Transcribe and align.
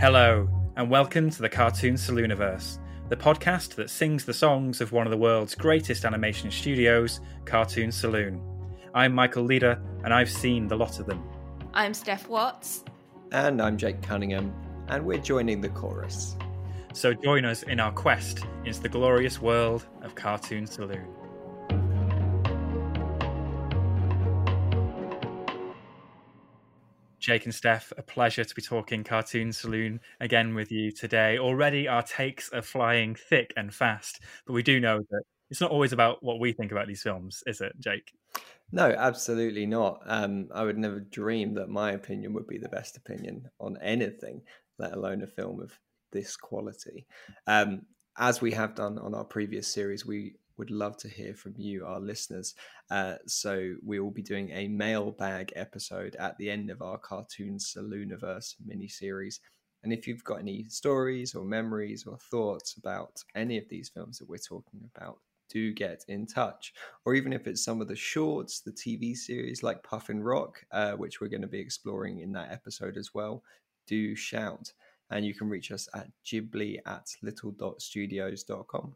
Hello, 0.00 0.48
and 0.76 0.88
welcome 0.88 1.28
to 1.28 1.42
the 1.42 1.48
Cartoon 1.50 1.92
Salooniverse, 1.92 2.78
the 3.10 3.16
podcast 3.16 3.74
that 3.74 3.90
sings 3.90 4.24
the 4.24 4.32
songs 4.32 4.80
of 4.80 4.92
one 4.92 5.06
of 5.06 5.10
the 5.10 5.16
world's 5.18 5.54
greatest 5.54 6.06
animation 6.06 6.50
studios, 6.50 7.20
Cartoon 7.44 7.92
Saloon. 7.92 8.40
I'm 8.94 9.14
Michael 9.14 9.42
Leader, 9.42 9.78
and 10.02 10.14
I've 10.14 10.30
seen 10.30 10.68
the 10.68 10.74
lot 10.74 11.00
of 11.00 11.06
them. 11.06 11.22
I'm 11.74 11.92
Steph 11.92 12.30
Watts. 12.30 12.82
And 13.30 13.60
I'm 13.60 13.76
Jake 13.76 14.00
Cunningham, 14.00 14.54
and 14.88 15.04
we're 15.04 15.18
joining 15.18 15.60
the 15.60 15.68
chorus. 15.68 16.34
So 16.94 17.12
join 17.12 17.44
us 17.44 17.62
in 17.64 17.78
our 17.78 17.92
quest 17.92 18.46
into 18.64 18.80
the 18.80 18.88
glorious 18.88 19.42
world 19.42 19.86
of 20.00 20.14
Cartoon 20.14 20.66
Saloon. 20.66 21.08
Jake 27.20 27.44
and 27.44 27.54
Steph, 27.54 27.92
a 27.98 28.02
pleasure 28.02 28.44
to 28.44 28.54
be 28.54 28.62
talking 28.62 29.04
Cartoon 29.04 29.52
Saloon 29.52 30.00
again 30.20 30.54
with 30.54 30.72
you 30.72 30.90
today. 30.90 31.38
Already 31.38 31.86
our 31.86 32.02
takes 32.02 32.50
are 32.52 32.62
flying 32.62 33.14
thick 33.14 33.52
and 33.56 33.72
fast, 33.72 34.20
but 34.46 34.54
we 34.54 34.62
do 34.62 34.80
know 34.80 35.00
that 35.10 35.22
it's 35.50 35.60
not 35.60 35.70
always 35.70 35.92
about 35.92 36.22
what 36.22 36.40
we 36.40 36.52
think 36.52 36.72
about 36.72 36.88
these 36.88 37.02
films, 37.02 37.42
is 37.46 37.60
it, 37.60 37.72
Jake? 37.78 38.12
No, 38.72 38.86
absolutely 38.96 39.66
not. 39.66 40.00
Um, 40.06 40.48
I 40.54 40.64
would 40.64 40.78
never 40.78 41.00
dream 41.00 41.54
that 41.54 41.68
my 41.68 41.92
opinion 41.92 42.32
would 42.34 42.46
be 42.46 42.58
the 42.58 42.68
best 42.68 42.96
opinion 42.96 43.50
on 43.60 43.76
anything, 43.82 44.40
let 44.78 44.92
alone 44.92 45.22
a 45.22 45.26
film 45.26 45.60
of 45.60 45.78
this 46.12 46.36
quality. 46.36 47.06
Um, 47.46 47.82
as 48.18 48.40
we 48.40 48.52
have 48.52 48.74
done 48.74 48.98
on 48.98 49.14
our 49.14 49.24
previous 49.24 49.68
series, 49.68 50.06
we 50.06 50.36
would 50.60 50.70
love 50.70 50.98
to 50.98 51.08
hear 51.08 51.34
from 51.34 51.54
you, 51.56 51.86
our 51.86 51.98
listeners. 51.98 52.54
Uh, 52.90 53.14
so 53.26 53.74
we 53.82 53.98
will 53.98 54.10
be 54.10 54.20
doing 54.22 54.50
a 54.50 54.68
mailbag 54.68 55.54
episode 55.56 56.14
at 56.16 56.36
the 56.36 56.50
end 56.50 56.68
of 56.68 56.82
our 56.82 56.98
Cartoon 56.98 57.56
Salooniverse 57.56 58.56
mini 58.66 58.86
series. 58.86 59.40
And 59.82 59.90
if 59.90 60.06
you've 60.06 60.22
got 60.22 60.40
any 60.40 60.66
stories 60.68 61.34
or 61.34 61.46
memories 61.46 62.04
or 62.06 62.18
thoughts 62.18 62.76
about 62.76 63.24
any 63.34 63.56
of 63.56 63.70
these 63.70 63.88
films 63.88 64.18
that 64.18 64.28
we're 64.28 64.36
talking 64.36 64.82
about, 64.94 65.16
do 65.48 65.72
get 65.72 66.04
in 66.08 66.26
touch. 66.26 66.74
Or 67.06 67.14
even 67.14 67.32
if 67.32 67.46
it's 67.46 67.64
some 67.64 67.80
of 67.80 67.88
the 67.88 67.96
shorts, 67.96 68.60
the 68.60 68.72
TV 68.72 69.16
series 69.16 69.62
like 69.62 69.82
Puffin 69.82 70.22
Rock, 70.22 70.62
uh, 70.72 70.92
which 70.92 71.22
we're 71.22 71.28
going 71.28 71.40
to 71.40 71.48
be 71.48 71.58
exploring 71.58 72.20
in 72.20 72.32
that 72.32 72.52
episode 72.52 72.98
as 72.98 73.14
well, 73.14 73.42
do 73.86 74.14
shout. 74.14 74.70
And 75.08 75.24
you 75.24 75.32
can 75.32 75.48
reach 75.48 75.72
us 75.72 75.88
at 75.94 76.08
ghibli 76.26 76.80
at 76.84 77.06
little.studios.com. 77.22 78.94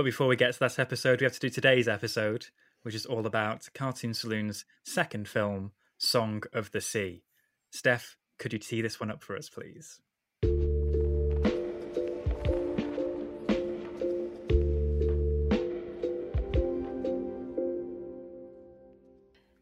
But 0.00 0.04
before 0.06 0.28
we 0.28 0.36
get 0.36 0.54
to 0.54 0.60
that 0.60 0.78
episode, 0.78 1.20
we 1.20 1.24
have 1.24 1.34
to 1.34 1.40
do 1.40 1.50
today's 1.50 1.86
episode, 1.86 2.46
which 2.84 2.94
is 2.94 3.04
all 3.04 3.26
about 3.26 3.68
Cartoon 3.74 4.14
Saloon's 4.14 4.64
second 4.82 5.28
film, 5.28 5.72
Song 5.98 6.42
of 6.54 6.70
the 6.70 6.80
Sea. 6.80 7.22
Steph, 7.68 8.16
could 8.38 8.54
you 8.54 8.58
tee 8.58 8.80
this 8.80 8.98
one 8.98 9.10
up 9.10 9.22
for 9.22 9.36
us, 9.36 9.50
please? 9.50 10.00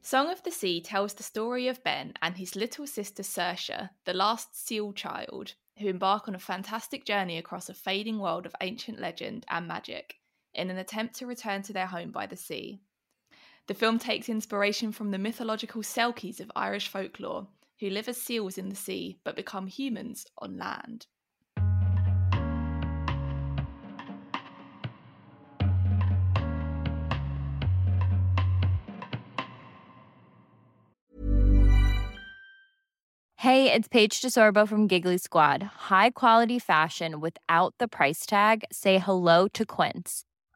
Song 0.01 0.31
of 0.31 0.45
the 0.45 0.53
Sea 0.53 0.81
tells 0.81 1.15
the 1.15 1.25
story 1.25 1.67
of 1.67 1.83
Ben 1.83 2.13
and 2.23 2.37
his 2.37 2.55
little 2.55 2.87
sister 2.87 3.25
Saoirse, 3.25 3.91
the 4.05 4.15
last 4.15 4.69
seal 4.69 4.93
child, 4.93 5.55
who 5.79 5.89
embark 5.89 6.29
on 6.29 6.37
a 6.37 6.39
fantastic 6.39 7.05
journey 7.05 7.39
across 7.39 7.69
a 7.69 7.75
fading 7.75 8.21
world 8.21 8.47
of 8.47 8.55
ancient 8.61 9.01
legend 9.01 9.45
and 9.49 9.67
magic 9.67 10.15
in 10.59 10.71
an 10.71 10.79
attempt 10.79 11.15
to 11.15 11.27
return 11.27 11.63
to 11.63 11.73
their 11.73 11.87
home 11.87 12.11
by 12.11 12.27
the 12.27 12.37
sea. 12.37 12.81
The 13.69 13.75
film 13.75 13.99
takes 13.99 14.29
inspiration 14.29 14.93
from 14.93 15.11
the 15.11 15.19
mythological 15.19 15.83
Selkies 15.83 16.41
of 16.41 16.51
Irish 16.57 16.89
folklore, 16.89 17.47
who 17.81 17.91
live 17.91 18.09
as 18.09 18.21
seals 18.21 18.59
in 18.59 18.69
the 18.69 18.77
sea 18.77 19.19
but 19.25 19.37
become 19.37 19.67
humans 19.67 20.27
on 20.39 20.59
land. 20.59 21.07
Hey, 33.37 33.73
it's 33.73 33.87
Paige 33.87 34.21
DeSorbo 34.21 34.69
from 34.69 34.89
Giggly 34.89 35.17
Squad. 35.17 35.63
High 35.63 36.11
quality 36.11 36.59
fashion 36.59 37.21
without 37.21 37.73
the 37.79 37.87
price 37.87 38.27
tag. 38.27 38.65
Say 38.73 38.99
hello 38.99 39.47
to 39.49 39.65
Quince. 39.65 40.25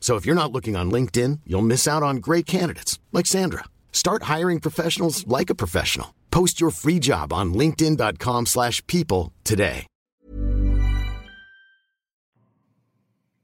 So 0.00 0.16
if 0.16 0.24
you're 0.24 0.42
not 0.42 0.52
looking 0.52 0.74
on 0.74 0.90
LinkedIn, 0.90 1.40
you'll 1.44 1.60
miss 1.60 1.86
out 1.86 2.02
on 2.02 2.16
great 2.16 2.46
candidates 2.46 2.98
like 3.12 3.26
Sandra. 3.26 3.64
Start 3.92 4.22
hiring 4.22 4.58
professionals 4.60 5.26
like 5.26 5.50
a 5.50 5.54
professional. 5.54 6.14
Post 6.30 6.62
your 6.62 6.70
free 6.70 6.98
job 6.98 7.30
on 7.30 7.52
linkedin.com/people 7.52 9.32
today. 9.44 9.86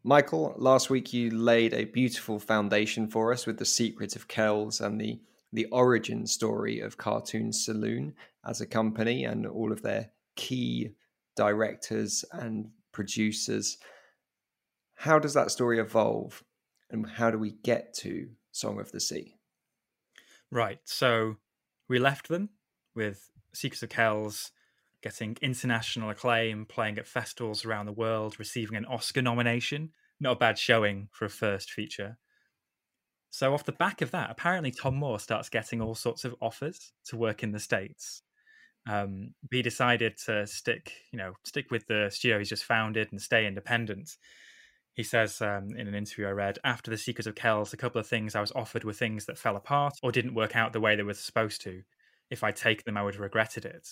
Michael, 0.07 0.55
last 0.59 0.91
week 0.91 1.15
you 1.15 1.31
laid 1.31 1.73
a 1.73 1.85
beautiful 1.85 2.39
foundation 2.39 3.09
for 3.09 3.33
us 3.33 3.47
with 3.47 3.57
the 3.59 3.65
secret 3.65 4.15
of 4.15 4.29
Kells 4.29 4.83
and 4.83 5.01
the 5.01 5.19
the 5.51 5.65
origin 5.67 6.27
story 6.27 6.81
of 6.81 6.99
Cartoon 6.99 7.53
Saloon 7.53 8.15
as 8.47 8.61
a 8.61 8.67
company 8.67 9.25
and 9.25 9.47
all 9.47 9.73
of 9.73 9.81
their 9.81 10.11
key 10.37 10.91
directors 11.37 12.25
and 12.33 12.71
producers. 12.93 13.79
How 14.95 15.19
does 15.19 15.35
that 15.35 15.51
story 15.51 15.79
evolve 15.79 16.43
and 16.91 17.09
how 17.09 17.31
do 17.31 17.39
we 17.39 17.53
get 17.63 17.95
to 17.95 18.29
Song 18.53 18.81
of 18.81 18.93
the 18.93 19.01
Sea? 19.01 19.37
Right. 20.51 20.79
So 20.85 21.37
we 21.89 21.99
left 21.99 22.29
them 22.29 22.51
with 22.95 23.31
Secrets 23.53 23.83
of 23.83 23.89
Kells 23.89 24.53
getting 25.03 25.37
international 25.43 26.09
acclaim, 26.09 26.65
playing 26.65 26.97
at 26.97 27.07
festivals 27.07 27.65
around 27.65 27.85
the 27.85 27.93
world, 27.93 28.39
receiving 28.39 28.77
an 28.77 28.87
Oscar 28.87 29.21
nomination. 29.21 29.91
Not 30.19 30.37
a 30.37 30.39
bad 30.39 30.59
showing 30.59 31.09
for 31.13 31.27
a 31.27 31.31
first 31.31 31.71
feature. 31.71 32.17
So 33.29 33.53
off 33.53 33.65
the 33.65 33.73
back 33.73 34.01
of 34.01 34.13
that, 34.13 34.31
apparently 34.31 34.71
Tomm 34.71 34.95
Moore 34.95 35.19
starts 35.19 35.49
getting 35.49 35.83
all 35.83 35.95
sorts 35.95 36.25
of 36.25 36.35
offers 36.41 36.93
to 37.07 37.17
work 37.17 37.43
in 37.43 37.53
the 37.53 37.59
States. 37.59 38.23
Um, 38.89 39.35
he 39.51 39.61
decided 39.61 40.17
to 40.27 40.47
stick, 40.47 40.93
you 41.13 41.19
know, 41.19 41.33
stick 41.45 41.71
with 41.71 41.87
the 41.87 42.11
studio 42.11 42.39
he's 42.39 42.49
just 42.49 42.65
founded 42.65 43.09
and 43.11 43.21
stay 43.21 43.47
independent. 43.47 44.17
He 44.95 45.03
says 45.03 45.43
um, 45.43 45.75
in 45.77 45.89
an 45.89 45.95
interview 45.95 46.27
I 46.27 46.31
read, 46.31 46.61
after 46.63 46.91
The 46.91 46.97
Secret 46.97 47.27
of 47.27 47.35
Kells, 47.35 47.73
a 47.73 47.77
couple 47.77 48.01
of 48.01 48.07
things 48.07 48.35
I 48.35 48.41
was 48.41 48.53
offered 48.53 48.85
were 48.85 48.93
things 48.93 49.27
that 49.27 49.39
fell 49.39 49.57
apart 49.57 49.95
or 50.03 50.13
didn't 50.13 50.35
work 50.35 50.55
out 50.55 50.73
the 50.73 50.81
way 50.81 50.95
they 50.95 51.03
were 51.03 51.15
supposed 51.15 51.63
to. 51.63 51.83
If 52.31 52.45
I'd 52.45 52.57
taken 52.57 52.85
them, 52.87 52.97
I 52.97 53.03
would 53.03 53.15
have 53.15 53.21
regretted 53.21 53.65
it. 53.65 53.89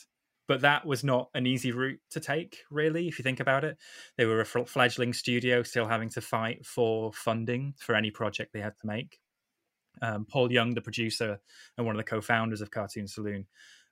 But 0.47 0.61
that 0.61 0.87
was 0.87 1.03
not 1.03 1.29
an 1.35 1.47
easy 1.47 1.73
route 1.73 2.01
to 2.11 2.21
take, 2.21 2.59
really, 2.71 3.09
if 3.09 3.19
you 3.19 3.23
think 3.25 3.41
about 3.41 3.65
it. 3.65 3.79
They 4.17 4.27
were 4.27 4.41
a 4.41 4.45
fledgling 4.45 5.13
studio, 5.13 5.63
still 5.63 5.87
having 5.87 6.09
to 6.11 6.21
fight 6.21 6.65
for 6.65 7.13
funding 7.13 7.75
for 7.79 7.95
any 7.95 8.11
project 8.11 8.53
they 8.53 8.61
had 8.61 8.79
to 8.81 8.87
make. 8.87 9.19
Um, 10.01 10.25
Paul 10.25 10.53
Young, 10.53 10.75
the 10.75 10.81
producer 10.81 11.41
and 11.77 11.87
one 11.87 11.97
of 11.97 11.99
the 11.99 12.09
co 12.09 12.21
founders 12.21 12.61
of 12.61 12.71
Cartoon 12.71 13.07
Saloon, 13.07 13.47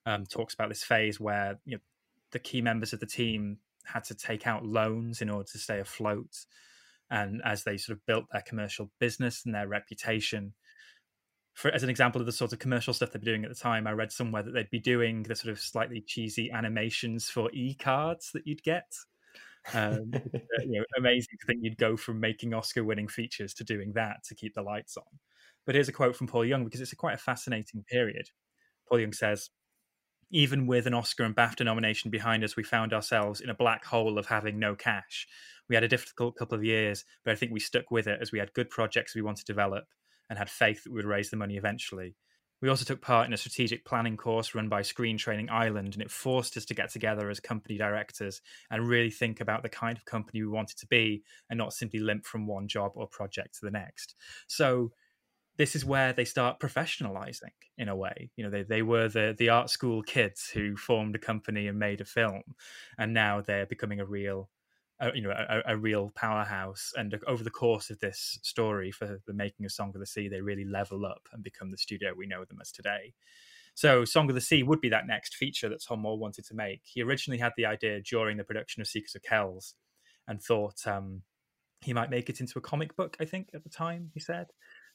um, 0.07 0.27
talks 0.27 0.55
about 0.55 0.69
this 0.69 0.83
phase 0.83 1.21
where 1.21 1.59
you 1.65 1.77
know, 1.77 1.83
the 2.31 2.39
key 2.39 2.62
members 2.62 2.93
of 2.93 3.01
the 3.01 3.07
team 3.07 3.59
had 3.85 4.05
to 4.05 4.15
take 4.15 4.47
out 4.47 4.65
loans 4.65 5.21
in 5.21 5.31
order 5.31 5.49
to 5.53 5.59
stay 5.59 5.81
afloat 5.81 6.47
and 7.11 7.43
as 7.45 7.65
they 7.65 7.77
sort 7.77 7.99
of 7.99 8.07
built 8.07 8.27
their 8.33 8.43
commercial 8.43 8.91
business 9.01 9.43
and 9.45 9.55
their 9.55 9.69
reputation. 9.69 10.55
For, 11.55 11.71
as 11.71 11.83
an 11.83 11.91
example 11.91 12.21
of 12.21 12.27
the 12.27 12.33
sort 12.33 12.53
of 12.53 12.59
commercial 12.59 12.95
stuff 12.95 13.11
they'd 13.11 13.21
be 13.21 13.31
doing 13.31 13.45
at 13.45 13.51
the 13.51 13.57
time, 13.57 13.87
I 13.87 13.93
read 13.93 14.12
somewhere 14.12 14.43
that 14.43 14.53
they'd 14.53 14.71
be 14.71 14.79
doing 14.79 15.25
the 15.25 15.35
sort 15.35 15.51
of 15.51 15.61
slightly 15.61 16.03
cheesy 16.07 16.51
animations 16.51 17.29
for 17.29 17.51
e-cards 17.53 18.31
that 18.33 18.47
you'd 18.47 18.62
get. 18.62 18.93
Um, 19.75 20.12
you 20.61 20.79
know, 20.79 20.85
amazing 20.97 21.37
to 21.41 21.47
think 21.47 21.61
you'd 21.62 21.77
go 21.77 21.97
from 21.97 22.21
making 22.21 22.55
Oscar-winning 22.55 23.09
features 23.09 23.53
to 23.55 23.65
doing 23.65 23.93
that 23.95 24.19
to 24.29 24.35
keep 24.35 24.55
the 24.55 24.62
lights 24.62 24.97
on. 24.97 25.19
But 25.67 25.75
here's 25.75 25.89
a 25.89 25.93
quote 25.93 26.17
from 26.17 26.29
Paul 26.29 26.45
Young 26.45 26.65
because 26.65 26.81
it's 26.81 26.93
a 26.93 26.97
quite 26.97 27.15
a 27.15 27.19
fascinating 27.19 27.85
period. 27.85 28.31
Paul 28.89 29.01
Young 29.01 29.12
says, 29.12 29.51
even 30.31 30.67
with 30.67 30.87
an 30.87 30.94
Oscar 30.94 31.25
and 31.25 31.35
BAFTA 31.35 31.65
nomination 31.65 32.11
behind 32.11 32.44
us, 32.44 32.56
we 32.56 32.62
found 32.62 32.93
ourselves 32.93 33.41
in 33.41 33.50
a 33.50 33.55
black 33.55 33.85
hole 33.85 34.19
of 34.19 34.27
having 34.27 34.59
no 34.59 34.75
cash. 34.75 35.27
We 35.69 35.75
had 35.75 35.85
a 35.85 35.88
difficult 35.88 36.37
couple 36.37 36.56
of 36.56 36.65
years, 36.65 37.05
but 37.25 37.32
I 37.32 37.35
think 37.35 37.53
we 37.53 37.61
stuck 37.61 37.91
with 37.91 38.06
it 38.06 38.19
as 38.21 38.32
we 38.32 38.38
had 38.38 38.55
good 38.55 38.71
projects 38.71 39.15
we 39.15 39.23
wanted 39.23 39.47
to 39.47 39.53
develop 39.53 39.85
and 40.29 40.38
had 40.38 40.50
faith 40.50 40.85
that 40.85 40.91
we 40.91 40.97
would 40.97 41.05
raise 41.05 41.31
the 41.31 41.37
money 41.37 41.56
eventually. 41.56 42.17
We 42.62 42.69
also 42.69 42.85
took 42.85 43.00
part 43.00 43.27
in 43.27 43.32
a 43.32 43.38
strategic 43.38 43.87
planning 43.87 44.19
course 44.19 44.55
run 44.55 44.69
by 44.69 44.82
Screen 44.82 45.17
Training 45.17 45.49
Ireland, 45.49 45.94
and 45.94 46.03
it 46.03 46.11
forced 46.11 46.56
us 46.56 46.67
to 46.67 46.75
get 46.75 46.91
together 46.91 47.31
as 47.31 47.41
company 47.41 47.79
directors 47.79 48.43
and 48.71 48.87
really 48.87 49.11
think 49.11 49.41
about 49.41 49.62
the 49.62 49.71
kind 49.71 49.97
of 49.97 50.05
company 50.05 50.43
we 50.43 50.49
wanted 50.49 50.76
to 50.79 50.87
be 50.87 51.23
and 51.49 51.56
not 51.56 51.73
simply 51.73 52.00
limp 52.00 52.26
from 52.26 52.47
one 52.47 52.69
job 52.69 52.93
or 52.94 53.09
project 53.09 53.55
to 53.59 53.65
the 53.65 53.71
next. 53.71 54.15
So 54.47 54.93
this 55.61 55.77
is 55.77 55.85
where 55.85 56.15
they 56.15 56.25
start 56.25 56.59
professionalizing 56.59 57.53
in 57.77 57.91
a 57.91 57.95
way. 57.95 58.31
You 58.35 58.45
know, 58.45 58.51
they, 58.51 58.62
they 58.62 58.81
were 58.81 59.11
the, 59.11 59.37
the 59.39 59.51
art 59.51 59.69
school 59.69 60.03
kids 60.03 60.49
who 60.49 60.75
formed 60.75 61.15
a 61.15 61.19
company 61.19 61.67
and 61.67 61.79
made 61.79 62.01
a 62.01 62.07
film, 62.07 62.41
and 62.97 63.12
now 63.12 63.43
they're 63.43 63.67
becoming 63.67 64.01
a 64.01 64.07
real, 64.07 64.49
uh, 65.03 65.11
you 65.15 65.21
know, 65.21 65.33
a, 65.33 65.75
a, 65.75 65.77
real 65.77 66.12
powerhouse. 66.15 66.95
And 66.97 67.15
over 67.27 67.45
the 67.45 67.51
course 67.51 67.91
of 67.91 67.99
this 67.99 68.39
story 68.43 68.91
for 68.91 69.21
the 69.27 69.35
making 69.35 69.67
of 69.67 69.73
Song 69.73 69.93
of 69.95 70.01
the 70.01 70.07
Sea, 70.07 70.31
they 70.31 70.41
really 70.41 70.65
level 70.65 71.05
up 71.05 71.29
and 71.31 71.45
become 71.45 71.71
the 71.71 71.77
studio 71.77 72.15
we 72.17 72.27
know 72.27 72.47
them 72.47 72.61
as 72.62 72.73
today. 72.73 73.12
So, 73.75 74.07
Song 74.07 74.31
of 74.31 74.35
the 74.35 74.41
Sea 74.41 74.62
would 74.62 74.81
be 74.81 74.89
that 74.89 75.07
next 75.07 75.35
feature 75.35 75.69
that 75.69 75.83
Tomm 75.87 76.01
Moore 76.01 76.19
wanted 76.19 76.47
to 76.47 76.55
make. 76.55 76.81
He 76.85 77.03
originally 77.03 77.39
had 77.39 77.53
the 77.59 77.67
idea 77.67 78.01
during 78.01 78.39
the 78.39 78.45
production 78.45 78.81
of 78.81 78.89
Secrets 78.89 79.15
of 79.15 79.23
Kells 79.23 79.75
and 80.27 80.43
thought 80.43 80.87
um, 80.87 81.21
he 81.83 81.93
might 81.93 82.09
make 82.09 82.31
it 82.31 82.41
into 82.41 82.59
a 82.59 82.62
comic 82.62 82.97
book, 82.97 83.19
I 83.21 83.27
think, 83.27 83.51
at 83.53 83.62
the 83.62 83.69
time, 83.69 84.11
he 84.15 84.21
said 84.21 84.47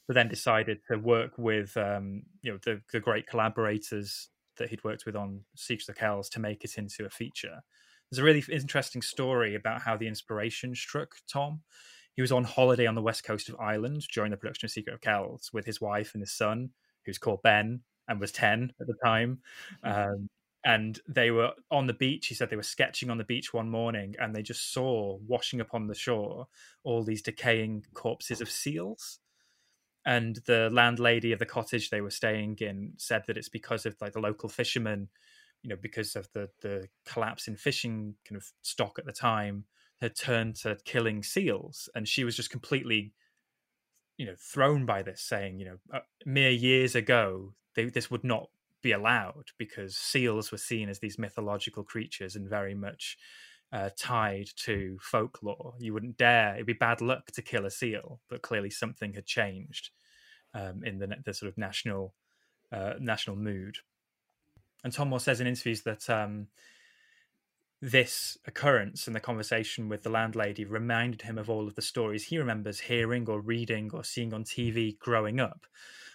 but 0.06 0.14
then 0.14 0.28
decided 0.28 0.80
to 0.90 0.98
work 0.98 1.32
with 1.36 1.76
um, 1.76 2.22
you 2.42 2.52
know 2.52 2.58
the, 2.64 2.80
the 2.92 3.00
great 3.00 3.26
collaborators 3.26 4.28
that 4.58 4.70
he'd 4.70 4.84
worked 4.84 5.06
with 5.06 5.16
on 5.16 5.42
Secrets 5.54 5.88
of 5.88 5.96
Kells 5.96 6.28
to 6.30 6.40
make 6.40 6.64
it 6.64 6.78
into 6.78 7.04
a 7.04 7.10
feature. 7.10 7.62
There's 8.10 8.20
a 8.20 8.24
really 8.24 8.44
interesting 8.50 9.02
story 9.02 9.54
about 9.54 9.82
how 9.82 9.96
the 9.96 10.06
inspiration 10.06 10.74
struck 10.74 11.16
Tomm. 11.30 11.60
He 12.14 12.22
was 12.22 12.32
on 12.32 12.44
holiday 12.44 12.86
on 12.86 12.94
the 12.94 13.02
west 13.02 13.24
coast 13.24 13.48
of 13.48 13.56
Ireland 13.60 14.06
during 14.12 14.30
the 14.30 14.36
production 14.36 14.66
of 14.66 14.70
Secret 14.70 14.94
of 14.94 15.00
Kells 15.00 15.50
with 15.52 15.66
his 15.66 15.80
wife 15.80 16.14
and 16.14 16.22
his 16.22 16.32
son, 16.32 16.70
who's 17.04 17.18
called 17.18 17.42
Ben 17.42 17.80
and 18.08 18.20
was 18.20 18.32
10 18.32 18.72
at 18.80 18.86
the 18.86 18.94
time. 19.04 19.40
Um, 19.82 20.28
and 20.64 20.98
they 21.06 21.30
were 21.30 21.50
on 21.70 21.86
the 21.86 21.92
beach. 21.92 22.28
He 22.28 22.34
said 22.34 22.48
they 22.48 22.56
were 22.56 22.62
sketching 22.62 23.10
on 23.10 23.18
the 23.18 23.24
beach 23.24 23.52
one 23.52 23.68
morning 23.68 24.14
and 24.18 24.34
they 24.34 24.42
just 24.42 24.72
saw 24.72 25.18
washing 25.26 25.60
upon 25.60 25.86
the 25.86 25.94
shore 25.94 26.46
all 26.84 27.04
these 27.04 27.22
decaying 27.22 27.84
corpses 27.92 28.40
of 28.40 28.50
seals 28.50 29.18
and 30.06 30.38
the 30.46 30.70
landlady 30.72 31.32
of 31.32 31.38
the 31.38 31.44
cottage 31.44 31.90
they 31.90 32.00
were 32.00 32.10
staying 32.10 32.56
in 32.60 32.92
said 32.96 33.24
that 33.26 33.36
it's 33.36 33.50
because 33.50 33.84
of 33.84 33.96
like 34.00 34.14
the 34.14 34.20
local 34.20 34.48
fishermen 34.48 35.08
you 35.62 35.68
know 35.68 35.76
because 35.80 36.16
of 36.16 36.28
the 36.32 36.48
the 36.62 36.88
collapse 37.04 37.48
in 37.48 37.56
fishing 37.56 38.14
kind 38.26 38.36
of 38.36 38.46
stock 38.62 38.98
at 38.98 39.04
the 39.04 39.12
time 39.12 39.64
had 40.00 40.14
turned 40.14 40.56
to 40.56 40.76
killing 40.84 41.22
seals. 41.22 41.88
And 41.94 42.06
she 42.06 42.24
was 42.24 42.36
just 42.36 42.50
completely 42.50 43.12
you 44.16 44.24
know 44.24 44.34
thrown 44.38 44.86
by 44.86 45.02
this 45.02 45.20
saying 45.20 45.58
you 45.58 45.66
know 45.66 45.76
uh, 45.92 46.00
mere 46.24 46.50
years 46.50 46.94
ago 46.94 47.52
they, 47.74 47.84
this 47.84 48.10
would 48.10 48.24
not 48.24 48.48
be 48.82 48.92
allowed 48.92 49.44
because 49.58 49.94
seals 49.94 50.50
were 50.50 50.58
seen 50.58 50.88
as 50.88 51.00
these 51.00 51.18
mythological 51.18 51.82
creatures 51.82 52.34
and 52.34 52.48
very 52.48 52.74
much 52.74 53.18
uh, 53.72 53.90
tied 53.98 54.48
to 54.56 54.98
folklore. 55.00 55.74
You 55.78 55.92
wouldn't 55.92 56.16
dare; 56.16 56.54
it'd 56.54 56.66
be 56.66 56.72
bad 56.72 57.00
luck 57.00 57.26
to 57.32 57.42
kill 57.42 57.66
a 57.66 57.70
seal. 57.70 58.20
But 58.28 58.42
clearly, 58.42 58.70
something 58.70 59.14
had 59.14 59.26
changed 59.26 59.90
um, 60.54 60.82
in 60.84 60.98
the, 60.98 61.16
the 61.24 61.34
sort 61.34 61.50
of 61.50 61.58
national 61.58 62.14
uh, 62.72 62.94
national 62.98 63.36
mood. 63.36 63.78
And 64.84 64.92
Tomm 64.92 65.08
Moore 65.08 65.20
says 65.20 65.40
in 65.40 65.46
interviews 65.46 65.82
that 65.82 66.08
um, 66.08 66.48
this 67.80 68.38
occurrence 68.46 69.06
and 69.06 69.14
the 69.14 69.20
conversation 69.20 69.88
with 69.88 70.02
the 70.02 70.10
landlady 70.10 70.64
reminded 70.64 71.22
him 71.22 71.38
of 71.38 71.50
all 71.50 71.66
of 71.66 71.74
the 71.74 71.82
stories 71.82 72.24
he 72.24 72.38
remembers 72.38 72.80
hearing 72.80 73.28
or 73.28 73.40
reading 73.40 73.90
or 73.92 74.02
seeing 74.02 74.32
on 74.32 74.44
TV 74.44 74.98
growing 74.98 75.40
up 75.40 75.66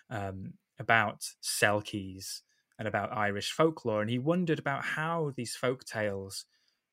um, 0.10 0.54
about 0.80 1.26
Selkies 1.42 2.42
and 2.80 2.88
about 2.88 3.16
Irish 3.16 3.52
folklore. 3.52 4.02
And 4.02 4.10
he 4.10 4.18
wondered 4.18 4.60
about 4.60 4.84
how 4.84 5.34
these 5.36 5.56
folk 5.56 5.86
tales 5.86 6.46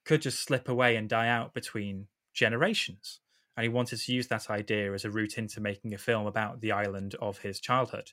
could 0.08 0.22
just 0.22 0.42
slip 0.42 0.70
away 0.70 0.96
and 0.96 1.06
die 1.06 1.28
out 1.28 1.52
between 1.52 2.06
generations. 2.32 3.20
And 3.54 3.64
he 3.64 3.68
wanted 3.68 3.98
to 3.98 4.12
use 4.14 4.26
that 4.28 4.48
idea 4.48 4.94
as 4.94 5.04
a 5.04 5.10
route 5.10 5.36
into 5.36 5.60
making 5.60 5.92
a 5.92 5.98
film 5.98 6.26
about 6.26 6.62
the 6.62 6.72
island 6.72 7.14
of 7.20 7.36
his 7.36 7.60
childhood. 7.60 8.12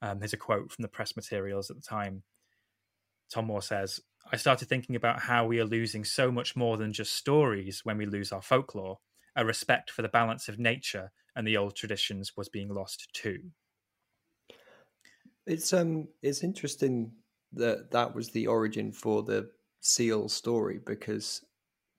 Um, 0.00 0.20
there's 0.20 0.32
a 0.32 0.36
quote 0.36 0.70
from 0.70 0.82
the 0.82 0.88
press 0.88 1.16
materials 1.16 1.70
at 1.70 1.76
the 1.76 1.82
time. 1.82 2.22
Tomm 3.34 3.46
Moore 3.46 3.62
says, 3.62 3.98
I 4.32 4.36
started 4.36 4.68
thinking 4.68 4.94
about 4.94 5.18
how 5.18 5.44
we 5.44 5.58
are 5.58 5.64
losing 5.64 6.04
so 6.04 6.30
much 6.30 6.54
more 6.54 6.76
than 6.76 6.92
just 6.92 7.12
stories 7.14 7.80
when 7.82 7.98
we 7.98 8.06
lose 8.06 8.30
our 8.30 8.42
folklore. 8.42 9.00
A 9.34 9.44
respect 9.44 9.90
for 9.90 10.02
the 10.02 10.08
balance 10.08 10.48
of 10.48 10.60
nature 10.60 11.10
and 11.34 11.44
the 11.44 11.56
old 11.56 11.74
traditions 11.74 12.36
was 12.36 12.48
being 12.48 12.72
lost 12.72 13.08
too. 13.12 13.40
It's 15.48 15.72
um 15.72 16.06
it's 16.22 16.44
interesting 16.44 17.10
that 17.54 17.90
that 17.90 18.14
was 18.14 18.30
the 18.30 18.46
origin 18.46 18.92
for 18.92 19.24
the 19.24 19.50
seal 19.80 20.28
story 20.28 20.80
because 20.84 21.42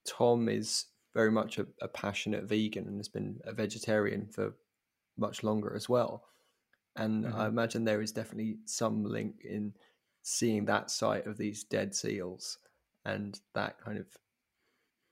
Tomm 0.08 0.50
is 0.50 0.86
very 1.14 1.32
much 1.32 1.58
a, 1.58 1.68
a 1.82 1.88
passionate 1.88 2.44
vegan 2.44 2.88
and 2.88 2.98
has 2.98 3.08
been 3.08 3.40
a 3.46 3.54
vegetarian 3.54 4.28
for 4.28 4.54
much 5.18 5.44
longer 5.44 5.74
as 5.76 5.90
well. 5.90 6.24
And 6.96 7.26
mm-hmm. 7.26 7.40
I 7.40 7.48
imagine 7.48 7.84
there 7.84 8.02
is 8.02 8.12
definitely 8.12 8.58
some 8.66 9.04
link 9.04 9.42
in 9.44 9.74
seeing 10.22 10.66
that 10.66 10.92
sight 10.92 11.26
of 11.26 11.38
these 11.38 11.64
dead 11.64 11.96
seals 11.96 12.58
and 13.06 13.40
that 13.56 13.80
kind 13.80 13.98
of 13.98 14.08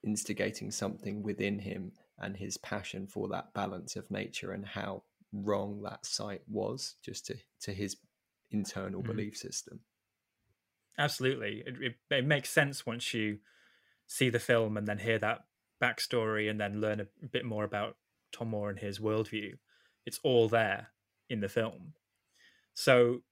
instigating 0.04 0.70
something 0.70 1.22
within 1.22 1.58
him 1.58 1.92
and 2.18 2.36
his 2.36 2.56
passion 2.58 3.06
for 3.06 3.28
that 3.28 3.52
balance 3.54 3.96
of 3.96 4.10
nature 4.10 4.52
and 4.52 4.66
how 4.66 5.02
wrong 5.32 5.82
that 5.82 6.04
sight 6.04 6.42
was 6.48 6.96
just 7.04 7.26
to, 7.26 7.36
to 7.60 7.72
his 7.72 7.96
internal 8.50 9.00
mm-hmm. 9.00 9.10
belief 9.10 9.36
system. 9.36 9.80
Absolutely. 10.98 11.62
It, 11.64 11.74
it, 11.80 11.94
it, 12.10 12.26
makes 12.26 12.50
sense 12.50 12.84
once 12.84 13.14
you 13.14 13.38
see 14.06 14.30
the 14.30 14.40
film 14.40 14.76
and 14.76 14.86
then 14.86 14.98
hear 14.98 15.18
that 15.20 15.44
backstory 15.80 16.50
and 16.50 16.60
then 16.60 16.80
learn 16.80 17.00
a 17.00 17.26
bit 17.26 17.44
more 17.44 17.64
about 17.64 17.96
Tomm 18.32 18.48
Moore 18.48 18.68
and 18.68 18.80
his 18.80 18.98
worldview. 18.98 19.52
It's 20.04 20.18
all 20.24 20.48
there 20.48 20.88
in 21.30 21.40
the 21.40 21.48
film. 21.48 21.92
So, 22.74 23.22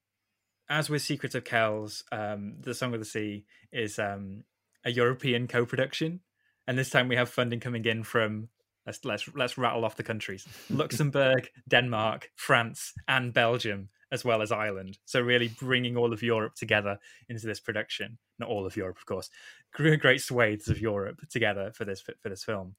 as 0.69 0.91
with 0.91 1.03
Secrets 1.03 1.35
of 1.35 1.45
Kells, 1.45 2.05
um, 2.13 2.57
the 2.61 2.75
Song 2.75 2.93
of 2.93 3.01
the 3.01 3.07
Sea 3.07 3.45
is 3.73 3.99
um, 3.99 4.45
a 4.85 4.91
European 4.91 5.47
co-production, 5.47 6.21
and 6.67 6.77
this 6.77 6.91
time 6.91 7.09
we 7.09 7.17
have 7.17 7.29
funding 7.29 7.61
coming 7.61 7.85
in 7.85 8.03
from 8.03 8.49
let's 8.85 9.05
let's 9.05 9.29
let's 9.35 9.57
rattle 9.57 9.85
off 9.85 9.97
the 9.97 10.03
countries: 10.03 10.47
Luxembourg, 10.71 11.49
Denmark, 11.69 12.31
France, 12.35 12.93
and 13.07 13.33
Belgium, 13.33 13.89
as 14.13 14.25
well 14.25 14.43
as 14.43 14.53
Ireland. 14.53 14.99
So 15.05 15.21
really 15.21 15.49
bringing 15.49 15.97
all 15.97 16.13
of 16.13 16.23
Europe 16.23 16.55
together 16.55 16.99
into 17.29 17.47
this 17.47 17.61
production. 17.61 18.19
Not 18.39 18.49
all 18.49 18.67
of 18.67 18.77
Europe, 18.77 18.99
of 18.99 19.07
course. 19.07 19.31
Great 19.73 20.21
swathes 20.21 20.69
of 20.69 20.81
Europe 20.81 21.21
together 21.31 21.73
for 21.75 21.85
this 21.85 22.01
for 22.01 22.29
this 22.29 22.45
film. 22.45 22.77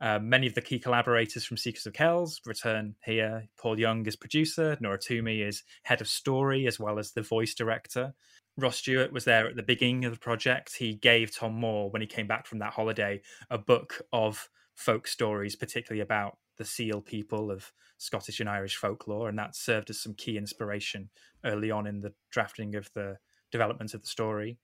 Uh, 0.00 0.18
many 0.18 0.48
of 0.48 0.54
the 0.54 0.60
key 0.60 0.80
collaborators 0.80 1.44
from 1.44 1.56
Secrets 1.56 1.86
of 1.86 1.92
Kells 1.92 2.40
return 2.44 2.96
here. 3.04 3.46
Paul 3.56 3.78
Young 3.78 4.04
is 4.06 4.16
producer, 4.16 4.76
Nora 4.80 4.98
Twomey 4.98 5.46
is 5.46 5.62
head 5.84 6.00
of 6.00 6.08
story 6.08 6.66
as 6.66 6.80
well 6.80 6.98
as 6.98 7.12
the 7.12 7.22
voice 7.22 7.54
director. 7.54 8.12
Ross 8.56 8.78
Stewart 8.78 9.12
was 9.12 9.24
there 9.24 9.46
at 9.46 9.54
the 9.54 9.62
beginning 9.62 10.04
of 10.04 10.12
the 10.12 10.18
project. 10.18 10.74
He 10.76 10.94
gave 10.94 11.30
Tomm 11.30 11.54
Moore, 11.54 11.88
when 11.88 12.02
he 12.02 12.08
came 12.08 12.26
back 12.26 12.46
from 12.46 12.58
that 12.58 12.72
holiday, 12.72 13.22
a 13.48 13.58
book 13.58 14.02
of 14.12 14.48
folk 14.74 15.06
stories, 15.06 15.54
particularly 15.54 16.00
about 16.02 16.36
the 16.62 16.68
Seal 16.68 17.00
people 17.00 17.50
of 17.50 17.72
Scottish 17.98 18.38
and 18.38 18.48
Irish 18.48 18.76
folklore, 18.76 19.28
and 19.28 19.36
that 19.38 19.56
served 19.56 19.90
as 19.90 20.00
some 20.00 20.14
key 20.14 20.38
inspiration 20.38 21.10
early 21.44 21.72
on 21.72 21.88
in 21.88 22.00
the 22.00 22.12
drafting 22.30 22.76
of 22.76 22.88
the 22.94 23.18
development 23.50 23.94
of 23.94 24.02
the 24.02 24.06
story. 24.06 24.58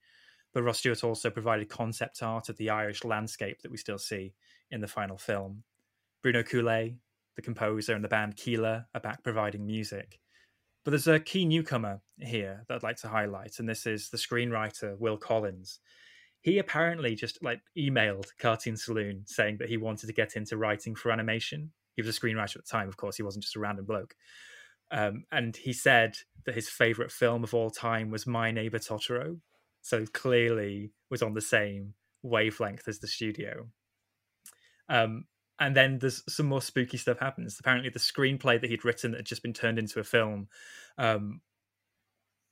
But 0.53 0.63
Ross 0.63 0.79
Stewart 0.79 1.03
also 1.03 1.29
provided 1.29 1.67
concept 1.67 2.23
art 2.23 2.47
of 2.47 2.55
the 2.55 2.69
Irish 2.69 3.03
landscape 3.03 3.61
that 3.61 3.71
we 3.71 3.77
still 3.77 3.97
see 3.97 4.33
in 4.71 4.79
the 4.79 4.87
final 4.87 5.17
film. 5.17 5.63
Bruno 6.21 6.41
Coulais, 6.41 6.95
the 7.35 7.41
composer, 7.41 7.93
and 7.93 8.03
the 8.03 8.07
band 8.07 8.37
Kíla 8.37 8.85
are 8.95 9.01
back 9.01 9.21
providing 9.21 9.65
music. 9.65 10.19
But 10.85 10.91
there's 10.91 11.07
a 11.07 11.19
key 11.19 11.43
newcomer 11.43 11.99
here 12.17 12.63
that 12.67 12.75
I'd 12.75 12.83
like 12.83 12.97
to 12.97 13.09
highlight, 13.09 13.59
and 13.59 13.67
this 13.67 13.85
is 13.85 14.09
the 14.09 14.17
screenwriter 14.17 14.97
Will 14.97 15.17
Collins. 15.17 15.79
He 16.41 16.59
apparently 16.59 17.15
just 17.15 17.43
like 17.43 17.59
emailed 17.77 18.27
Cartoon 18.39 18.77
Saloon 18.77 19.23
saying 19.25 19.57
that 19.57 19.67
he 19.67 19.75
wanted 19.75 20.07
to 20.07 20.13
get 20.13 20.37
into 20.37 20.55
writing 20.55 20.95
for 20.95 21.11
animation. 21.11 21.71
He 21.99 22.07
was 22.07 22.17
a 22.17 22.17
screenwriter 22.17 22.55
at 22.55 22.65
the 22.65 22.71
time, 22.71 22.87
of 22.87 22.95
course. 22.95 23.17
He 23.17 23.23
wasn't 23.23 23.43
just 23.43 23.57
a 23.57 23.59
random 23.59 23.83
bloke. 23.83 24.15
Um, 24.89 25.25
and 25.33 25.53
he 25.53 25.73
said 25.73 26.15
that 26.45 26.55
his 26.55 26.69
favorite 26.69 27.11
film 27.11 27.43
of 27.43 27.53
all 27.53 27.69
time 27.69 28.09
was 28.09 28.25
My 28.25 28.51
Neighbor 28.51 28.79
Totoro. 28.79 29.41
So 29.81 30.05
clearly 30.05 30.93
was 31.09 31.21
on 31.21 31.33
the 31.33 31.41
same 31.41 31.95
wavelength 32.23 32.87
as 32.87 32.99
the 32.99 33.07
studio. 33.07 33.67
Um, 34.87 35.25
and 35.59 35.75
then 35.75 35.99
there's 35.99 36.23
some 36.33 36.45
more 36.45 36.61
spooky 36.61 36.95
stuff 36.95 37.19
happens. 37.19 37.57
Apparently, 37.59 37.89
the 37.89 37.99
screenplay 37.99 38.61
that 38.61 38.69
he'd 38.69 38.85
written 38.85 39.11
that 39.11 39.17
had 39.17 39.25
just 39.25 39.43
been 39.43 39.51
turned 39.51 39.77
into 39.77 39.99
a 39.99 40.05
film 40.05 40.47
um, 40.97 41.41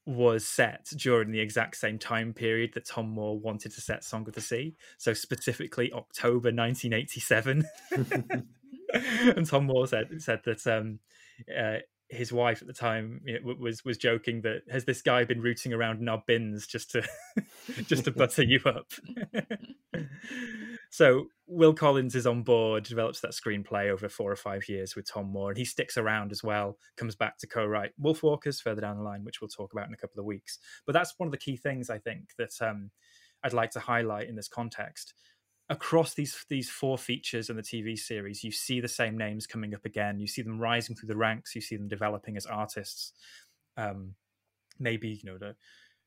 was 0.06 0.46
set 0.46 0.88
during 0.98 1.32
the 1.32 1.40
exact 1.40 1.78
same 1.78 1.98
time 1.98 2.34
period 2.34 2.72
that 2.74 2.86
Tomm 2.86 3.08
Moore 3.08 3.40
wanted 3.40 3.72
to 3.76 3.82
set 3.82 4.04
Song 4.04 4.28
of 4.28 4.34
the 4.34 4.42
Sea. 4.42 4.76
So 4.98 5.14
specifically 5.14 5.94
October 5.94 6.52
1987. 6.52 7.66
and 9.36 9.46
Tomm 9.46 9.66
Moore 9.66 9.88
said 9.88 10.22
said 10.22 10.42
that 10.46 10.66
um, 10.68 11.00
uh, 11.56 11.78
his 12.10 12.32
wife 12.32 12.62
at 12.62 12.68
the 12.68 12.74
time 12.74 13.20
you 13.26 13.40
know, 13.40 13.56
was 13.60 13.84
was 13.84 13.98
joking 13.98 14.42
that 14.42 14.62
has 14.72 14.86
this 14.86 15.02
guy 15.02 15.26
been 15.26 15.42
rooting 15.42 15.74
around 15.74 16.00
in 16.00 16.08
our 16.08 16.24
bins 16.26 16.66
just 16.66 16.92
to 16.92 17.04
just 17.88 18.06
to 18.06 18.12
butter 18.12 18.44
you 18.44 18.60
up. 18.66 18.92
so 20.90 21.28
Will 21.48 21.74
Collins 21.74 22.16
is 22.16 22.26
on 22.26 22.44
board, 22.44 22.84
develops 22.84 23.20
that 23.22 23.32
screenplay 23.32 23.90
over 23.90 24.08
four 24.08 24.32
or 24.32 24.38
five 24.38 24.70
years 24.70 24.96
with 24.96 25.06
Tomm 25.06 25.30
Moore, 25.32 25.50
and 25.50 25.58
he 25.58 25.66
sticks 25.66 25.98
around 25.98 26.32
as 26.32 26.44
well. 26.44 26.78
Comes 26.96 27.16
back 27.16 27.38
to 27.40 27.48
co-write 27.48 27.92
Wolfwalkers 28.02 28.62
further 28.62 28.82
down 28.82 28.98
the 28.98 29.04
line, 29.04 29.24
which 29.24 29.42
we'll 29.42 29.50
talk 29.50 29.74
about 29.74 29.88
in 29.88 29.94
a 29.94 29.98
couple 29.98 30.20
of 30.20 30.26
weeks. 30.26 30.60
But 30.86 30.94
that's 30.94 31.14
one 31.18 31.28
of 31.28 31.32
the 31.32 31.38
key 31.38 31.58
things 31.58 31.90
I 31.90 31.98
think 31.98 32.30
that 32.38 32.54
um, 32.62 32.92
I'd 33.44 33.54
like 33.54 33.72
to 33.72 33.80
highlight 33.80 34.30
in 34.30 34.36
this 34.36 34.48
context 34.48 35.14
across 35.70 36.14
these 36.14 36.46
these 36.50 36.70
four 36.70 36.98
features 36.98 37.50
in 37.50 37.58
the 37.58 37.64
TV 37.64 37.98
series, 37.98 38.44
you 38.44 38.52
see 38.52 38.80
the 38.80 38.88
same 38.88 39.18
names 39.18 39.48
coming 39.48 39.74
up 39.74 39.86
again. 39.86 40.20
You 40.20 40.28
see 40.28 40.42
them 40.42 40.60
rising 40.60 40.96
through 40.96 41.08
the 41.08 41.18
ranks. 41.18 41.56
You 41.56 41.62
see 41.62 41.76
them 41.76 41.88
developing 41.88 42.38
as 42.38 42.46
artists. 42.46 43.14
Um, 43.76 44.16
maybe 44.80 45.10
you 45.10 45.30
know 45.30 45.38
the, 45.38 45.56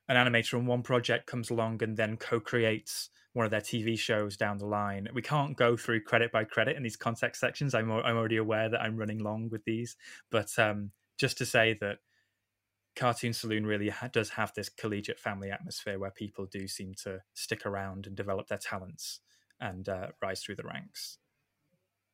an 0.09 0.17
animator 0.17 0.55
on 0.55 0.67
one 0.67 0.83
project 0.83 1.27
comes 1.27 1.51
along 1.51 1.83
and 1.83 1.97
then 1.97 2.17
co-creates 2.17 3.11
one 3.33 3.45
of 3.45 3.51
their 3.51 3.61
TV 3.61 3.99
shows 3.99 4.37
down 4.37 4.59
the 4.59 4.67
line. 4.67 5.09
We 5.15 5.23
can't 5.23 5.57
go 5.57 5.77
through 5.77 6.03
credit 6.03 6.33
by 6.33 6.45
credit 6.45 6.77
in 6.77 6.83
these 6.83 6.97
context 6.97 7.41
sections. 7.41 7.75
I'm 7.75 7.91
I'm 7.91 8.17
already 8.17 8.39
aware 8.39 8.69
that 8.69 8.81
I'm 8.81 8.97
running 8.97 9.19
long 9.19 9.51
with 9.51 9.65
these, 9.65 9.97
but 10.31 10.59
um, 10.59 10.93
just 11.19 11.37
to 11.39 11.47
say 11.47 11.77
that 11.81 11.99
Cartoon 12.97 13.33
Saloon 13.33 13.67
really 13.67 13.91
ha- 13.91 14.09
does 14.11 14.31
have 14.31 14.53
this 14.55 14.69
collegiate 14.69 15.21
family 15.21 15.51
atmosphere 15.51 15.99
where 15.99 16.11
people 16.11 16.47
do 16.47 16.67
seem 16.67 16.95
to 17.05 17.21
stick 17.35 17.65
around 17.67 18.07
and 18.07 18.17
develop 18.17 18.49
their 18.49 18.59
talents 18.59 19.21
and 19.61 19.89
uh, 19.89 20.09
rise 20.23 20.43
through 20.43 20.57
the 20.57 20.65
ranks. 20.65 21.19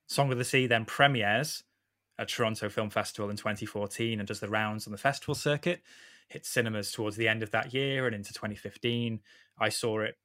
Song 0.08 0.30
of 0.30 0.38
the 0.38 0.44
Sea 0.44 0.66
then 0.66 0.84
premieres 0.84 1.64
at 2.18 2.28
Toronto 2.28 2.68
Film 2.68 2.90
Festival 2.90 3.30
in 3.30 3.36
2014 3.36 4.18
and 4.18 4.26
does 4.26 4.40
the 4.40 4.48
rounds 4.48 4.86
on 4.86 4.92
the 4.92 4.98
festival 4.98 5.34
circuit. 5.34 5.82
Hits 6.28 6.48
cinemas 6.48 6.90
towards 6.90 7.16
the 7.16 7.28
end 7.28 7.42
of 7.42 7.50
that 7.50 7.74
year 7.74 8.06
and 8.06 8.14
into 8.14 8.32
2015. 8.32 9.20
I 9.58 9.68
saw 9.68 10.00
it 10.00 10.16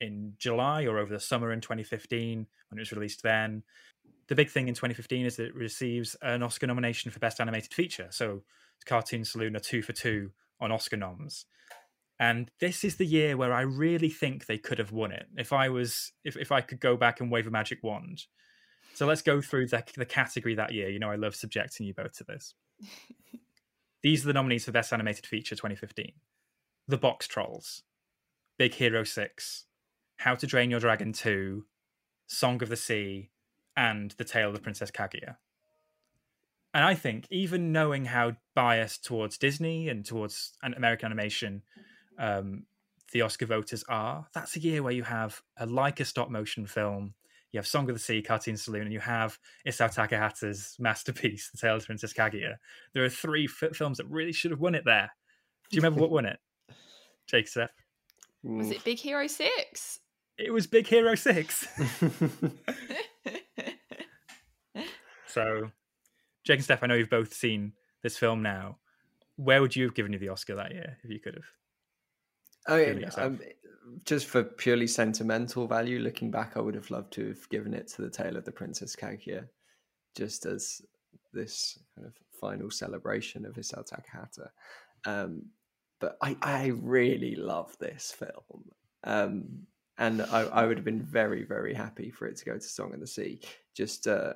in 0.00 0.34
July 0.38 0.84
or 0.84 0.98
over 0.98 1.12
the 1.12 1.20
summer 1.20 1.52
in 1.52 1.60
2015 1.60 2.46
when 2.68 2.78
it 2.78 2.80
was 2.80 2.92
released 2.92 3.22
then. 3.22 3.62
The 4.28 4.34
big 4.34 4.50
thing 4.50 4.68
in 4.68 4.74
2015 4.74 5.26
is 5.26 5.36
that 5.36 5.46
it 5.46 5.54
receives 5.54 6.16
an 6.22 6.42
Oscar 6.42 6.66
nomination 6.66 7.10
for 7.10 7.18
Best 7.18 7.40
Animated 7.40 7.72
Feature. 7.72 8.08
So 8.10 8.42
Cartoon 8.84 9.24
Saloon 9.24 9.56
are 9.56 9.60
two 9.60 9.82
for 9.82 9.92
two 9.92 10.30
on 10.60 10.72
Oscar 10.72 10.96
noms 10.96 11.46
and 12.18 12.50
this 12.60 12.84
is 12.84 12.96
the 12.96 13.06
year 13.06 13.36
where 13.36 13.52
I 13.52 13.62
really 13.62 14.08
think 14.08 14.46
they 14.46 14.58
could 14.58 14.78
have 14.78 14.92
won 14.92 15.12
it. 15.12 15.26
If 15.36 15.52
I 15.52 15.68
was, 15.68 16.12
if, 16.24 16.36
if 16.36 16.52
I 16.52 16.60
could 16.60 16.80
go 16.80 16.96
back 16.96 17.20
and 17.20 17.30
wave 17.30 17.46
a 17.46 17.50
magic 17.50 17.82
wand. 17.82 18.24
So 18.94 19.06
let's 19.06 19.22
go 19.22 19.40
through 19.40 19.68
the, 19.68 19.82
the 19.96 20.04
category 20.04 20.54
that 20.54 20.72
year. 20.72 20.88
You 20.88 20.98
know, 20.98 21.10
I 21.10 21.16
love 21.16 21.34
subjecting 21.34 21.86
you 21.86 21.94
both 21.94 22.12
to 22.18 22.24
this. 22.24 22.54
These 24.02 24.24
are 24.24 24.28
the 24.28 24.34
nominees 24.34 24.64
for 24.64 24.72
Best 24.72 24.92
Animated 24.92 25.26
Feature 25.26 25.54
2015 25.54 26.12
The 26.88 26.98
Boxtrolls, 26.98 27.82
Big 28.58 28.74
Hero 28.74 29.04
6, 29.04 29.64
How 30.18 30.34
to 30.34 30.46
Train 30.46 30.70
Your 30.70 30.80
Dragon 30.80 31.12
2, 31.12 31.64
Song 32.26 32.62
of 32.62 32.68
the 32.68 32.76
Sea, 32.76 33.30
and 33.76 34.10
The 34.12 34.24
Tale 34.24 34.48
of 34.48 34.54
the 34.54 34.60
Princess 34.60 34.90
Kaguya. 34.90 35.36
And 36.74 36.84
I 36.84 36.94
think, 36.94 37.26
even 37.30 37.72
knowing 37.72 38.06
how 38.06 38.36
biased 38.54 39.04
towards 39.04 39.38
Disney 39.38 39.88
and 39.88 40.04
towards 40.04 40.52
American 40.62 41.06
animation 41.06 41.62
um, 42.18 42.64
the 43.12 43.22
Oscar 43.22 43.46
voters 43.46 43.84
are. 43.88 44.26
That's 44.34 44.56
a 44.56 44.60
year 44.60 44.82
where 44.82 44.92
you 44.92 45.02
have 45.02 45.40
a 45.56 45.66
Laika 45.66 46.06
stop 46.06 46.30
motion 46.30 46.66
film, 46.66 47.14
you 47.52 47.58
have 47.58 47.66
Song 47.66 47.88
of 47.88 47.94
the 47.94 48.00
Sea, 48.00 48.22
Cartoon 48.22 48.56
Saloon, 48.56 48.82
and 48.82 48.92
you 48.92 49.00
have 49.00 49.38
Isao 49.66 49.94
Takahata's 49.94 50.76
masterpiece, 50.78 51.50
The 51.50 51.58
Tale 51.58 51.76
of 51.76 51.84
Princess 51.84 52.14
Kaguya. 52.14 52.56
There 52.94 53.04
are 53.04 53.10
three 53.10 53.44
f- 53.44 53.76
films 53.76 53.98
that 53.98 54.06
really 54.06 54.32
should 54.32 54.50
have 54.50 54.60
won 54.60 54.74
it 54.74 54.84
there. 54.86 55.10
Do 55.70 55.76
you 55.76 55.82
remember 55.82 56.00
what 56.00 56.10
won 56.10 56.24
it? 56.24 56.38
Jake 57.26 57.46
Steph? 57.48 57.70
Was 58.42 58.70
it 58.70 58.82
Big 58.84 58.98
Hero 58.98 59.26
6? 59.26 60.00
It 60.38 60.50
was 60.50 60.66
Big 60.66 60.86
Hero 60.86 61.14
6. 61.14 61.68
so, 65.26 65.70
Jake 66.44 66.56
and 66.56 66.64
Steph, 66.64 66.82
I 66.82 66.86
know 66.86 66.94
you've 66.94 67.10
both 67.10 67.34
seen 67.34 67.74
this 68.02 68.16
film 68.16 68.42
now. 68.42 68.78
Where 69.36 69.60
would 69.60 69.76
you 69.76 69.84
have 69.84 69.94
given 69.94 70.12
you 70.12 70.18
the 70.18 70.30
Oscar 70.30 70.54
that 70.56 70.72
year 70.72 70.96
if 71.04 71.10
you 71.10 71.20
could 71.20 71.34
have? 71.34 71.44
I 72.66 72.92
mean, 72.92 73.10
um, 73.16 73.40
just 74.04 74.26
for 74.26 74.42
purely 74.42 74.86
sentimental 74.86 75.66
value, 75.66 75.98
looking 75.98 76.30
back, 76.30 76.56
I 76.56 76.60
would 76.60 76.74
have 76.74 76.90
loved 76.90 77.12
to 77.14 77.28
have 77.28 77.48
given 77.48 77.74
it 77.74 77.88
to 77.88 78.02
the 78.02 78.10
tale 78.10 78.36
of 78.36 78.44
the 78.44 78.52
Princess 78.52 78.96
Kaguya, 78.96 79.48
just 80.16 80.46
as 80.46 80.80
this 81.32 81.78
kind 81.96 82.06
of 82.06 82.14
final 82.40 82.70
celebration 82.70 83.44
of 83.44 83.54
Isao 83.54 83.84
Takahata. 83.86 84.48
Um, 85.04 85.46
but 86.00 86.16
I, 86.22 86.36
I 86.42 86.66
really 86.66 87.36
love 87.36 87.76
this 87.78 88.12
film. 88.12 88.70
Um, 89.04 89.66
and 89.98 90.22
I, 90.22 90.42
I, 90.42 90.66
would 90.66 90.76
have 90.78 90.84
been 90.84 91.02
very 91.02 91.44
very 91.44 91.74
happy 91.74 92.10
for 92.10 92.26
it 92.26 92.36
to 92.38 92.44
go 92.44 92.54
to 92.54 92.60
Song 92.60 92.94
of 92.94 93.00
the 93.00 93.06
Sea, 93.06 93.40
just 93.74 94.06
uh, 94.06 94.34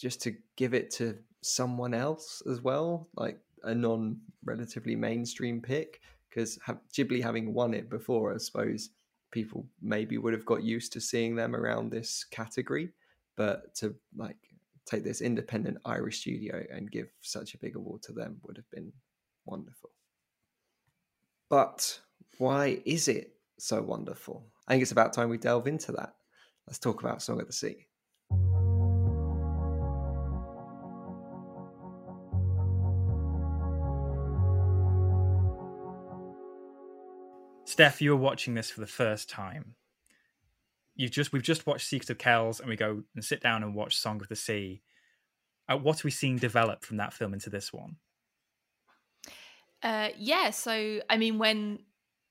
just 0.00 0.20
to 0.22 0.34
give 0.56 0.74
it 0.74 0.90
to 0.92 1.16
someone 1.42 1.94
else 1.94 2.42
as 2.50 2.60
well, 2.60 3.08
like 3.14 3.38
a 3.62 3.74
non 3.74 4.18
relatively 4.44 4.96
mainstream 4.96 5.60
pick, 5.60 6.00
because 6.36 6.58
Ghibli 6.94 7.22
having 7.22 7.54
won 7.54 7.72
it 7.72 7.88
before, 7.88 8.34
I 8.34 8.36
suppose 8.36 8.90
people 9.30 9.66
maybe 9.80 10.18
would 10.18 10.34
have 10.34 10.44
got 10.44 10.62
used 10.62 10.92
to 10.92 11.00
seeing 11.00 11.34
them 11.34 11.56
around 11.56 11.90
this 11.90 12.26
category, 12.30 12.90
but 13.36 13.74
to 13.76 13.94
like 14.14 14.36
take 14.84 15.02
this 15.02 15.22
independent 15.22 15.78
Irish 15.86 16.20
studio 16.20 16.62
and 16.70 16.90
give 16.90 17.08
such 17.22 17.54
a 17.54 17.58
big 17.58 17.74
award 17.74 18.02
to 18.02 18.12
them 18.12 18.36
would 18.42 18.58
have 18.58 18.70
been 18.70 18.92
wonderful. 19.46 19.88
But 21.48 21.98
why 22.36 22.82
is 22.84 23.08
it 23.08 23.32
so 23.58 23.80
wonderful? 23.80 24.44
I 24.68 24.72
think 24.72 24.82
it's 24.82 24.92
about 24.92 25.14
time 25.14 25.30
we 25.30 25.38
delve 25.38 25.66
into 25.66 25.92
that. 25.92 26.16
Let's 26.66 26.78
talk 26.78 27.00
about 27.00 27.22
Song 27.22 27.40
of 27.40 27.46
the 27.46 27.52
Sea. 27.54 27.85
Steph, 37.76 38.00
you 38.00 38.08
were 38.08 38.16
watching 38.16 38.54
this 38.54 38.70
for 38.70 38.80
the 38.80 38.86
first 38.86 39.28
time. 39.28 39.74
You 40.94 41.10
just 41.10 41.30
we've 41.30 41.42
just 41.42 41.66
watched 41.66 41.86
Secret 41.86 42.08
of 42.08 42.16
Kells, 42.16 42.58
and 42.58 42.70
we 42.70 42.74
go 42.74 43.02
and 43.14 43.22
sit 43.22 43.42
down 43.42 43.62
and 43.62 43.74
watch 43.74 43.98
Song 43.98 44.18
of 44.22 44.28
the 44.28 44.34
Sea. 44.34 44.80
Uh, 45.68 45.76
what 45.76 46.02
are 46.02 46.06
we 46.06 46.10
seeing 46.10 46.38
develop 46.38 46.86
from 46.86 46.96
that 46.96 47.12
film 47.12 47.34
into 47.34 47.50
this 47.50 47.74
one? 47.74 47.96
Uh, 49.82 50.08
yeah, 50.16 50.48
so 50.48 51.02
I 51.10 51.18
mean, 51.18 51.36
when 51.36 51.80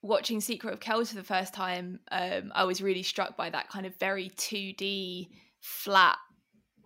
watching 0.02 0.42
Secret 0.42 0.74
of 0.74 0.80
Kells 0.80 1.10
for 1.10 1.16
the 1.16 1.24
first 1.24 1.54
time, 1.54 2.00
um, 2.12 2.52
I 2.56 2.64
was 2.64 2.82
really 2.82 3.04
struck 3.04 3.38
by 3.38 3.52
that 3.52 3.70
kind 3.70 3.86
of 3.86 3.96
very 3.98 4.32
2D 4.32 5.28
flat 5.60 6.18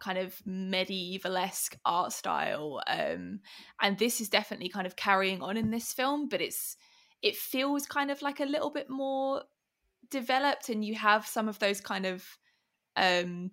kind 0.02 0.18
of 0.18 0.36
medieval-esque 0.46 1.78
art 1.86 2.12
style 2.12 2.82
um, 2.88 3.40
and 3.82 3.98
this 3.98 4.22
is 4.22 4.30
definitely 4.30 4.70
kind 4.70 4.88
of 4.88 4.96
carrying 4.96 5.42
on 5.42 5.58
in 5.58 5.72
this 5.72 5.92
film 5.92 6.30
but 6.30 6.40
it's 6.40 6.78
it 7.22 7.36
feels 7.36 7.86
kind 7.86 8.12
of 8.12 8.22
like 8.22 8.40
a 8.40 8.46
little 8.46 8.70
bit 8.70 8.90
more 8.90 9.44
developed 10.10 10.70
and 10.70 10.84
you 10.84 10.96
have 10.96 11.28
some 11.28 11.48
of 11.48 11.60
those 11.60 11.82
kind 11.82 12.06
of 12.06 12.26
um 12.96 13.52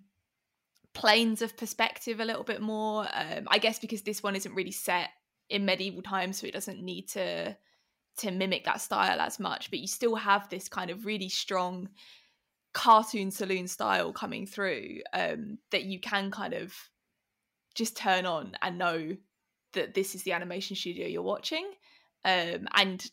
planes 0.93 1.41
of 1.41 1.55
perspective 1.57 2.19
a 2.19 2.25
little 2.25 2.43
bit 2.43 2.61
more 2.61 3.07
um 3.13 3.47
i 3.49 3.57
guess 3.57 3.77
because 3.79 4.01
this 4.01 4.23
one 4.23 4.35
isn't 4.35 4.55
really 4.55 4.71
set 4.71 5.09
in 5.49 5.65
medieval 5.65 6.01
times 6.01 6.39
so 6.39 6.47
it 6.47 6.53
doesn't 6.53 6.81
need 6.81 7.07
to 7.07 7.55
to 8.17 8.31
mimic 8.31 8.65
that 8.65 8.81
style 8.81 9.19
as 9.19 9.39
much 9.39 9.69
but 9.69 9.79
you 9.79 9.87
still 9.87 10.15
have 10.15 10.49
this 10.49 10.67
kind 10.67 10.89
of 10.89 11.05
really 11.05 11.29
strong 11.29 11.87
cartoon 12.73 13.31
saloon 13.31 13.67
style 13.67 14.11
coming 14.11 14.45
through 14.45 14.99
um, 15.13 15.57
that 15.71 15.83
you 15.83 15.99
can 15.99 16.31
kind 16.31 16.53
of 16.53 16.73
just 17.75 17.95
turn 17.95 18.25
on 18.25 18.53
and 18.61 18.77
know 18.77 19.15
that 19.73 19.93
this 19.93 20.15
is 20.15 20.23
the 20.23 20.31
animation 20.31 20.75
studio 20.75 21.07
you're 21.07 21.21
watching 21.21 21.65
um, 22.25 22.67
and 22.73 23.09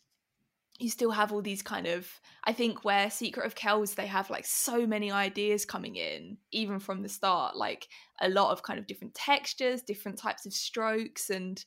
you 0.79 0.89
still 0.89 1.11
have 1.11 1.31
all 1.31 1.41
these 1.41 1.61
kind 1.61 1.87
of 1.87 2.07
i 2.43 2.51
think 2.51 2.83
where 2.83 3.09
secret 3.09 3.45
of 3.45 3.55
kells 3.55 3.93
they 3.93 4.07
have 4.07 4.29
like 4.29 4.45
so 4.45 4.85
many 4.85 5.11
ideas 5.11 5.65
coming 5.65 5.95
in 5.95 6.37
even 6.51 6.79
from 6.79 7.01
the 7.01 7.09
start 7.09 7.55
like 7.55 7.87
a 8.21 8.29
lot 8.29 8.51
of 8.51 8.63
kind 8.63 8.77
of 8.77 8.87
different 8.87 9.13
textures 9.13 9.81
different 9.81 10.17
types 10.17 10.45
of 10.45 10.53
strokes 10.53 11.29
and 11.29 11.63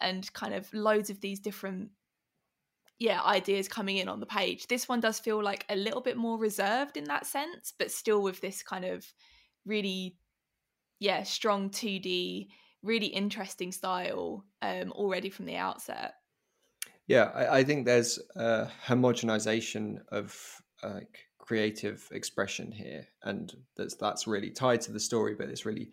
and 0.00 0.32
kind 0.32 0.54
of 0.54 0.72
loads 0.72 1.10
of 1.10 1.20
these 1.20 1.40
different 1.40 1.90
yeah 2.98 3.22
ideas 3.22 3.68
coming 3.68 3.98
in 3.98 4.08
on 4.08 4.20
the 4.20 4.26
page. 4.26 4.66
This 4.66 4.88
one 4.88 5.00
does 5.00 5.18
feel 5.18 5.42
like 5.42 5.64
a 5.68 5.76
little 5.76 6.00
bit 6.00 6.16
more 6.16 6.38
reserved 6.38 6.96
in 6.96 7.04
that 7.04 7.26
sense 7.26 7.72
but 7.78 7.90
still 7.90 8.22
with 8.22 8.40
this 8.40 8.62
kind 8.62 8.84
of 8.84 9.06
really 9.64 10.16
yeah 10.98 11.22
strong 11.22 11.70
2d 11.70 12.48
really 12.82 13.06
interesting 13.06 13.72
style 13.72 14.44
um 14.62 14.92
already 14.92 15.30
from 15.30 15.46
the 15.46 15.56
outset 15.56 16.14
yeah 17.08 17.30
i, 17.34 17.58
I 17.58 17.64
think 17.64 17.84
there's 17.84 18.18
a 18.36 18.68
homogenization 18.86 20.00
of 20.12 20.62
creative 21.38 22.08
expression 22.12 22.70
here 22.70 23.06
and 23.24 23.52
that's 23.76 23.96
that's 23.96 24.26
really 24.26 24.50
tied 24.50 24.80
to 24.82 24.92
the 24.92 25.00
story 25.00 25.34
but 25.34 25.48
it's 25.48 25.66
really 25.66 25.90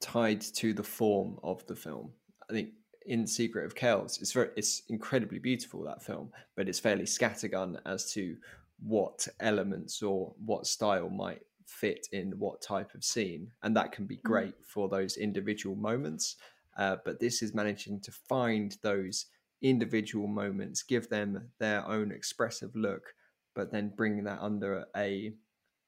tied 0.00 0.42
to 0.42 0.74
the 0.74 0.82
form 0.82 1.38
of 1.42 1.66
the 1.66 1.76
film 1.76 2.10
i 2.50 2.52
think 2.52 2.70
in 3.06 3.26
Secret 3.26 3.64
of 3.64 3.74
Kells. 3.74 4.18
It's 4.20 4.32
very, 4.32 4.50
it's 4.56 4.82
incredibly 4.88 5.38
beautiful 5.38 5.82
that 5.84 6.02
film, 6.02 6.30
but 6.56 6.68
it's 6.68 6.80
fairly 6.80 7.04
scattergun 7.04 7.78
as 7.86 8.12
to 8.12 8.36
what 8.84 9.26
elements 9.40 10.02
or 10.02 10.34
what 10.44 10.66
style 10.66 11.08
might 11.08 11.42
fit 11.66 12.06
in 12.12 12.32
what 12.38 12.60
type 12.60 12.94
of 12.94 13.04
scene, 13.04 13.50
and 13.62 13.76
that 13.76 13.92
can 13.92 14.06
be 14.06 14.16
mm-hmm. 14.16 14.28
great 14.28 14.54
for 14.62 14.88
those 14.88 15.16
individual 15.16 15.76
moments. 15.76 16.36
Uh, 16.76 16.96
but 17.04 17.18
this 17.18 17.42
is 17.42 17.54
managing 17.54 18.00
to 18.00 18.12
find 18.12 18.76
those 18.82 19.26
individual 19.62 20.26
moments, 20.26 20.82
give 20.82 21.08
them 21.08 21.50
their 21.58 21.86
own 21.86 22.12
expressive 22.12 22.74
look, 22.74 23.14
but 23.54 23.72
then 23.72 23.92
bring 23.96 24.24
that 24.24 24.40
under 24.40 24.86
a 24.96 25.32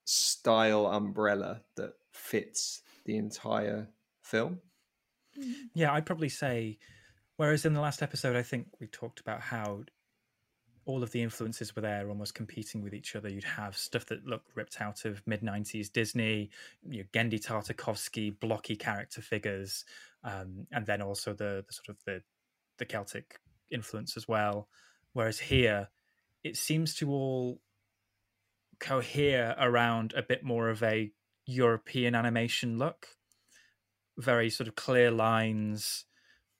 style 0.04 0.86
umbrella 0.86 1.62
that 1.76 1.92
fits 2.12 2.82
the 3.04 3.16
entire 3.16 3.88
film. 4.22 4.58
Yeah, 5.74 5.92
I'd 5.92 6.06
probably 6.06 6.30
say 6.30 6.78
Whereas 7.38 7.64
in 7.64 7.72
the 7.72 7.80
last 7.80 8.02
episode, 8.02 8.34
I 8.34 8.42
think 8.42 8.66
we 8.80 8.88
talked 8.88 9.20
about 9.20 9.40
how 9.40 9.84
all 10.86 11.04
of 11.04 11.12
the 11.12 11.22
influences 11.22 11.76
were 11.76 11.82
there, 11.82 12.08
almost 12.08 12.34
competing 12.34 12.82
with 12.82 12.92
each 12.92 13.14
other. 13.14 13.28
You'd 13.28 13.44
have 13.44 13.76
stuff 13.76 14.06
that 14.06 14.26
looked 14.26 14.56
ripped 14.56 14.80
out 14.80 15.04
of 15.04 15.22
mid 15.24 15.42
'90s 15.42 15.92
Disney, 15.92 16.50
you 16.82 16.98
know, 16.98 17.04
Genndy 17.12 17.40
Tartakovsky, 17.40 18.38
blocky 18.40 18.74
character 18.74 19.22
figures, 19.22 19.84
um, 20.24 20.66
and 20.72 20.84
then 20.84 21.00
also 21.00 21.32
the, 21.32 21.64
the 21.64 21.72
sort 21.72 21.90
of 21.90 21.98
the 22.06 22.22
the 22.78 22.84
Celtic 22.84 23.38
influence 23.70 24.16
as 24.16 24.26
well. 24.28 24.68
Whereas 25.12 25.38
here, 25.38 25.88
it 26.44 26.56
seems 26.56 26.94
to 26.96 27.10
all 27.10 27.60
cohere 28.80 29.56
around 29.58 30.14
a 30.16 30.22
bit 30.22 30.44
more 30.44 30.68
of 30.68 30.82
a 30.82 31.10
European 31.46 32.14
animation 32.14 32.78
look. 32.78 33.08
Very 34.16 34.50
sort 34.50 34.68
of 34.68 34.74
clear 34.74 35.10
lines, 35.10 36.04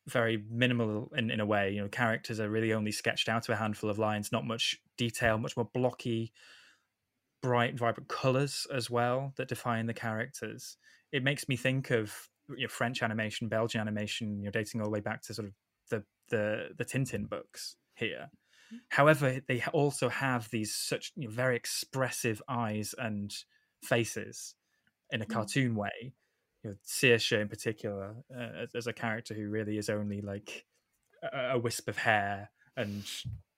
very 0.07 0.43
minimal 0.51 1.13
in, 1.17 1.31
in 1.31 1.41
a 1.41 1.47
way. 1.47 1.73
You 1.73 1.83
know, 1.83 1.89
characters 1.89 2.41
are 2.41 2.49
really 2.49 2.73
only 2.73 2.93
sketched 2.93 3.29
out 3.29 3.49
of 3.49 3.55
a 3.55 3.59
handful 3.59 3.91
of 3.91 3.99
lines, 3.99 4.33
not 4.33 4.47
much 4.47 4.81
detail, 4.97 5.39
much 5.39 5.57
more 5.57 5.69
blocky, 5.73 6.33
bright, 7.43 7.79
vibrant 7.79 8.09
colors 8.09 8.67
as 8.73 8.91
well 8.91 9.33
that 9.37 9.49
define 9.49 9.87
the 9.87 9.95
characters. 9.95 10.77
It 11.13 11.23
makes 11.23 11.49
me 11.49 11.57
think 11.57 11.91
of 11.91 12.29
you 12.57 12.63
know, 12.63 12.69
French 12.69 13.03
animation, 13.03 13.49
Belgian 13.49 13.81
animation, 13.81 14.43
you're 14.43 14.53
dating 14.53 14.81
all 14.81 14.87
the 14.87 14.93
way 14.93 15.01
back 15.01 15.23
to 15.23 15.35
sort 15.35 15.49
of 15.49 15.55
the 16.31 16.71
the 16.77 16.85
Tintin 16.85 17.29
books 17.29 17.77
here. 17.95 18.31
Mm-hmm. 18.67 18.77
However, 18.91 19.41
they 19.47 19.63
also 19.73 20.09
have 20.09 20.51
these 20.51 20.75
such 20.75 21.13
you 21.17 21.29
know, 21.29 21.35
very 21.35 21.57
expressive 21.57 22.43
eyes 22.49 22.95
and 22.99 23.35
faces 23.83 24.55
in 25.11 25.23
a 25.23 25.25
mm. 25.25 25.33
cartoon 25.33 25.75
way 25.75 26.13
you 26.65 26.71
know, 26.71 26.77
Saoirse 26.87 27.41
in 27.41 27.49
particular 27.49 28.17
uh, 28.37 28.63
as, 28.63 28.75
as, 28.75 28.87
a 28.87 28.93
character 28.93 29.35
who 29.35 29.49
really 29.49 29.79
is 29.79 29.89
only 29.89 30.21
like 30.21 30.67
a, 31.23 31.53
a 31.53 31.59
wisp 31.59 31.89
of 31.89 31.97
hair 31.97 32.51
and 32.77 33.05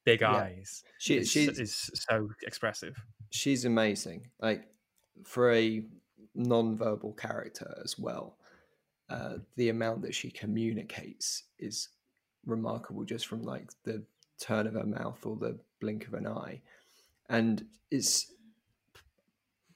big 0.05 0.21
yeah. 0.21 0.33
eyes. 0.33 0.83
She 0.99 1.17
is, 1.17 1.35
is 1.35 1.91
so 1.95 2.29
expressive. 2.47 2.97
She's 3.31 3.65
amazing. 3.65 4.31
Like 4.41 4.65
for 5.25 5.53
a 5.53 5.83
non-verbal 6.35 7.13
character 7.15 7.79
as 7.85 7.99
well. 7.99 8.37
Uh, 9.09 9.39
the 9.57 9.71
amount 9.71 10.03
that 10.03 10.15
she 10.15 10.31
communicates 10.31 11.45
is 11.59 11.89
remarkable 12.47 13.05
just 13.05 13.27
from 13.27 13.43
like 13.43 13.71
the 13.85 14.03
turn 14.41 14.67
of 14.67 14.75
her 14.75 14.87
mouth 14.87 15.25
or 15.25 15.37
the 15.37 15.59
blink 15.81 16.07
of 16.07 16.15
an 16.15 16.27
eye 16.27 16.61
and 17.29 17.65
it's 17.91 18.33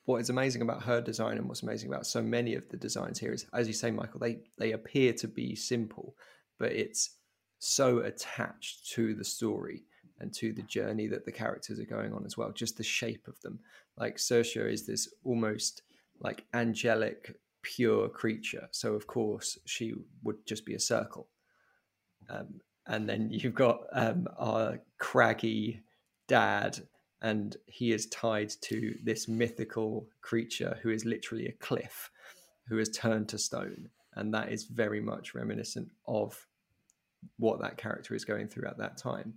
what 0.04 0.20
is 0.20 0.30
amazing 0.30 0.62
about 0.62 0.82
her 0.82 1.00
design 1.00 1.38
and 1.38 1.48
what's 1.48 1.62
amazing 1.62 1.88
about 1.88 2.06
so 2.06 2.20
many 2.22 2.54
of 2.54 2.68
the 2.68 2.76
designs 2.76 3.18
here 3.18 3.32
is, 3.32 3.46
as 3.54 3.66
you 3.66 3.72
say, 3.72 3.90
Michael, 3.90 4.20
they 4.20 4.38
they 4.58 4.72
appear 4.72 5.12
to 5.14 5.28
be 5.28 5.56
simple, 5.56 6.14
but 6.58 6.72
it's 6.72 7.16
so 7.58 8.00
attached 8.00 8.90
to 8.92 9.14
the 9.14 9.24
story 9.24 9.84
and 10.20 10.32
to 10.34 10.52
the 10.52 10.62
journey 10.62 11.06
that 11.06 11.24
the 11.24 11.32
characters 11.32 11.80
are 11.80 11.84
going 11.84 12.12
on 12.12 12.24
as 12.26 12.36
well. 12.36 12.52
Just 12.52 12.76
the 12.76 12.84
shape 12.84 13.26
of 13.26 13.40
them, 13.40 13.58
like 13.96 14.16
Saoirse 14.16 14.72
is 14.72 14.86
this 14.86 15.08
almost 15.24 15.82
like 16.20 16.44
angelic, 16.52 17.36
pure 17.62 18.08
creature. 18.08 18.68
So 18.72 18.94
of 18.94 19.06
course 19.06 19.58
she 19.64 19.94
would 20.22 20.44
just 20.46 20.66
be 20.66 20.74
a 20.74 20.80
circle. 20.80 21.28
Um, 22.30 22.60
and 22.86 23.08
then 23.08 23.30
you've 23.30 23.54
got 23.54 23.80
um, 23.92 24.28
our 24.38 24.80
craggy 24.98 25.82
dad 26.28 26.80
and 27.22 27.56
he 27.66 27.92
is 27.92 28.06
tied 28.06 28.50
to 28.60 28.94
this 29.02 29.28
mythical 29.28 30.06
creature 30.20 30.78
who 30.82 30.90
is 30.90 31.06
literally 31.06 31.46
a 31.46 31.52
cliff 31.52 32.10
who 32.68 32.76
has 32.76 32.90
turned 32.90 33.28
to 33.30 33.38
stone. 33.38 33.88
And 34.14 34.32
that 34.34 34.52
is 34.52 34.64
very 34.64 35.00
much 35.00 35.34
reminiscent 35.34 35.88
of 36.06 36.46
what 37.38 37.60
that 37.60 37.78
character 37.78 38.14
is 38.14 38.24
going 38.24 38.48
through 38.48 38.68
at 38.68 38.78
that 38.78 38.98
time. 38.98 39.34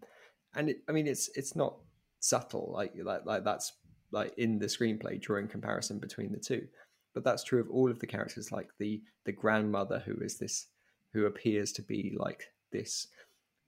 And 0.56 0.70
it, 0.70 0.78
i 0.90 0.92
mean 0.92 1.08
it's 1.08 1.30
it's 1.36 1.56
not 1.56 1.78
subtle 2.20 2.72
like 2.74 2.94
like 3.04 3.26
like 3.26 3.44
that's 3.44 3.74
like 4.12 4.34
in 4.38 4.60
the 4.60 4.66
screenplay 4.66 5.22
drawing 5.22 5.48
comparison 5.48 6.00
between 6.00 6.32
the 6.32 6.40
two. 6.40 6.68
But 7.14 7.24
that's 7.24 7.44
true 7.44 7.62
of 7.62 7.70
all 7.70 7.90
of 7.90 8.00
the 8.00 8.08
characters 8.08 8.52
like 8.52 8.70
the 8.80 9.02
the 9.26 9.32
grandmother 9.32 10.04
who 10.06 10.16
is 10.22 10.38
this 10.38 10.68
who 11.14 11.26
appears 11.26 11.72
to 11.74 11.82
be 11.82 12.16
like 12.18 12.44
this 12.72 13.08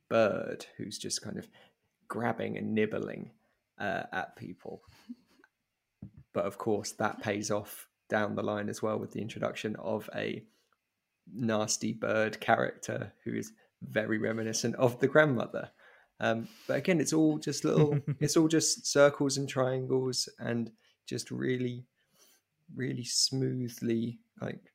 bird 0.09 0.65
who's 0.77 0.97
just 0.97 1.21
kind 1.21 1.37
of 1.37 1.47
grabbing 2.07 2.57
and 2.57 2.73
nibbling 2.73 3.31
uh, 3.79 4.03
at 4.11 4.35
people. 4.35 4.81
But 6.33 6.45
of 6.45 6.57
course 6.57 6.91
that 6.93 7.21
pays 7.21 7.51
off 7.51 7.87
down 8.09 8.35
the 8.35 8.43
line 8.43 8.69
as 8.69 8.81
well 8.81 8.97
with 8.97 9.11
the 9.11 9.21
introduction 9.21 9.75
of 9.77 10.09
a 10.15 10.43
nasty 11.31 11.93
bird 11.93 12.39
character 12.39 13.13
who 13.23 13.35
is 13.35 13.53
very 13.81 14.17
reminiscent 14.17 14.75
of 14.75 14.99
the 14.99 15.07
grandmother. 15.07 15.69
Um, 16.19 16.49
but 16.67 16.77
again 16.77 16.99
it's 16.99 17.13
all 17.13 17.37
just 17.37 17.63
little 17.63 17.99
it's 18.19 18.35
all 18.35 18.49
just 18.49 18.85
circles 18.85 19.37
and 19.37 19.47
triangles 19.47 20.27
and 20.39 20.71
just 21.05 21.31
really 21.31 21.85
really 22.75 23.05
smoothly 23.05 24.19
like 24.41 24.73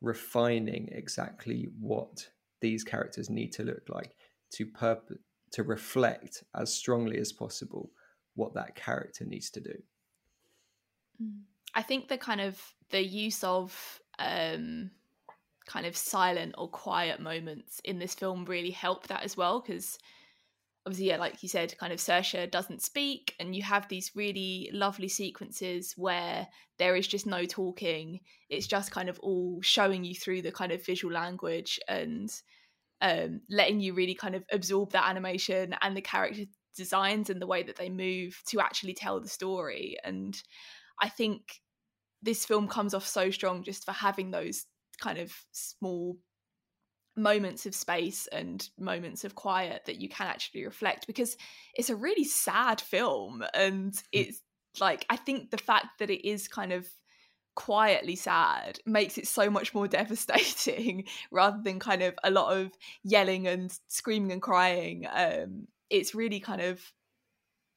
refining 0.00 0.88
exactly 0.92 1.68
what 1.78 2.28
these 2.60 2.84
characters 2.84 3.30
need 3.30 3.52
to 3.52 3.64
look 3.64 3.88
like 3.88 4.16
to 4.52 4.66
perp- 4.66 5.18
to 5.52 5.62
reflect 5.62 6.44
as 6.54 6.72
strongly 6.72 7.18
as 7.18 7.32
possible 7.32 7.90
what 8.34 8.54
that 8.54 8.74
character 8.74 9.24
needs 9.24 9.50
to 9.50 9.60
do. 9.60 9.74
Mm. 11.22 11.40
I 11.74 11.82
think 11.82 12.08
the 12.08 12.18
kind 12.18 12.40
of 12.40 12.60
the 12.90 13.02
use 13.02 13.44
of 13.44 14.00
um, 14.18 14.90
kind 15.66 15.86
of 15.86 15.96
silent 15.96 16.54
or 16.58 16.68
quiet 16.68 17.20
moments 17.20 17.80
in 17.84 17.98
this 17.98 18.14
film 18.14 18.44
really 18.44 18.70
help 18.70 19.06
that 19.06 19.22
as 19.22 19.36
well 19.36 19.60
because 19.60 19.98
obviously 20.86 21.08
yeah 21.08 21.16
like 21.16 21.42
you 21.42 21.48
said 21.48 21.76
kind 21.78 21.92
of 21.92 21.98
Saoirse 21.98 22.50
doesn't 22.50 22.82
speak 22.82 23.34
and 23.38 23.54
you 23.54 23.62
have 23.62 23.88
these 23.88 24.12
really 24.14 24.70
lovely 24.72 25.08
sequences 25.08 25.94
where 25.96 26.48
there 26.78 26.96
is 26.96 27.06
just 27.06 27.26
no 27.26 27.44
talking. 27.44 28.20
It's 28.48 28.66
just 28.66 28.90
kind 28.90 29.10
of 29.10 29.20
all 29.20 29.60
showing 29.60 30.02
you 30.04 30.14
through 30.14 30.42
the 30.42 30.52
kind 30.52 30.72
of 30.72 30.84
visual 30.84 31.12
language 31.12 31.78
and 31.86 32.30
um, 33.02 33.42
letting 33.50 33.80
you 33.80 33.92
really 33.92 34.14
kind 34.14 34.34
of 34.34 34.44
absorb 34.50 34.92
that 34.92 35.08
animation 35.08 35.74
and 35.82 35.94
the 35.94 36.00
character 36.00 36.44
designs 36.76 37.28
and 37.28 37.40
the 37.40 37.46
way 37.46 37.62
that 37.62 37.76
they 37.76 37.90
move 37.90 38.40
to 38.46 38.60
actually 38.60 38.94
tell 38.94 39.20
the 39.20 39.28
story. 39.28 39.96
And 40.04 40.40
i 41.00 41.08
think 41.08 41.60
this 42.22 42.44
film 42.44 42.68
comes 42.68 42.94
off 42.94 43.06
so 43.06 43.30
strong 43.30 43.62
just 43.62 43.84
for 43.84 43.92
having 43.92 44.30
those 44.30 44.66
kind 45.00 45.18
of 45.18 45.32
small 45.52 46.16
moments 47.16 47.66
of 47.66 47.74
space 47.74 48.26
and 48.28 48.68
moments 48.78 49.24
of 49.24 49.34
quiet 49.34 49.82
that 49.86 50.00
you 50.00 50.08
can 50.08 50.26
actually 50.26 50.64
reflect 50.64 51.06
because 51.06 51.36
it's 51.74 51.90
a 51.90 51.96
really 51.96 52.24
sad 52.24 52.80
film 52.80 53.44
and 53.54 54.02
it's 54.12 54.40
like 54.78 55.04
i 55.10 55.16
think 55.16 55.50
the 55.50 55.58
fact 55.58 55.86
that 55.98 56.10
it 56.10 56.26
is 56.26 56.46
kind 56.48 56.72
of 56.72 56.86
quietly 57.56 58.14
sad 58.14 58.78
makes 58.86 59.18
it 59.18 59.26
so 59.26 59.50
much 59.50 59.74
more 59.74 59.88
devastating 59.98 61.04
rather 61.30 61.60
than 61.62 61.78
kind 61.78 62.02
of 62.02 62.14
a 62.22 62.30
lot 62.30 62.56
of 62.56 62.70
yelling 63.02 63.46
and 63.48 63.76
screaming 63.88 64.32
and 64.32 64.42
crying 64.42 65.06
um 65.12 65.66
it's 65.90 66.14
really 66.14 66.38
kind 66.38 66.60
of 66.60 66.80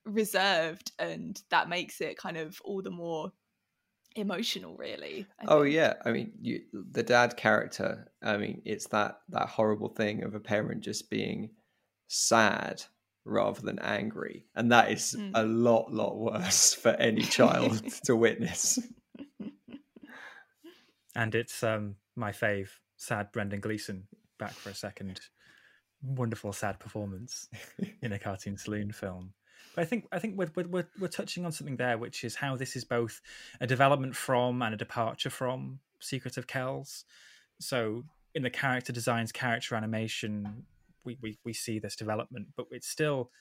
reserved 0.06 0.92
and 1.00 1.42
that 1.50 1.70
makes 1.70 2.02
it 2.02 2.18
kind 2.18 2.38
of 2.38 2.62
all 2.64 2.82
the 2.82 2.92
more 2.92 3.32
emotional 4.16 4.76
really 4.76 5.26
I 5.40 5.46
oh 5.48 5.64
think. 5.64 5.76
yeah 5.76 5.94
i 6.06 6.12
mean 6.12 6.34
you, 6.40 6.62
the 6.72 7.04
dad 7.04 7.36
character 7.36 8.12
i 8.22 8.38
mean 8.38 8.62
it's 8.66 8.88
that 8.88 9.20
that 9.30 9.50
horrible 9.50 9.90
thing 9.90 10.24
of 10.24 10.36
a 10.36 10.40
parent 10.40 10.82
just 10.82 11.10
being 11.10 11.52
sad 12.08 12.84
rather 13.26 13.62
than 13.62 13.80
angry 13.80 14.46
and 14.56 14.72
that 14.72 14.92
is 14.92 15.16
mm. 15.18 15.32
a 15.34 15.44
lot 15.44 15.92
lot 15.92 16.18
worse 16.18 16.74
for 16.82 16.92
any 16.92 17.22
child 17.22 17.82
to 18.06 18.16
witness 18.16 18.80
and 21.16 21.34
it's 21.34 21.64
um 21.64 21.96
my 22.16 22.32
fave 22.32 22.70
sad 22.98 23.32
brendan 23.32 23.60
gleeson 23.60 24.08
back 24.38 24.52
for 24.52 24.70
a 24.70 24.76
second 24.76 25.20
wonderful 26.04 26.54
sad 26.54 26.80
performance 26.80 27.48
in 28.02 28.12
a 28.12 28.20
cartoon 28.20 28.58
saloon 28.58 28.92
film 28.92 29.34
but 29.76 29.82
I 29.82 29.86
think 29.86 30.06
I 30.12 30.20
think 30.20 30.38
we're, 30.38 30.52
we're 30.56 30.88
we're 31.00 31.08
touching 31.08 31.46
on 31.46 31.52
something 31.52 31.78
there, 31.78 31.98
which 31.98 32.24
is 32.24 32.36
how 32.36 32.56
this 32.56 32.76
is 32.76 32.84
both 32.84 33.22
a 33.60 33.68
development 33.68 34.16
from 34.16 34.62
and 34.62 34.74
a 34.74 34.78
departure 34.78 35.30
from 35.30 35.80
Secret 36.00 36.38
of 36.38 36.48
Kells. 36.48 37.06
So 37.60 38.04
in 38.36 38.44
the 38.44 38.50
character 38.50 38.92
designs, 38.92 39.32
character 39.32 39.76
animation, 39.76 40.66
we, 41.04 41.18
we, 41.22 41.38
we 41.46 41.54
see 41.54 41.80
this 41.80 41.96
development, 41.96 42.48
but 42.58 42.68
it's 42.72 42.88
still 42.88 43.32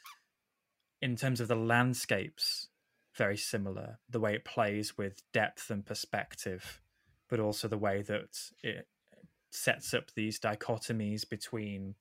in 1.01 1.17
terms 1.17 1.41
of 1.41 1.49
the 1.49 1.57
landscapes 1.57 2.69
very 3.17 3.37
similar. 3.37 3.99
The 4.09 4.21
way 4.21 4.35
it 4.35 4.45
plays 4.45 4.97
with 4.97 5.23
depth 5.33 5.71
and 5.71 5.85
perspective, 5.85 6.81
but 7.29 7.41
also 7.41 7.69
the 7.69 7.79
way 7.79 8.03
that 8.03 8.39
it 8.63 8.87
sets 9.51 9.93
up 9.93 10.11
these 10.15 10.41
dichotomies 10.41 11.29
between 11.29 11.95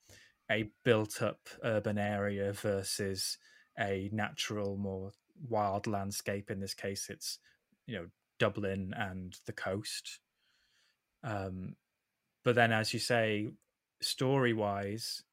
a 0.50 0.70
built 0.84 1.22
up 1.22 1.50
urban 1.64 1.98
area 1.98 2.54
versus 2.54 3.38
a 3.82 4.10
natural, 4.14 4.78
more 4.78 5.12
wild 5.50 5.88
landscape. 5.88 6.52
In 6.52 6.60
this 6.60 6.74
case, 6.74 7.08
it's 7.10 7.40
you 7.88 7.96
know 7.96 8.06
Dublin 8.40 8.94
and 8.96 9.36
the 9.46 9.54
coast. 9.54 10.20
Um, 11.24 11.76
but 12.44 12.56
then, 12.56 12.72
as 12.72 12.94
you 12.94 13.00
say, 13.00 13.50
story 14.02 14.54
wise, 14.54 15.24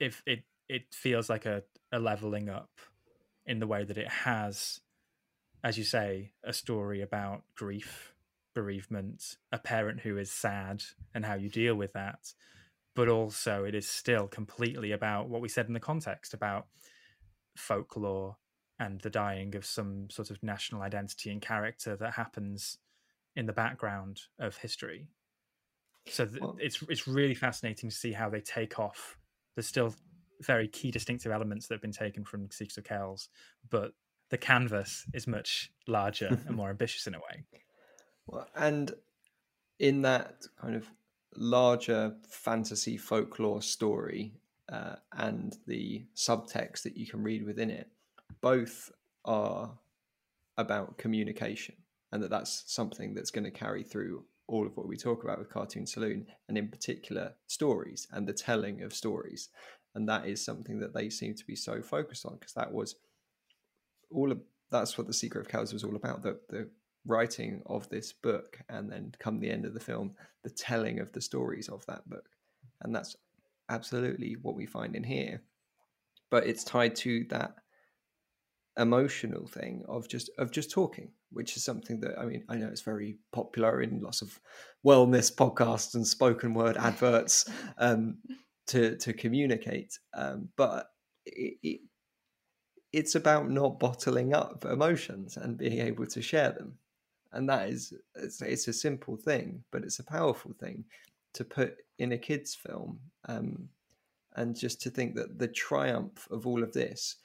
if 0.00 0.22
it 0.26 0.44
it 0.68 0.82
feels 0.92 1.28
like 1.28 1.46
a, 1.46 1.62
a 1.92 1.98
leveling 1.98 2.48
up 2.48 2.70
in 3.46 3.58
the 3.58 3.66
way 3.66 3.84
that 3.84 3.98
it 3.98 4.08
has, 4.08 4.80
as 5.62 5.76
you 5.76 5.84
say, 5.84 6.32
a 6.42 6.52
story 6.52 7.02
about 7.02 7.42
grief, 7.54 8.14
bereavement, 8.54 9.36
a 9.52 9.58
parent 9.58 10.00
who 10.00 10.16
is 10.16 10.32
sad, 10.32 10.82
and 11.14 11.24
how 11.26 11.34
you 11.34 11.50
deal 11.50 11.74
with 11.74 11.92
that. 11.92 12.32
But 12.94 13.08
also, 13.08 13.64
it 13.64 13.74
is 13.74 13.88
still 13.88 14.26
completely 14.26 14.92
about 14.92 15.28
what 15.28 15.40
we 15.40 15.48
said 15.48 15.66
in 15.66 15.74
the 15.74 15.80
context 15.80 16.32
about 16.32 16.66
folklore 17.56 18.36
and 18.78 19.00
the 19.00 19.10
dying 19.10 19.54
of 19.54 19.64
some 19.64 20.08
sort 20.10 20.30
of 20.30 20.42
national 20.42 20.82
identity 20.82 21.30
and 21.30 21.40
character 21.40 21.96
that 21.96 22.14
happens 22.14 22.78
in 23.36 23.46
the 23.46 23.52
background 23.52 24.22
of 24.38 24.56
history. 24.56 25.06
So 26.08 26.26
th- 26.26 26.40
well, 26.40 26.56
it's 26.60 26.82
it's 26.88 27.08
really 27.08 27.34
fascinating 27.34 27.90
to 27.90 27.96
see 27.96 28.12
how 28.12 28.28
they 28.28 28.40
take 28.40 28.78
off. 28.78 29.16
There's 29.54 29.66
still 29.66 29.94
very 30.42 30.68
key 30.68 30.90
distinctive 30.90 31.32
elements 31.32 31.66
that 31.66 31.74
have 31.74 31.82
been 31.82 31.92
taken 31.92 32.24
from 32.24 32.50
Secrets 32.50 32.76
of 32.76 32.84
Kells, 32.84 33.28
but 33.70 33.92
the 34.30 34.38
canvas 34.38 35.04
is 35.14 35.26
much 35.26 35.70
larger 35.86 36.26
and 36.26 36.50
more 36.56 36.70
ambitious 36.70 37.06
in 37.06 37.14
a 37.14 37.18
way. 37.18 37.44
Well, 38.26 38.48
and 38.54 38.92
in 39.78 40.02
that 40.02 40.44
kind 40.60 40.74
of 40.74 40.86
larger 41.36 42.14
fantasy 42.28 42.96
folklore 42.96 43.62
story, 43.62 44.34
uh, 44.72 44.96
and 45.12 45.56
the 45.66 46.04
subtext 46.16 46.82
that 46.82 46.96
you 46.96 47.06
can 47.06 47.22
read 47.22 47.44
within 47.44 47.70
it 47.70 47.88
both 48.40 48.90
are 49.24 49.78
about 50.56 50.98
communication 50.98 51.74
and 52.12 52.22
that 52.22 52.30
that's 52.30 52.62
something 52.66 53.12
that's 53.12 53.30
going 53.30 53.44
to 53.44 53.50
carry 53.50 53.82
through 53.82 54.24
all 54.46 54.66
of 54.66 54.76
what 54.76 54.86
we 54.86 54.96
talk 54.96 55.24
about 55.24 55.38
with 55.38 55.50
cartoon 55.50 55.86
saloon 55.86 56.26
and 56.48 56.58
in 56.58 56.68
particular 56.68 57.32
stories 57.46 58.06
and 58.12 58.26
the 58.26 58.32
telling 58.32 58.82
of 58.82 58.92
stories. 58.92 59.48
And 59.94 60.08
that 60.08 60.26
is 60.26 60.44
something 60.44 60.78
that 60.80 60.94
they 60.94 61.08
seem 61.08 61.34
to 61.34 61.46
be 61.46 61.56
so 61.56 61.82
focused 61.82 62.26
on 62.26 62.34
because 62.34 62.52
that 62.54 62.72
was 62.72 62.96
all 64.10 64.30
of 64.30 64.40
that's 64.70 64.98
what 64.98 65.06
the 65.06 65.12
secret 65.12 65.40
of 65.40 65.48
Kells 65.48 65.72
was 65.72 65.84
all 65.84 65.96
about 65.96 66.22
the 66.22 66.38
the 66.48 66.68
writing 67.06 67.62
of 67.66 67.88
this 67.90 68.12
book 68.12 68.58
and 68.68 68.90
then 68.90 69.12
come 69.18 69.38
the 69.38 69.50
end 69.50 69.66
of 69.66 69.74
the 69.74 69.80
film 69.80 70.14
the 70.42 70.50
telling 70.50 71.00
of 71.00 71.12
the 71.12 71.20
stories 71.20 71.68
of 71.68 71.84
that 71.86 72.08
book. 72.08 72.28
And 72.82 72.94
that's 72.94 73.16
absolutely 73.68 74.36
what 74.42 74.54
we 74.54 74.66
find 74.66 74.94
in 74.94 75.04
here 75.04 75.42
but 76.30 76.46
it's 76.46 76.64
tied 76.64 76.94
to 76.94 77.24
that 77.30 77.54
emotional 78.78 79.46
thing 79.46 79.84
of 79.88 80.08
just 80.08 80.30
of 80.38 80.50
just 80.50 80.70
talking 80.70 81.10
which 81.30 81.56
is 81.56 81.64
something 81.64 82.00
that 82.00 82.18
i 82.18 82.24
mean 82.24 82.44
i 82.48 82.56
know 82.56 82.66
it's 82.66 82.80
very 82.80 83.16
popular 83.32 83.82
in 83.82 84.00
lots 84.00 84.20
of 84.20 84.40
wellness 84.84 85.32
podcasts 85.32 85.94
and 85.94 86.06
spoken 86.06 86.54
word 86.54 86.76
adverts 86.76 87.48
um, 87.78 88.18
to 88.66 88.96
to 88.96 89.12
communicate 89.12 89.96
um, 90.14 90.48
but 90.56 90.86
it, 91.24 91.56
it, 91.62 91.80
it's 92.94 93.16
about 93.16 93.50
not 93.50 93.80
bottling 93.80 94.34
up 94.34 94.64
emotions 94.64 95.36
and 95.36 95.58
being 95.58 95.80
able 95.80 96.06
to 96.06 96.22
share 96.22 96.52
them. 96.52 96.78
And 97.32 97.48
that 97.48 97.68
is 97.68 97.92
it's, 98.14 98.40
it's 98.40 98.68
a 98.68 98.72
simple 98.72 99.16
thing 99.16 99.64
but 99.72 99.82
it's 99.82 99.98
a 99.98 100.04
powerful 100.04 100.52
thing 100.60 100.84
to 101.34 101.44
put 101.44 101.76
in 101.98 102.12
a 102.12 102.18
kids 102.18 102.54
film 102.54 102.98
um, 103.28 103.68
and 104.36 104.56
just 104.56 104.80
to 104.82 104.90
think 104.90 105.14
that 105.14 105.38
the 105.38 105.48
triumph 105.48 106.26
of 106.30 106.46
all 106.46 106.62
of 106.62 106.72
this 106.72 107.16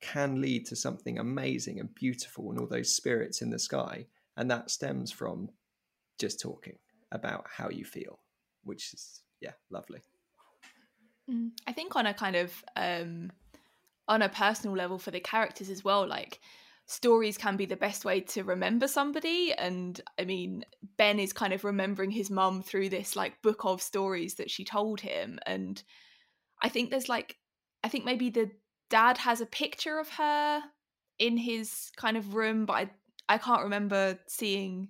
can 0.00 0.40
lead 0.40 0.66
to 0.66 0.76
something 0.76 1.18
amazing 1.18 1.80
and 1.80 1.94
beautiful 1.94 2.50
and 2.50 2.60
all 2.60 2.66
those 2.66 2.94
spirits 2.94 3.40
in 3.40 3.50
the 3.50 3.58
sky 3.58 4.06
and 4.36 4.50
that 4.50 4.70
stems 4.70 5.10
from 5.10 5.48
just 6.18 6.40
talking 6.40 6.76
about 7.12 7.46
how 7.48 7.70
you 7.70 7.84
feel 7.84 8.18
which 8.64 8.92
is 8.92 9.22
yeah 9.40 9.52
lovely. 9.70 10.00
Mm, 11.30 11.50
i 11.66 11.72
think 11.72 11.96
on 11.96 12.06
a 12.06 12.12
kind 12.12 12.36
of 12.36 12.64
um 12.76 13.30
on 14.06 14.20
a 14.20 14.28
personal 14.28 14.76
level 14.76 14.98
for 14.98 15.10
the 15.10 15.20
characters 15.20 15.70
as 15.70 15.82
well 15.82 16.06
like 16.06 16.40
stories 16.86 17.38
can 17.38 17.56
be 17.56 17.66
the 17.66 17.76
best 17.76 18.04
way 18.04 18.20
to 18.20 18.44
remember 18.44 18.86
somebody. 18.86 19.52
And 19.52 20.00
i 20.18 20.24
mean 20.24 20.64
ben 20.96 21.18
is 21.18 21.32
kind 21.32 21.52
of 21.52 21.64
remembering 21.64 22.10
his 22.10 22.30
mum 22.30 22.62
through 22.62 22.90
this 22.90 23.16
like 23.16 23.42
book 23.42 23.64
of 23.64 23.82
stories 23.82 24.34
that 24.34 24.50
she 24.50 24.64
told 24.64 25.00
him. 25.00 25.38
And 25.46 25.82
i 26.62 26.68
think 26.68 26.90
there's 26.90 27.08
like 27.08 27.36
i 27.82 27.88
think 27.88 28.04
maybe 28.04 28.30
the 28.30 28.50
dad 28.90 29.18
has 29.18 29.40
a 29.40 29.46
picture 29.46 29.98
of 29.98 30.08
her 30.10 30.62
in 31.18 31.36
his 31.36 31.90
kind 31.96 32.16
of 32.16 32.34
room 32.34 32.66
but 32.66 32.74
i 32.74 32.90
i 33.28 33.38
can't 33.38 33.62
remember 33.62 34.18
seeing 34.26 34.88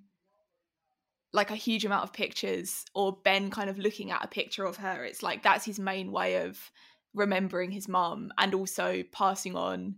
like 1.35 1.51
a 1.51 1.55
huge 1.55 1.85
amount 1.85 2.03
of 2.03 2.13
pictures 2.13 2.85
or 2.95 3.17
ben 3.23 3.51
kind 3.51 3.69
of 3.69 3.77
looking 3.77 4.09
at 4.09 4.23
a 4.23 4.27
picture 4.27 4.63
of 4.63 4.77
her. 4.77 5.03
It's 5.03 5.21
like 5.21 5.43
that's 5.43 5.65
his 5.65 5.77
main 5.77 6.11
way 6.11 6.37
of 6.41 6.71
remembering 7.13 7.71
his 7.71 7.87
mum 7.87 8.31
and 8.37 8.55
also 8.55 9.03
passing 9.11 9.55
on 9.55 9.95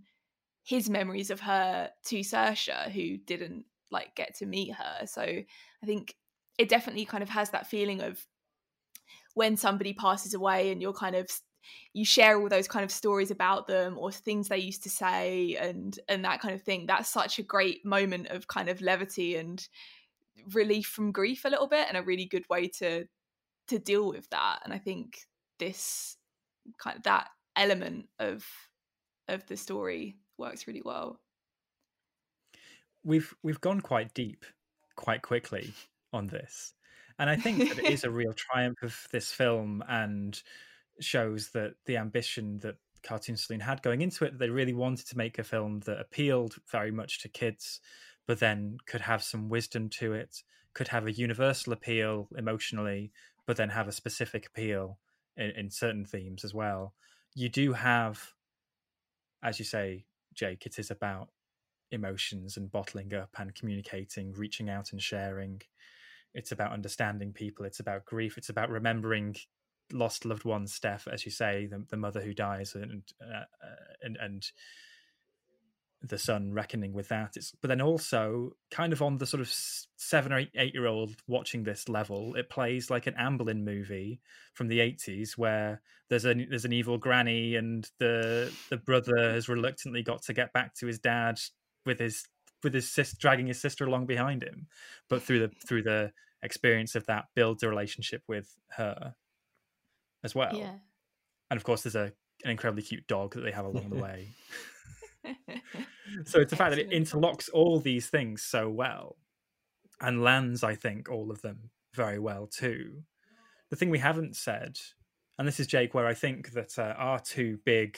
his 0.68 0.90
memories 0.90 1.30
of 1.30 1.40
her 1.40 1.90
to 2.04 2.20
Saoirse, 2.20 2.92
who 2.92 3.18
didn't 3.18 3.64
like 3.90 4.14
get 4.16 4.36
to 4.36 4.46
meet 4.46 4.74
her. 4.74 5.06
So 5.06 5.22
I 5.22 5.86
think 5.86 6.14
it 6.58 6.68
definitely 6.68 7.06
kind 7.06 7.24
of 7.24 7.30
has 7.30 7.52
that 7.52 7.68
feeling 7.68 8.02
of 8.02 8.26
when 9.34 9.56
somebody 9.56 9.94
passes 9.94 10.34
away 10.34 10.70
and 10.70 10.82
you're 10.82 10.92
kind 10.92 11.16
of 11.16 11.30
you 11.94 12.04
share 12.04 12.40
all 12.40 12.50
those 12.50 12.68
kind 12.68 12.84
of 12.84 12.92
stories 12.92 13.32
about 13.32 13.68
them 13.68 13.98
or 13.98 14.12
things 14.12 14.50
they 14.50 14.58
used 14.58 14.84
to 14.84 14.90
say 14.90 15.56
and 15.60 16.00
and 16.10 16.26
that 16.26 16.42
kind 16.42 16.54
of 16.54 16.62
thing 16.62 16.86
that's 16.86 17.10
such 17.10 17.40
a 17.40 17.44
great 17.44 17.86
moment 17.86 18.28
of 18.28 18.48
kind 18.48 18.68
of 18.68 18.82
levity 18.82 19.38
and 19.38 19.70
relief 20.54 20.88
from 20.88 21.14
grief 21.14 21.46
a 21.46 21.50
little 21.50 21.68
bit 21.68 21.88
and 21.88 21.98
a 21.98 22.04
really 22.04 22.26
good 22.26 22.46
way 22.50 22.68
to 22.68 23.06
to 23.68 23.80
deal 23.80 24.08
with 24.08 24.30
that 24.30 24.60
and 24.64 24.74
i 24.74 24.78
think 24.78 25.20
this 25.60 26.18
kind 26.78 26.98
of 26.98 27.04
that 27.04 27.28
element 27.56 28.06
of 28.20 28.46
of 29.28 29.46
the 29.48 29.58
story 29.58 30.18
works 30.38 30.68
really 30.68 30.82
well. 30.84 31.20
We've 33.04 33.34
we've 33.44 33.62
gone 33.62 33.82
quite 33.82 34.14
deep 34.14 34.46
quite 34.98 35.22
quickly 35.22 35.74
on 36.12 36.28
this. 36.28 36.74
And 37.20 37.30
I 37.30 37.38
think 37.38 37.60
that 37.60 37.80
it 37.80 37.86
is 37.86 38.04
a 38.04 38.10
real 38.12 38.34
triumph 38.34 38.80
of 38.84 39.08
this 39.12 39.32
film 39.32 39.84
and 39.88 40.42
shows 41.00 41.50
that 41.52 41.76
the 41.86 41.98
ambition 41.98 42.60
that 42.60 42.76
Cartoon 43.04 43.38
Saloon 43.38 43.62
had 43.62 43.82
going 43.82 44.02
into 44.02 44.26
it, 44.26 44.38
they 44.38 44.50
really 44.50 44.74
wanted 44.74 45.08
to 45.08 45.18
make 45.18 45.40
a 45.40 45.44
film 45.44 45.80
that 45.86 46.00
appealed 46.00 46.56
very 46.70 46.92
much 46.92 47.22
to 47.22 47.30
kids, 47.30 47.80
but 48.28 48.40
then 48.40 48.78
could 48.86 49.02
have 49.02 49.24
some 49.24 49.50
wisdom 49.50 49.90
to 49.90 50.14
it, 50.14 50.44
could 50.74 50.90
have 50.90 51.08
a 51.08 51.12
universal 51.12 51.74
appeal 51.74 52.28
emotionally, 52.38 53.12
but 53.46 53.56
then 53.56 53.70
have 53.70 53.88
a 53.88 53.94
specific 53.94 54.48
appeal 54.48 55.00
in, 55.38 55.52
in 55.52 55.70
certain 55.70 56.06
themes 56.06 56.44
as 56.44 56.54
well. 56.54 56.94
You 57.34 57.50
do 57.50 57.74
have, 57.74 58.34
as 59.42 59.60
you 59.60 59.66
say, 59.66 60.06
Jake, 60.38 60.66
it 60.66 60.80
is 60.80 60.92
about 60.92 61.30
emotions 61.92 62.58
and 62.58 62.72
bottling 62.72 63.14
up 63.14 63.32
and 63.38 63.56
communicating, 63.56 64.34
reaching 64.34 64.70
out 64.70 64.92
and 64.92 65.02
sharing. 65.02 65.62
It's 66.34 66.52
about 66.52 66.72
understanding 66.74 67.34
people. 67.34 67.66
It's 67.66 67.80
about 67.80 68.06
grief. 68.06 68.38
It's 68.38 68.50
about 68.50 68.70
remembering 68.70 69.36
lost 69.92 70.26
loved 70.26 70.46
ones. 70.46 70.74
Steph, 70.74 71.08
as 71.08 71.26
you 71.26 71.32
say, 71.32 71.66
the, 71.66 71.84
the 71.90 71.98
mother 71.98 72.22
who 72.22 72.34
dies, 72.34 72.76
and 72.76 73.04
uh, 73.22 73.40
uh 73.40 73.94
and 74.02 74.18
and 74.18 74.46
the 76.02 76.18
son 76.18 76.54
reckoning 76.54 76.94
with 76.94 77.08
that. 77.10 77.36
It's 77.36 77.54
but 77.62 77.68
then 77.70 77.82
also 77.82 78.52
kind 78.72 78.94
of 78.94 79.02
on 79.02 79.18
the 79.18 79.26
sort 79.26 79.42
of 79.42 79.52
seven 79.98 80.32
or 80.32 80.40
eight, 80.40 80.52
eight 80.56 80.74
year 80.74 80.86
old 80.86 81.16
watching 81.28 81.64
this 81.64 81.90
level, 81.90 82.36
it 82.36 82.50
plays 82.50 82.90
like 82.90 83.08
an 83.08 83.16
Amblin 83.16 83.64
movie 83.64 84.22
from 84.54 84.68
the 84.68 84.80
eighties 84.80 85.38
where 85.38 85.82
there's 86.10 86.26
a 86.26 86.34
there's 86.34 86.66
an 86.66 86.74
evil 86.74 86.98
granny 86.98 87.56
and 87.56 87.90
the 88.00 88.54
the 88.70 88.78
brother 88.78 89.32
has 89.34 89.50
reluctantly 89.50 90.04
got 90.04 90.22
to 90.24 90.34
get 90.34 90.54
back 90.54 90.76
to 90.76 90.88
his 90.88 91.00
dad 91.00 91.40
with 91.86 92.00
his 92.00 92.26
with 92.64 92.74
his 92.74 92.90
sister 92.90 93.18
dragging 93.20 93.48
his 93.48 93.60
sister 93.60 93.86
along 93.86 94.06
behind 94.06 94.44
him, 94.44 94.68
but 95.10 95.22
through 95.22 95.40
the 95.40 95.52
through 95.68 95.84
the 95.84 96.12
experience 96.44 96.96
of 96.96 97.06
that 97.08 97.26
builds 97.36 97.64
a 97.64 97.70
relationship 97.70 98.22
with 98.28 98.56
her 98.76 99.16
as 100.24 100.36
well. 100.36 100.54
Yeah. 100.54 100.76
And 101.50 101.58
of 101.58 101.64
course, 101.64 101.84
there's 101.84 101.96
a 101.96 102.12
an 102.44 102.52
incredibly 102.52 102.84
cute 102.84 103.08
dog 103.08 103.34
that 103.34 103.42
they 103.42 103.52
have 103.52 103.66
along 103.66 103.90
the 103.90 103.96
way. 104.04 104.30
So 106.26 106.40
it's 106.40 106.52
the 106.52 106.56
fact 106.56 106.72
that 106.72 106.80
it 106.80 106.92
interlocks 106.92 107.50
all 107.54 107.80
these 107.80 108.08
things 108.08 108.42
so 108.42 108.70
well 108.70 109.18
and 110.02 110.24
lands, 110.24 110.64
I 110.64 110.76
think, 110.76 111.10
all 111.10 111.32
of 111.32 111.42
them 111.42 111.70
very 111.94 112.20
well 112.20 112.48
too. 112.48 113.04
The 113.70 113.76
thing 113.76 113.90
we 113.90 114.00
haven't 114.00 114.36
said, 114.36 114.78
and 115.38 115.48
this 115.48 115.60
is 115.60 115.68
Jake, 115.68 115.94
where 115.94 116.08
I 116.08 116.14
think 116.14 116.52
that 116.54 116.78
uh, 116.78 116.94
our 116.98 117.20
two 117.20 117.60
big 117.66 117.98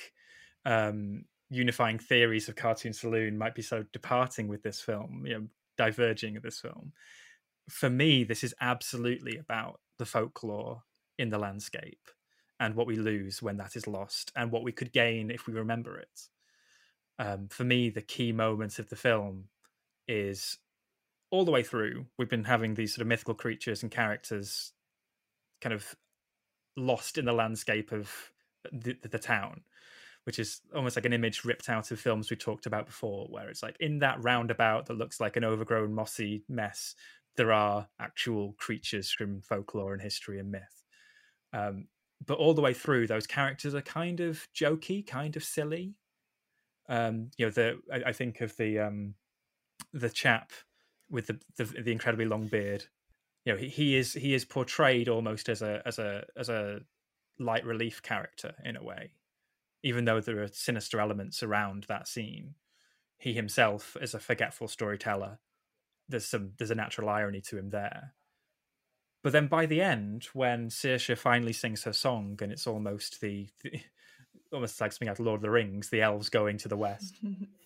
um, 0.65 1.25
unifying 1.49 1.99
theories 1.99 2.47
of 2.47 2.55
Cartoon 2.55 2.93
Saloon 2.93 3.37
might 3.37 3.55
be 3.55 3.61
so 3.61 3.83
departing 3.93 4.47
with 4.47 4.63
this 4.63 4.81
film, 4.81 5.23
you 5.25 5.33
know, 5.33 5.47
diverging 5.77 6.37
of 6.37 6.43
this 6.43 6.59
film. 6.59 6.93
For 7.69 7.89
me, 7.89 8.23
this 8.23 8.43
is 8.43 8.55
absolutely 8.61 9.37
about 9.37 9.79
the 9.97 10.05
folklore 10.05 10.83
in 11.17 11.29
the 11.29 11.37
landscape 11.37 12.09
and 12.59 12.75
what 12.75 12.87
we 12.87 12.95
lose 12.95 13.41
when 13.41 13.57
that 13.57 13.75
is 13.75 13.87
lost 13.87 14.31
and 14.35 14.51
what 14.51 14.63
we 14.63 14.71
could 14.71 14.91
gain 14.91 15.29
if 15.29 15.47
we 15.47 15.53
remember 15.53 15.97
it 15.97 16.21
um, 17.19 17.49
for 17.49 17.65
me, 17.65 17.89
the 17.89 18.01
key 18.01 18.31
moments 18.31 18.79
of 18.79 18.89
the 18.89 18.95
film 18.95 19.49
is 20.07 20.57
all 21.29 21.45
the 21.45 21.51
way 21.51 21.61
through. 21.61 22.05
We've 22.17 22.29
been 22.29 22.45
having 22.45 22.73
these 22.73 22.95
sort 22.95 23.01
of 23.01 23.07
mythical 23.07 23.35
creatures 23.35 23.83
and 23.83 23.91
characters 23.91 24.71
kind 25.61 25.73
of 25.73 25.95
lost 26.77 27.17
in 27.17 27.25
the 27.25 27.33
landscape 27.33 27.91
of 27.91 28.09
the, 28.71 28.95
the 29.03 29.19
town, 29.19 29.61
which 30.23 30.39
is 30.39 30.61
almost 30.73 30.95
like 30.95 31.05
an 31.05 31.13
image 31.13 31.43
ripped 31.43 31.69
out 31.69 31.91
of 31.91 31.99
films 31.99 32.29
we 32.29 32.37
talked 32.37 32.65
about 32.65 32.85
before, 32.85 33.27
where 33.29 33.49
it's 33.49 33.61
like 33.61 33.75
in 33.81 33.99
that 33.99 34.23
roundabout 34.23 34.85
that 34.85 34.97
looks 34.97 35.19
like 35.19 35.35
an 35.35 35.43
overgrown, 35.43 35.93
mossy 35.93 36.43
mess, 36.47 36.95
there 37.35 37.51
are 37.51 37.87
actual 37.99 38.53
creatures 38.57 39.11
from 39.11 39.41
folklore 39.41 39.93
and 39.93 40.01
history 40.01 40.39
and 40.39 40.51
myth. 40.51 40.83
Um, 41.53 41.87
but 42.25 42.37
all 42.37 42.53
the 42.53 42.61
way 42.61 42.73
through, 42.73 43.07
those 43.07 43.27
characters 43.27 43.75
are 43.75 43.81
kind 43.81 44.19
of 44.19 44.47
jokey, 44.55 45.05
kind 45.05 45.35
of 45.35 45.43
silly. 45.43 45.95
Um, 46.89 47.29
you 47.37 47.45
know, 47.45 47.51
the 47.51 47.79
I, 47.93 48.09
I 48.09 48.11
think 48.11 48.41
of 48.41 48.57
the 48.57 48.79
um, 48.79 49.13
the 49.93 50.09
chap 50.09 50.51
with 51.09 51.27
the, 51.27 51.39
the, 51.57 51.63
the 51.65 51.91
incredibly 51.91 52.25
long 52.25 52.47
beard. 52.47 52.85
You 53.45 53.53
know, 53.53 53.59
he, 53.59 53.69
he 53.69 53.95
is 53.95 54.13
he 54.13 54.33
is 54.33 54.43
portrayed 54.43 55.07
almost 55.07 55.47
as 55.47 55.61
a 55.61 55.81
as 55.85 55.99
a 55.99 56.25
as 56.35 56.49
a 56.49 56.81
light 57.39 57.65
relief 57.65 58.01
character 58.01 58.55
in 58.65 58.75
a 58.75 58.83
way, 58.83 59.11
even 59.83 60.05
though 60.05 60.19
there 60.19 60.41
are 60.41 60.47
sinister 60.47 60.99
elements 60.99 61.41
around 61.41 61.85
that 61.87 62.07
scene. 62.07 62.55
He 63.17 63.33
himself 63.33 63.95
is 64.01 64.13
a 64.13 64.19
forgetful 64.19 64.67
storyteller. 64.67 65.39
There's 66.07 66.25
some 66.25 66.51
there's 66.57 66.71
a 66.71 66.75
natural 66.75 67.09
irony 67.09 67.41
to 67.41 67.57
him 67.57 67.69
there. 67.69 68.13
But 69.21 69.33
then 69.33 69.47
by 69.47 69.65
the 69.65 69.81
end, 69.81 70.27
when 70.33 70.69
Saoirse 70.69 71.17
finally 71.17 71.51
sings 71.53 71.83
her 71.83 71.93
song, 71.93 72.39
and 72.41 72.51
it's 72.51 72.65
almost 72.65 73.19
the, 73.19 73.49
the 73.63 73.81
almost 74.51 74.79
like 74.81 74.91
something 74.91 75.07
out 75.07 75.19
of 75.19 75.25
Lord 75.25 75.39
of 75.39 75.41
the 75.43 75.49
Rings, 75.49 75.89
the 75.89 76.01
elves 76.01 76.29
going 76.29 76.57
to 76.59 76.67
the 76.67 76.77
west. 76.77 77.19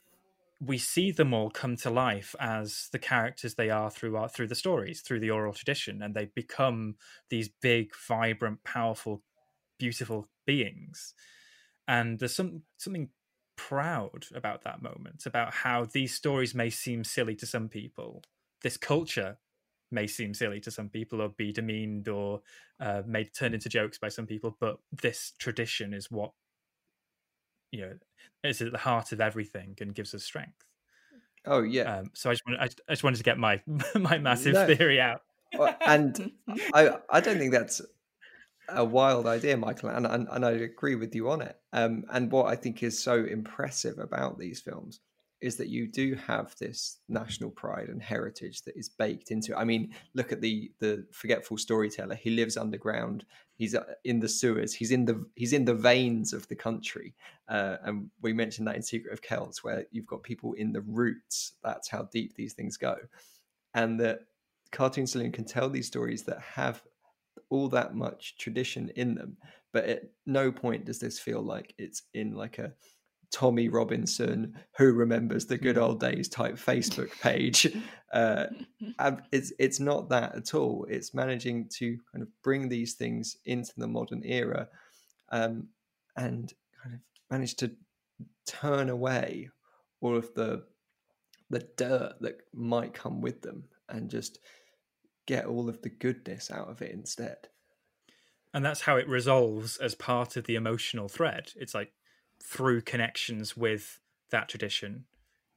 we 0.66 0.78
see 0.78 1.12
them 1.12 1.34
all 1.34 1.50
come 1.50 1.76
to 1.78 1.90
life 1.90 2.36
as 2.40 2.90
the 2.92 3.00
characters 3.00 3.56
they 3.56 3.70
are 3.70 3.90
through 3.90 4.16
our, 4.16 4.30
through 4.30 4.48
the 4.48 4.56
stories, 4.56 5.02
through 5.02 5.20
the 5.20 5.30
oral 5.30 5.54
tradition, 5.54 6.02
and 6.02 6.14
they 6.14 6.26
become 6.26 6.96
these 7.30 7.50
big, 7.50 7.92
vibrant, 8.08 8.64
powerful, 8.64 9.22
beautiful 9.78 10.30
beings. 10.46 11.14
And 11.88 12.20
there's 12.20 12.36
some 12.36 12.62
something 12.78 13.10
proud 13.56 14.26
about 14.34 14.64
that 14.64 14.82
moment, 14.82 15.26
about 15.26 15.54
how 15.54 15.86
these 15.86 16.14
stories 16.14 16.56
may 16.56 16.70
seem 16.70 17.04
silly 17.04 17.36
to 17.36 17.46
some 17.46 17.68
people. 17.68 18.24
This 18.62 18.78
culture 18.78 19.38
may 19.92 20.08
seem 20.08 20.34
silly 20.34 20.60
to 20.62 20.72
some 20.72 20.90
people 20.90 21.22
or 21.22 21.30
be 21.30 21.52
demeaned 21.52 22.08
or 22.08 22.42
uh, 22.80 23.02
made 23.06 23.34
turned 23.34 23.54
into 23.54 23.70
jokes 23.70 23.98
by 23.98 24.10
some 24.10 24.26
people, 24.26 24.56
but 24.60 24.80
this 25.02 25.34
tradition 25.38 25.94
is 25.94 26.10
what 26.10 26.32
you 27.74 27.82
know 27.82 27.94
is 28.44 28.62
at 28.62 28.72
the 28.72 28.78
heart 28.78 29.12
of 29.12 29.20
everything 29.20 29.76
and 29.82 29.96
gives 29.96 30.14
us 30.14 30.24
strength. 30.24 30.64
Oh 31.46 31.64
yeah. 31.64 31.98
Um, 31.98 32.12
so 32.14 32.30
I 32.30 32.34
just, 32.34 32.44
wanted, 32.46 32.62
I, 32.62 32.66
I 32.66 32.92
just 32.94 33.04
wanted 33.04 33.18
to 33.18 33.24
get 33.24 33.38
my 33.38 33.62
my 33.96 34.18
massive 34.20 34.54
no. 34.54 34.68
theory 34.68 35.02
out. 35.02 35.22
and 35.86 36.32
I 36.74 36.98
I 37.10 37.20
don't 37.20 37.38
think 37.38 37.52
that's 37.52 37.82
a 38.70 38.86
wild 38.86 39.28
idea, 39.28 39.58
Michael, 39.58 39.90
and, 39.90 40.08
and, 40.08 40.28
and 40.32 40.46
I 40.46 40.52
agree 40.52 40.96
with 40.96 41.14
you 41.14 41.30
on 41.30 41.42
it. 41.42 41.58
Um, 41.74 42.06
and 42.10 42.32
what 42.32 42.46
I 42.46 42.56
think 42.56 42.82
is 42.82 43.04
so 43.04 43.26
impressive 43.26 44.00
about 44.00 44.38
these 44.38 44.62
films 44.62 45.02
is 45.44 45.58
that 45.58 45.68
you 45.68 45.88
do 45.88 46.16
have 46.16 46.56
this 46.58 47.00
national 47.10 47.52
pride 47.52 47.90
and 47.90 48.02
heritage 48.02 48.62
that 48.64 48.78
is 48.78 48.88
baked 48.88 49.30
into 49.30 49.52
it. 49.52 49.58
I 49.58 49.66
mean, 49.66 49.94
look 50.14 50.32
at 50.32 50.42
the 50.42 50.72
the 50.80 51.06
forgetful 51.12 51.58
storyteller. 51.58 52.16
He 52.16 52.30
lives 52.30 52.56
underground. 52.56 53.26
He's 53.56 53.76
uh, 53.76 53.84
in 54.06 54.20
the 54.20 54.30
sewers. 54.30 54.74
He's 54.74 54.92
in 54.92 55.04
the 55.04 55.26
he's 55.36 55.52
in 55.52 55.66
the 55.66 55.76
veins 55.76 56.32
of 56.32 56.48
the 56.48 56.56
country. 56.56 57.14
Uh, 57.50 57.76
and 57.84 58.10
we 58.22 58.32
mentioned 58.32 58.68
that 58.68 58.78
in 58.78 58.82
Secret 58.82 59.12
of 59.12 59.22
Kells, 59.22 59.64
where 59.64 59.86
you've 59.92 60.08
got 60.08 60.24
people 60.24 60.54
in 60.54 60.72
the 60.72 60.82
roots. 60.82 61.54
That's 61.62 61.90
how 61.90 62.04
deep 62.04 62.36
these 62.36 62.54
things 62.54 62.78
go, 62.78 62.96
and 63.74 64.00
that 64.00 64.20
Cartoon 64.72 65.06
Saloon 65.06 65.34
can 65.34 65.46
tell 65.46 65.70
these 65.70 65.88
stories 65.88 66.24
that 66.24 66.40
have 66.40 66.82
all 67.50 67.68
that 67.70 67.96
much 67.96 68.38
tradition 68.38 68.90
in 68.96 69.14
them. 69.14 69.36
But 69.74 69.86
at 69.86 70.04
no 70.26 70.52
point 70.52 70.86
does 70.86 71.00
this 71.00 71.20
feel 71.20 71.42
like 71.42 71.74
it's 71.78 72.04
in 72.14 72.34
like 72.34 72.60
a 72.60 72.74
Tommy 73.34 73.68
Robinson, 73.68 74.54
who 74.78 74.94
remembers 74.94 75.48
the 75.48 75.58
good 75.58 75.78
old 75.78 76.00
days 76.00 76.30
type 76.30 76.56
Facebook 76.56 77.10
page. 77.22 77.76
Uh, 78.14 78.46
it's 79.32 79.52
it's 79.60 79.80
not 79.80 80.10
that 80.10 80.36
at 80.36 80.54
all. 80.54 80.86
It's 80.88 81.14
managing 81.14 81.68
to 81.80 81.98
kind 82.12 82.22
of 82.22 82.30
bring 82.44 82.70
these 82.70 82.94
things 82.94 83.36
into 83.46 83.74
the 83.76 83.88
modern 83.88 84.24
era, 84.24 84.70
um, 85.32 85.68
and 86.16 86.54
kind 86.82 86.96
of 86.96 87.02
manage 87.32 87.56
to 87.56 87.72
turn 88.46 88.90
away 88.90 89.50
all 90.00 90.16
of 90.16 90.32
the 90.36 90.64
the 91.50 91.68
dirt 91.76 92.14
that 92.22 92.38
might 92.54 92.94
come 92.94 93.20
with 93.20 93.42
them, 93.42 93.64
and 93.90 94.12
just 94.12 94.38
get 95.26 95.46
all 95.46 95.70
of 95.70 95.82
the 95.82 95.90
goodness 95.90 96.52
out 96.52 96.70
of 96.70 96.84
it 96.84 96.92
instead. 96.92 97.48
And 98.54 98.64
that's 98.64 98.82
how 98.82 98.98
it 98.98 99.08
resolves 99.08 99.78
as 99.78 99.96
part 99.96 100.38
of 100.38 100.46
the 100.46 100.54
emotional 100.54 101.08
thread. 101.08 101.52
It's 101.56 101.74
like 101.74 101.92
through 102.44 102.82
connections 102.82 103.56
with 103.56 104.00
that 104.32 104.50
tradition, 104.50 105.06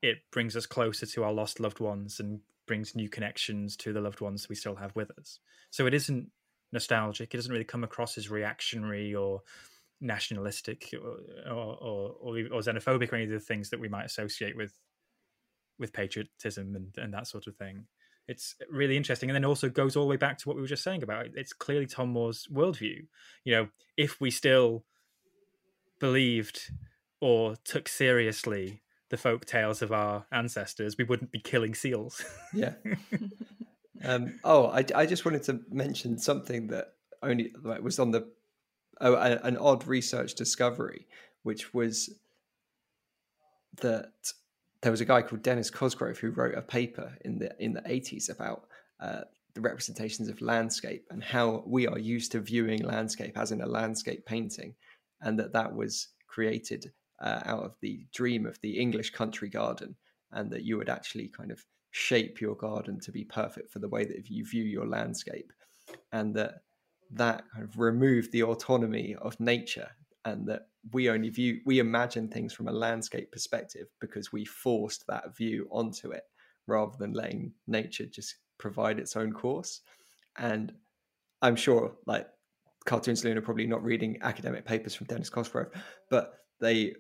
it 0.02 0.18
brings 0.30 0.56
us 0.56 0.66
closer 0.66 1.06
to 1.06 1.24
our 1.24 1.32
lost 1.32 1.58
loved 1.60 1.80
ones 1.80 2.20
and 2.20 2.40
brings 2.66 2.94
new 2.94 3.08
connections 3.08 3.76
to 3.76 3.92
the 3.92 4.00
loved 4.00 4.20
ones 4.20 4.48
we 4.48 4.54
still 4.54 4.76
have 4.76 4.94
with 4.94 5.10
us. 5.18 5.38
So 5.70 5.86
it 5.86 5.94
isn't 5.94 6.30
nostalgic. 6.72 7.32
It 7.32 7.36
doesn't 7.36 7.52
really 7.52 7.64
come 7.64 7.84
across 7.84 8.18
as 8.18 8.30
reactionary 8.30 9.14
or 9.14 9.42
nationalistic 10.00 10.92
or 11.00 11.52
or, 11.52 12.12
or, 12.20 12.38
or 12.52 12.60
xenophobic 12.60 13.12
or 13.12 13.16
any 13.16 13.24
of 13.24 13.30
the 13.30 13.40
things 13.40 13.70
that 13.70 13.80
we 13.80 13.88
might 13.88 14.04
associate 14.04 14.56
with 14.56 14.72
with 15.78 15.92
patriotism 15.92 16.74
and, 16.74 16.94
and 16.96 17.14
that 17.14 17.26
sort 17.26 17.46
of 17.46 17.56
thing. 17.56 17.86
It's 18.28 18.56
really 18.70 18.96
interesting, 18.96 19.30
and 19.30 19.34
then 19.34 19.44
also 19.44 19.68
goes 19.68 19.94
all 19.94 20.04
the 20.04 20.10
way 20.10 20.16
back 20.16 20.38
to 20.38 20.48
what 20.48 20.56
we 20.56 20.62
were 20.62 20.68
just 20.68 20.82
saying 20.82 21.04
about. 21.04 21.26
It's 21.34 21.52
clearly 21.52 21.86
Tomm 21.86 22.08
Moore's 22.08 22.48
worldview. 22.52 23.06
You 23.44 23.54
know, 23.54 23.68
if 23.96 24.20
we 24.20 24.30
still 24.30 24.84
believed 25.98 26.70
or 27.20 27.56
took 27.64 27.88
seriously 27.88 28.82
the 29.08 29.16
folk 29.16 29.44
tales 29.44 29.82
of 29.82 29.92
our 29.92 30.26
ancestors, 30.32 30.96
we 30.98 31.04
wouldn't 31.04 31.30
be 31.30 31.40
killing 31.40 31.74
seals. 31.74 32.24
yeah. 32.52 32.74
Um, 34.04 34.38
oh, 34.44 34.66
I, 34.66 34.84
I 34.94 35.06
just 35.06 35.24
wanted 35.24 35.42
to 35.44 35.60
mention 35.70 36.18
something 36.18 36.68
that 36.68 36.92
only 37.22 37.52
like, 37.62 37.82
was 37.82 37.98
on 37.98 38.10
the 38.10 38.28
oh, 39.00 39.14
an 39.16 39.56
odd 39.56 39.86
research 39.86 40.34
discovery, 40.34 41.06
which 41.42 41.72
was 41.72 42.10
that 43.80 44.12
there 44.82 44.90
was 44.90 45.00
a 45.00 45.04
guy 45.04 45.22
called 45.22 45.42
Dennis 45.42 45.70
Cosgrove 45.70 46.18
who 46.18 46.30
wrote 46.30 46.54
a 46.54 46.62
paper 46.62 47.16
in 47.24 47.38
the 47.38 47.54
in 47.58 47.72
the 47.72 47.82
eighties 47.86 48.28
about 48.28 48.66
uh, 49.00 49.22
the 49.54 49.60
representations 49.60 50.28
of 50.28 50.40
landscape 50.40 51.06
and 51.10 51.24
how 51.24 51.62
we 51.66 51.86
are 51.86 51.98
used 51.98 52.32
to 52.32 52.40
viewing 52.40 52.82
landscape 52.82 53.36
as 53.38 53.52
in 53.52 53.62
a 53.62 53.66
landscape 53.66 54.26
painting, 54.26 54.74
and 55.20 55.38
that 55.38 55.52
that 55.52 55.74
was 55.74 56.08
created 56.26 56.92
uh, 57.20 57.40
out 57.44 57.64
of 57.64 57.76
the 57.80 58.06
dream 58.12 58.46
of 58.46 58.60
the 58.60 58.78
English 58.78 59.10
country 59.10 59.48
garden, 59.48 59.96
and 60.32 60.50
that 60.50 60.64
you 60.64 60.76
would 60.76 60.88
actually 60.88 61.28
kind 61.28 61.50
of 61.50 61.64
shape 61.90 62.40
your 62.40 62.54
garden 62.54 63.00
to 63.00 63.12
be 63.12 63.24
perfect 63.24 63.70
for 63.70 63.78
the 63.78 63.88
way 63.88 64.04
that 64.04 64.28
you 64.28 64.44
view 64.44 64.64
your 64.64 64.86
landscape, 64.86 65.52
and 66.12 66.34
that 66.34 66.62
that 67.10 67.44
kind 67.52 67.64
of 67.64 67.78
removed 67.78 68.32
the 68.32 68.42
autonomy 68.42 69.14
of 69.22 69.38
nature, 69.40 69.90
and 70.24 70.46
that 70.46 70.68
we 70.92 71.08
only 71.08 71.30
view 71.30 71.60
we 71.64 71.78
imagine 71.78 72.28
things 72.28 72.52
from 72.52 72.68
a 72.68 72.72
landscape 72.72 73.32
perspective 73.32 73.86
because 74.00 74.32
we 74.32 74.44
forced 74.44 75.06
that 75.06 75.36
view 75.36 75.68
onto 75.70 76.10
it 76.10 76.24
rather 76.66 76.96
than 76.98 77.12
letting 77.12 77.52
nature 77.66 78.06
just 78.06 78.36
provide 78.58 78.98
its 78.98 79.16
own 79.16 79.32
course. 79.32 79.80
And 80.36 80.72
I'm 81.42 81.56
sure, 81.56 81.96
like 82.06 82.28
Cartoon 82.86 83.16
Saloon 83.16 83.36
are 83.36 83.42
probably 83.42 83.66
not 83.66 83.82
reading 83.82 84.18
academic 84.22 84.64
papers 84.64 84.94
from 84.94 85.06
Dennis 85.08 85.28
Cosgrove, 85.28 85.70
but 86.08 86.34
they 86.60 86.94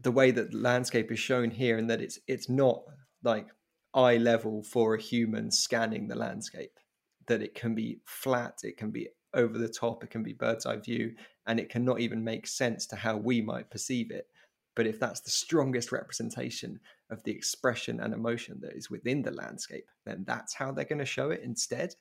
the 0.00 0.10
way 0.10 0.30
that 0.30 0.50
the 0.50 0.58
landscape 0.58 1.10
is 1.10 1.18
shown 1.18 1.50
here 1.50 1.78
and 1.78 1.88
that 1.90 2.00
it's 2.00 2.18
it's 2.26 2.48
not 2.48 2.82
like 3.22 3.46
eye 3.94 4.16
level 4.16 4.62
for 4.62 4.94
a 4.94 5.00
human 5.00 5.50
scanning 5.50 6.08
the 6.08 6.14
landscape 6.14 6.78
that 7.26 7.42
it 7.42 7.54
can 7.54 7.74
be 7.74 8.00
flat 8.04 8.58
it 8.62 8.76
can 8.76 8.90
be 8.90 9.08
over 9.34 9.58
the 9.58 9.68
top 9.68 10.04
it 10.04 10.10
can 10.10 10.22
be 10.22 10.32
bird's 10.32 10.66
eye 10.66 10.76
view 10.76 11.14
and 11.46 11.58
it 11.58 11.68
cannot 11.68 12.00
even 12.00 12.22
make 12.22 12.46
sense 12.46 12.86
to 12.86 12.96
how 12.96 13.16
we 13.16 13.40
might 13.40 13.70
perceive 13.70 14.10
it. 14.10 14.26
But 14.76 14.86
if 14.86 15.00
that's 15.00 15.20
the 15.20 15.30
strongest 15.30 15.90
representation 15.90 16.78
of 17.10 17.22
the 17.24 17.32
expression 17.32 18.00
and 18.00 18.14
emotion 18.14 18.58
that 18.60 18.76
is 18.76 18.90
within 18.90 19.22
the 19.22 19.32
landscape 19.32 19.86
then 20.06 20.24
that's 20.26 20.54
how 20.54 20.70
they're 20.70 20.84
going 20.84 20.98
to 20.98 21.04
show 21.04 21.30
it 21.30 21.40
instead 21.42 21.94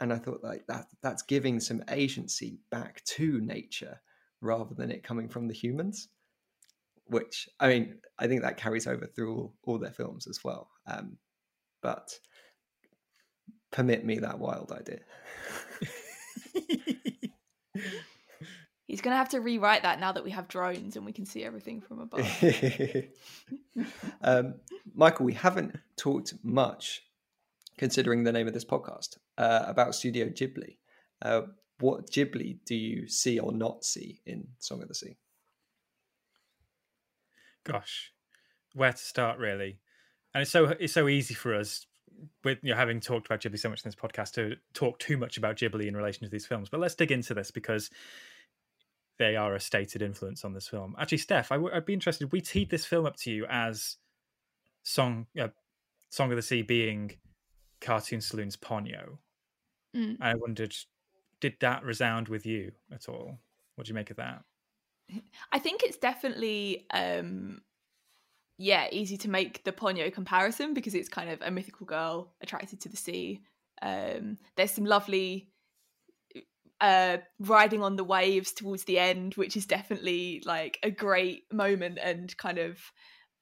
and 0.00 0.12
i 0.12 0.16
thought 0.16 0.42
like 0.42 0.66
that 0.66 0.86
that's 1.02 1.22
giving 1.22 1.60
some 1.60 1.82
agency 1.90 2.58
back 2.70 3.02
to 3.04 3.40
nature 3.40 4.00
rather 4.40 4.74
than 4.74 4.90
it 4.90 5.02
coming 5.02 5.28
from 5.28 5.48
the 5.48 5.54
humans 5.54 6.08
which 7.08 7.48
I 7.60 7.68
mean, 7.68 7.98
I 8.18 8.26
think 8.26 8.42
that 8.42 8.56
carries 8.56 8.86
over 8.86 9.06
through 9.06 9.34
all, 9.34 9.54
all 9.64 9.78
their 9.78 9.92
films 9.92 10.26
as 10.26 10.42
well. 10.42 10.68
Um, 10.86 11.18
but 11.82 12.18
permit 13.70 14.04
me 14.04 14.18
that 14.18 14.38
wild 14.38 14.72
idea. 14.72 15.00
He's 18.86 19.00
going 19.00 19.12
to 19.12 19.18
have 19.18 19.30
to 19.30 19.40
rewrite 19.40 19.82
that 19.82 19.98
now 19.98 20.12
that 20.12 20.22
we 20.24 20.30
have 20.30 20.46
drones 20.48 20.96
and 20.96 21.04
we 21.04 21.12
can 21.12 21.26
see 21.26 21.44
everything 21.44 21.80
from 21.80 22.00
above. 22.00 22.26
um, 24.22 24.54
Michael, 24.94 25.26
we 25.26 25.34
haven't 25.34 25.76
talked 25.96 26.34
much, 26.44 27.02
considering 27.78 28.24
the 28.24 28.32
name 28.32 28.46
of 28.46 28.54
this 28.54 28.64
podcast, 28.64 29.18
uh, 29.38 29.64
about 29.66 29.94
Studio 29.94 30.26
Ghibli. 30.26 30.78
Uh, 31.22 31.42
what 31.78 32.10
Ghibli 32.10 32.58
do 32.64 32.74
you 32.74 33.06
see 33.08 33.38
or 33.38 33.52
not 33.52 33.84
see 33.84 34.20
in 34.26 34.48
Song 34.58 34.82
of 34.82 34.88
the 34.88 34.94
Sea? 34.94 35.16
gosh, 37.66 38.12
where 38.74 38.92
to 38.92 38.98
start 38.98 39.38
really? 39.38 39.78
And 40.34 40.42
it's 40.42 40.50
so 40.50 40.74
it's 40.78 40.92
so 40.92 41.08
easy 41.08 41.34
for 41.34 41.54
us 41.54 41.86
with 42.44 42.58
you 42.62 42.70
know 42.70 42.76
having 42.76 43.00
talked 43.00 43.26
about 43.26 43.40
Ghibli 43.40 43.58
so 43.58 43.68
much 43.68 43.84
in 43.84 43.88
this 43.90 43.94
podcast 43.94 44.32
to 44.34 44.56
talk 44.72 44.98
too 44.98 45.16
much 45.16 45.36
about 45.36 45.56
Ghibli 45.56 45.86
in 45.86 45.96
relation 45.96 46.24
to 46.24 46.30
these 46.30 46.46
films. 46.46 46.68
But 46.68 46.80
let's 46.80 46.94
dig 46.94 47.12
into 47.12 47.34
this 47.34 47.50
because 47.50 47.90
they 49.18 49.34
are 49.36 49.54
a 49.54 49.60
stated 49.60 50.02
influence 50.02 50.44
on 50.44 50.52
this 50.52 50.68
film. 50.68 50.94
Actually, 50.98 51.18
Steph, 51.18 51.50
I 51.50 51.56
w- 51.56 51.74
I'd 51.74 51.86
be 51.86 51.94
interested. 51.94 52.32
We 52.32 52.40
teed 52.40 52.70
this 52.70 52.84
film 52.84 53.06
up 53.06 53.16
to 53.18 53.30
you 53.30 53.46
as 53.48 53.96
song 54.82 55.26
uh, 55.40 55.48
Song 56.10 56.30
of 56.30 56.36
the 56.36 56.42
Sea 56.42 56.62
being 56.62 57.16
Cartoon 57.80 58.20
Saloon's 58.20 58.56
Ponyo. 58.56 59.18
Mm. 59.96 60.16
I 60.20 60.34
wondered, 60.34 60.74
did 61.40 61.56
that 61.60 61.84
resound 61.84 62.28
with 62.28 62.46
you 62.46 62.72
at 62.92 63.08
all? 63.08 63.38
What 63.74 63.86
do 63.86 63.90
you 63.90 63.94
make 63.94 64.10
of 64.10 64.16
that? 64.16 64.42
I 65.52 65.58
think 65.58 65.82
it's 65.82 65.98
definitely 65.98 66.86
um 66.92 67.60
yeah, 68.58 68.88
easy 68.90 69.18
to 69.18 69.30
make 69.30 69.64
the 69.64 69.72
Ponyo 69.72 70.12
comparison 70.12 70.72
because 70.72 70.94
it's 70.94 71.10
kind 71.10 71.28
of 71.28 71.42
a 71.42 71.50
mythical 71.50 71.86
girl 71.86 72.32
attracted 72.40 72.80
to 72.82 72.88
the 72.88 72.96
sea. 72.96 73.40
Um 73.82 74.38
there's 74.56 74.72
some 74.72 74.84
lovely 74.84 75.50
uh 76.80 77.18
riding 77.38 77.82
on 77.82 77.96
the 77.96 78.04
waves 78.04 78.52
towards 78.52 78.84
the 78.84 78.98
end, 78.98 79.34
which 79.34 79.56
is 79.56 79.66
definitely 79.66 80.42
like 80.44 80.78
a 80.82 80.90
great 80.90 81.44
moment 81.52 81.98
and 82.02 82.36
kind 82.36 82.58
of 82.58 82.78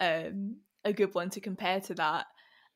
um 0.01 0.57
a 0.85 0.93
good 0.93 1.15
one 1.15 1.31
to 1.31 1.41
compare 1.41 1.81
to 1.81 1.95
that. 1.95 2.27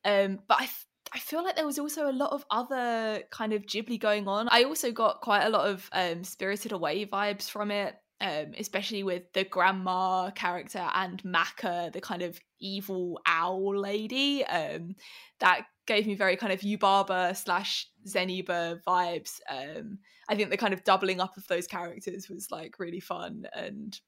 Um 0.04 0.38
but 0.48 0.60
I 0.60 0.64
f- 0.64 0.86
I 1.12 1.18
feel 1.18 1.42
like 1.42 1.56
there 1.56 1.66
was 1.66 1.78
also 1.78 2.10
a 2.10 2.12
lot 2.12 2.32
of 2.32 2.44
other 2.50 3.22
kind 3.30 3.52
of 3.52 3.62
Ghibli 3.62 3.98
going 3.98 4.28
on. 4.28 4.48
I 4.50 4.64
also 4.64 4.92
got 4.92 5.20
quite 5.20 5.44
a 5.44 5.48
lot 5.48 5.68
of 5.68 5.88
um, 5.92 6.24
Spirited 6.24 6.72
Away 6.72 7.06
vibes 7.06 7.48
from 7.48 7.70
it 7.70 7.96
um, 8.20 8.52
especially 8.58 9.02
with 9.02 9.32
the 9.32 9.44
grandma 9.44 10.30
character 10.30 10.88
and 10.94 11.24
Macha, 11.24 11.90
the 11.92 12.00
kind 12.00 12.22
of 12.22 12.38
evil 12.58 13.20
owl 13.26 13.76
lady. 13.78 14.44
Um, 14.44 14.96
that 15.38 15.66
gave 15.86 16.06
me 16.06 16.14
very 16.14 16.36
kind 16.36 16.52
of 16.52 16.60
Yubaba 16.60 17.36
slash 17.36 17.86
Zeniba 18.06 18.80
vibes. 18.86 19.40
Um, 19.48 19.98
I 20.28 20.34
think 20.34 20.50
the 20.50 20.56
kind 20.56 20.74
of 20.74 20.84
doubling 20.84 21.20
up 21.20 21.36
of 21.36 21.46
those 21.46 21.66
characters 21.66 22.28
was 22.28 22.50
like 22.50 22.78
really 22.78 23.00
fun 23.00 23.46
and 23.54 23.98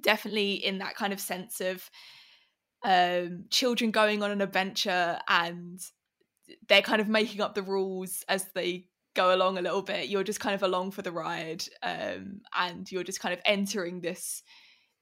definitely 0.00 0.54
in 0.54 0.78
that 0.78 0.94
kind 0.94 1.12
of 1.12 1.20
sense 1.20 1.60
of 1.60 1.90
um, 2.82 3.44
children 3.50 3.90
going 3.90 4.22
on 4.22 4.30
an 4.30 4.40
adventure 4.40 5.18
and 5.28 5.80
they're 6.68 6.82
kind 6.82 7.00
of 7.00 7.08
making 7.08 7.40
up 7.40 7.54
the 7.54 7.62
rules 7.62 8.24
as 8.28 8.46
they 8.54 8.86
go 9.14 9.34
along 9.34 9.58
a 9.58 9.62
little 9.62 9.82
bit. 9.82 10.08
You're 10.08 10.24
just 10.24 10.40
kind 10.40 10.54
of 10.54 10.62
along 10.62 10.92
for 10.92 11.02
the 11.02 11.12
ride 11.12 11.64
um, 11.82 12.40
and 12.54 12.90
you're 12.90 13.04
just 13.04 13.20
kind 13.20 13.32
of 13.32 13.40
entering 13.44 14.00
this 14.00 14.42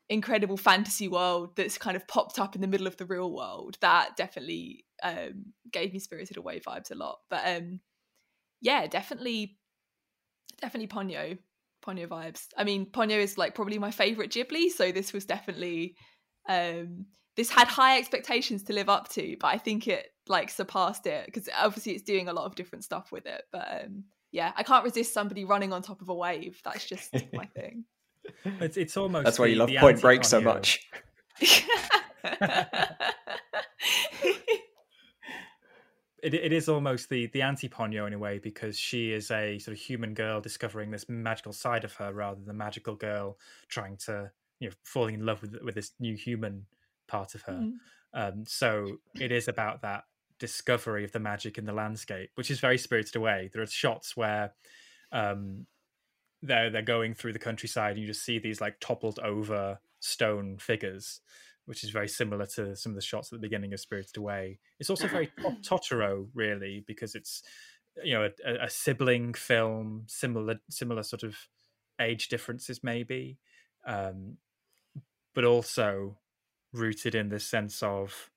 incredible 0.08 0.56
fantasy 0.56 1.08
world 1.08 1.54
that's 1.56 1.76
kind 1.76 1.96
of 1.96 2.08
popped 2.08 2.38
up 2.38 2.54
in 2.54 2.60
the 2.62 2.66
middle 2.66 2.86
of 2.86 2.96
the 2.96 3.06
real 3.06 3.32
world. 3.32 3.76
That 3.80 4.16
definitely 4.16 4.84
um, 5.02 5.52
gave 5.70 5.92
me 5.92 5.98
spirited 5.98 6.36
away 6.36 6.60
vibes 6.60 6.90
a 6.90 6.94
lot. 6.94 7.18
But 7.28 7.42
um, 7.46 7.80
yeah 8.60 8.86
definitely 8.86 9.56
definitely 10.60 10.88
ponyo 10.88 11.38
ponyo 11.84 12.08
vibes. 12.08 12.46
I 12.56 12.64
mean 12.64 12.86
ponyo 12.86 13.18
is 13.18 13.38
like 13.38 13.54
probably 13.54 13.78
my 13.78 13.90
favorite 13.90 14.30
ghibli 14.30 14.70
so 14.70 14.90
this 14.90 15.12
was 15.12 15.24
definitely 15.24 15.96
um, 16.48 17.06
this 17.38 17.50
had 17.50 17.68
high 17.68 17.98
expectations 17.98 18.64
to 18.64 18.72
live 18.72 18.88
up 18.88 19.08
to, 19.10 19.36
but 19.38 19.46
I 19.46 19.58
think 19.58 19.86
it 19.86 20.08
like 20.26 20.50
surpassed 20.50 21.06
it 21.06 21.24
because 21.24 21.48
obviously 21.56 21.92
it's 21.92 22.02
doing 22.02 22.26
a 22.26 22.32
lot 22.32 22.46
of 22.46 22.56
different 22.56 22.82
stuff 22.82 23.12
with 23.12 23.26
it. 23.26 23.44
But 23.52 23.84
um, 23.84 24.04
yeah, 24.32 24.50
I 24.56 24.64
can't 24.64 24.82
resist 24.82 25.14
somebody 25.14 25.44
running 25.44 25.72
on 25.72 25.80
top 25.80 26.02
of 26.02 26.08
a 26.08 26.14
wave. 26.14 26.60
That's 26.64 26.84
just 26.84 27.14
my 27.32 27.46
thing. 27.46 27.84
It's 28.44 28.76
it's 28.76 28.96
almost 28.96 29.24
That's 29.24 29.38
why 29.38 29.46
you 29.46 29.54
love 29.54 29.70
Point 29.78 30.00
Break 30.00 30.24
so 30.24 30.40
much. 30.40 30.80
it, 31.40 31.64
it 36.34 36.52
is 36.52 36.68
almost 36.68 37.08
the 37.08 37.28
the 37.28 37.42
anti 37.42 37.68
Ponyo 37.68 38.04
in 38.08 38.14
a 38.14 38.18
way 38.18 38.40
because 38.40 38.76
she 38.76 39.12
is 39.12 39.30
a 39.30 39.60
sort 39.60 39.76
of 39.76 39.80
human 39.80 40.12
girl 40.12 40.40
discovering 40.40 40.90
this 40.90 41.08
magical 41.08 41.52
side 41.52 41.84
of 41.84 41.94
her 41.94 42.12
rather 42.12 42.34
than 42.34 42.46
the 42.46 42.52
magical 42.52 42.96
girl 42.96 43.38
trying 43.68 43.96
to 43.96 44.32
you 44.58 44.68
know 44.68 44.74
falling 44.82 45.14
in 45.14 45.24
love 45.24 45.40
with 45.40 45.54
with 45.62 45.76
this 45.76 45.92
new 46.00 46.16
human 46.16 46.66
part 47.08 47.34
of 47.34 47.42
her. 47.42 47.60
Mm. 47.60 47.72
Um, 48.14 48.44
so 48.46 48.98
it 49.18 49.32
is 49.32 49.48
about 49.48 49.82
that 49.82 50.04
discovery 50.38 51.04
of 51.04 51.12
the 51.12 51.20
magic 51.20 51.58
in 51.58 51.64
the 51.64 51.72
landscape, 51.72 52.30
which 52.36 52.50
is 52.50 52.60
very 52.60 52.78
spirited 52.78 53.16
away. 53.16 53.50
There 53.52 53.62
are 53.62 53.66
shots 53.66 54.16
where 54.16 54.52
um, 55.12 55.66
they're 56.42 56.70
they're 56.70 56.82
going 56.82 57.14
through 57.14 57.32
the 57.32 57.38
countryside 57.38 57.92
and 57.92 58.00
you 58.00 58.06
just 58.06 58.24
see 58.24 58.38
these 58.38 58.60
like 58.60 58.78
toppled 58.80 59.18
over 59.18 59.80
stone 60.00 60.56
figures 60.58 61.20
which 61.66 61.84
is 61.84 61.90
very 61.90 62.08
similar 62.08 62.46
to 62.46 62.74
some 62.76 62.92
of 62.92 62.96
the 62.96 63.02
shots 63.02 63.32
at 63.32 63.36
the 63.36 63.46
beginning 63.46 63.72
of 63.72 63.80
spirited 63.80 64.16
away 64.16 64.58
it's 64.78 64.90
also 64.90 65.08
very 65.08 65.26
to- 65.38 65.56
totoro 65.68 66.28
really 66.34 66.84
because 66.86 67.14
it's 67.14 67.42
you 68.04 68.14
know 68.14 68.28
a, 68.46 68.64
a 68.64 68.70
sibling 68.70 69.34
film 69.34 70.04
similar 70.06 70.60
similar 70.70 71.02
sort 71.02 71.24
of 71.24 71.36
age 72.00 72.28
differences 72.28 72.84
maybe 72.84 73.38
um 73.86 74.36
but 75.34 75.44
also 75.44 76.16
rooted 76.72 77.14
in 77.14 77.28
this 77.28 77.44
sense 77.44 77.82
of 77.82 78.30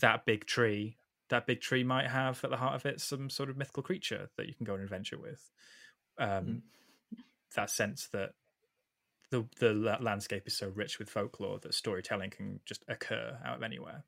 that 0.00 0.24
big 0.24 0.46
tree 0.46 0.96
that 1.28 1.46
big 1.46 1.60
tree 1.60 1.84
might 1.84 2.08
have 2.08 2.42
at 2.42 2.50
the 2.50 2.56
heart 2.56 2.74
of 2.74 2.84
it 2.84 3.00
some 3.00 3.30
sort 3.30 3.48
of 3.48 3.56
mythical 3.56 3.82
creature 3.82 4.28
that 4.36 4.48
you 4.48 4.54
can 4.54 4.64
go 4.64 4.72
on 4.72 4.80
an 4.80 4.84
adventure 4.84 5.18
with 5.18 5.50
um 6.18 6.62
that 7.54 7.70
sense 7.70 8.08
that 8.12 8.32
the 9.30 9.46
the 9.58 9.72
landscape 10.00 10.46
is 10.46 10.56
so 10.56 10.68
rich 10.74 10.98
with 10.98 11.08
folklore 11.08 11.58
that 11.60 11.74
storytelling 11.74 12.30
can 12.30 12.60
just 12.66 12.84
occur 12.88 13.38
out 13.44 13.56
of 13.56 13.62
anywhere. 13.62 14.04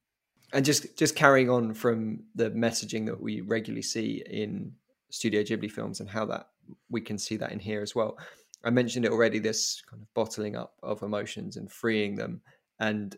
And 0.53 0.65
just 0.65 0.97
just 0.97 1.17
carrying 1.17 1.49
on 1.49 1.75
from 1.75 2.25
the 2.35 2.51
messaging 2.51 3.07
that 3.07 3.21
we 3.21 3.41
regularly 3.41 3.83
see 3.83 4.23
in 4.27 4.73
Studio 5.11 5.43
Ghibli 5.43 5.71
films 5.71 6.01
and 6.01 6.11
how 6.11 6.27
that 6.27 6.49
we 6.91 7.01
can 7.01 7.19
see 7.19 7.37
that 7.37 7.53
in 7.53 7.59
here 7.59 7.83
as 7.83 7.95
well. 7.95 8.19
I 8.65 8.71
mentioned 8.71 9.05
it 9.05 9.13
already. 9.13 9.39
This 9.39 9.83
kind 9.89 10.03
of 10.03 10.13
bottling 10.15 10.57
up 10.57 10.75
of 10.83 11.03
emotions 11.03 11.57
and 11.57 11.71
freeing 11.71 12.17
them, 12.17 12.41
and 12.83 13.17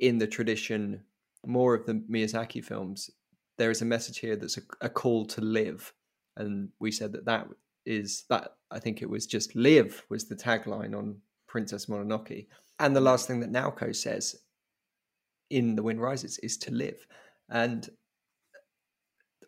in 0.00 0.18
the 0.18 0.26
tradition, 0.26 1.00
more 1.46 1.74
of 1.74 1.86
the 1.86 1.94
Miyazaki 2.10 2.62
films, 2.62 3.08
there 3.56 3.70
is 3.70 3.80
a 3.80 3.86
message 3.86 4.18
here 4.18 4.34
that's 4.34 4.58
a, 4.58 4.62
a 4.80 4.88
call 4.88 5.24
to 5.26 5.40
live, 5.40 5.92
and 6.36 6.68
we 6.80 6.90
said 6.90 7.12
that 7.12 7.24
that 7.24 7.46
is 7.86 8.24
that 8.28 8.56
I 8.72 8.80
think 8.80 9.00
it 9.00 9.08
was 9.08 9.26
just 9.26 9.54
live 9.54 10.04
was 10.10 10.24
the 10.24 10.34
tagline 10.34 10.94
on 10.94 11.16
Princess 11.46 11.86
Mononoke. 11.86 12.48
And 12.80 12.94
the 12.94 13.00
last 13.00 13.28
thing 13.28 13.38
that 13.40 13.52
Naoko 13.52 13.94
says 13.94 14.34
in 15.50 15.76
The 15.76 15.84
Wind 15.84 16.00
Rises 16.00 16.38
is 16.38 16.58
to 16.58 16.72
live. 16.72 17.06
And 17.48 17.88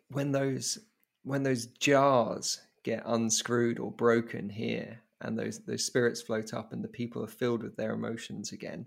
when 0.07 0.31
those 0.31 0.79
when 1.23 1.43
those 1.43 1.65
jars 1.65 2.61
get 2.83 3.03
unscrewed 3.05 3.77
or 3.77 3.91
broken 3.91 4.49
here 4.49 5.01
and 5.19 5.37
those 5.37 5.59
those 5.65 5.83
spirits 5.85 6.21
float 6.21 6.53
up 6.53 6.71
and 6.71 6.81
the 6.81 6.87
people 6.87 7.21
are 7.21 7.27
filled 7.27 7.61
with 7.61 7.75
their 7.75 7.91
emotions 7.91 8.53
again, 8.53 8.85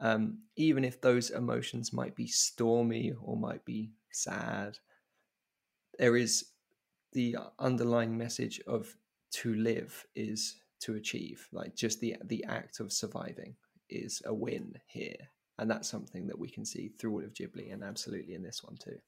um, 0.00 0.38
even 0.56 0.84
if 0.84 1.00
those 1.00 1.30
emotions 1.30 1.92
might 1.92 2.14
be 2.14 2.26
stormy 2.26 3.12
or 3.22 3.36
might 3.36 3.64
be 3.64 3.92
sad, 4.10 4.78
there 5.98 6.16
is 6.16 6.46
the 7.12 7.36
underlying 7.58 8.16
message 8.18 8.60
of 8.66 8.94
to 9.30 9.54
live 9.54 10.06
is 10.14 10.56
to 10.80 10.94
achieve 10.94 11.48
like 11.52 11.74
just 11.74 12.00
the 12.00 12.16
the 12.24 12.44
act 12.44 12.80
of 12.80 12.92
surviving 12.92 13.54
is 13.88 14.20
a 14.26 14.34
win 14.34 14.74
here 14.86 15.16
and 15.58 15.70
that's 15.70 15.88
something 15.88 16.26
that 16.26 16.38
we 16.38 16.48
can 16.48 16.64
see 16.64 16.88
through 16.88 17.12
all 17.12 17.24
of 17.24 17.32
ghibli 17.32 17.72
and 17.72 17.82
absolutely 17.82 18.34
in 18.34 18.42
this 18.42 18.62
one 18.62 18.76
too 18.76 18.98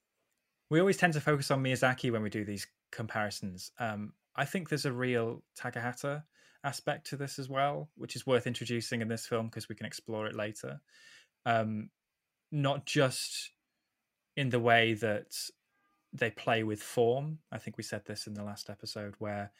We 0.69 0.79
always 0.79 0.97
tend 0.97 1.13
to 1.13 1.21
focus 1.21 1.51
on 1.51 1.63
Miyazaki 1.63 2.11
when 2.11 2.21
we 2.23 2.29
do 2.29 2.43
these 2.43 2.67
comparisons. 2.91 3.71
Um, 3.79 4.13
I 4.35 4.45
think 4.45 4.67
there's 4.67 4.85
a 4.85 4.91
real 4.91 5.43
Takahata 5.55 6.23
aspect 6.63 7.07
to 7.07 7.17
this 7.17 7.39
as 7.39 7.49
well, 7.49 7.89
which 7.95 8.15
is 8.15 8.27
worth 8.27 8.47
introducing 8.47 9.01
in 9.01 9.07
this 9.07 9.25
film 9.25 9.47
because 9.47 9.69
we 9.69 9.75
can 9.75 9.85
explore 9.85 10.27
it 10.27 10.35
later. 10.35 10.81
Um, 11.45 11.89
not 12.51 12.85
just 12.85 13.51
in 14.35 14.49
the 14.49 14.59
way 14.59 14.93
that 14.93 15.35
they 16.13 16.31
play 16.31 16.63
with 16.63 16.81
form. 16.81 17.39
I 17.51 17.57
think 17.57 17.77
we 17.77 17.83
said 17.83 18.05
this 18.05 18.27
in 18.27 18.33
the 18.33 18.43
last 18.43 18.69
episode 18.69 19.15
where 19.19 19.51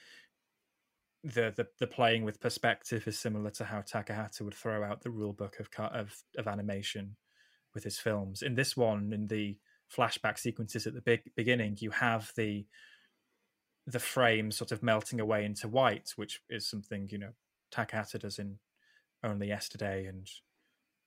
the, 1.23 1.51
the 1.55 1.67
the 1.79 1.87
playing 1.87 2.23
with 2.23 2.39
perspective 2.39 3.07
is 3.07 3.17
similar 3.17 3.49
to 3.51 3.65
how 3.65 3.81
Takahata 3.81 4.41
would 4.41 4.53
throw 4.53 4.83
out 4.83 5.01
the 5.01 5.09
rule 5.09 5.33
book 5.33 5.59
of 5.59 5.67
of 5.91 6.23
of 6.37 6.47
animation 6.47 7.17
with 7.73 7.83
his 7.83 7.97
films. 7.97 8.41
In 8.41 8.55
this 8.55 8.77
one, 8.77 9.11
in 9.13 9.27
the 9.27 9.57
flashback 9.95 10.37
sequences 10.37 10.87
at 10.87 10.93
the 10.93 11.01
big 11.01 11.21
beginning, 11.35 11.77
you 11.79 11.91
have 11.91 12.31
the 12.35 12.65
the 13.87 13.99
frame 13.99 14.51
sort 14.51 14.71
of 14.71 14.83
melting 14.83 15.19
away 15.19 15.45
into 15.45 15.67
white, 15.67 16.11
which 16.17 16.41
is 16.49 16.67
something 16.67 17.07
you 17.09 17.17
know 17.17 17.31
Takahata 17.73 18.19
does 18.19 18.37
in 18.37 18.59
Only 19.23 19.47
Yesterday, 19.47 20.05
and 20.05 20.29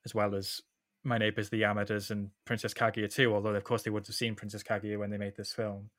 as 0.05 0.14
well 0.14 0.35
as 0.35 0.62
My 1.05 1.18
Neighbors 1.18 1.51
the 1.51 1.61
Yamadas 1.61 2.11
and 2.11 2.31
Princess 2.47 2.74
Kaguya 2.74 3.12
too. 3.12 3.35
Although 3.35 3.55
of 3.55 3.64
course 3.64 3.83
they 3.83 3.91
wouldn't 3.91 4.09
have 4.09 4.16
seen 4.16 4.35
Princess 4.35 4.62
Kaguya 4.62 4.99
when 4.99 5.11
they 5.11 5.18
made 5.18 5.37
this 5.37 5.53
film. 5.53 5.91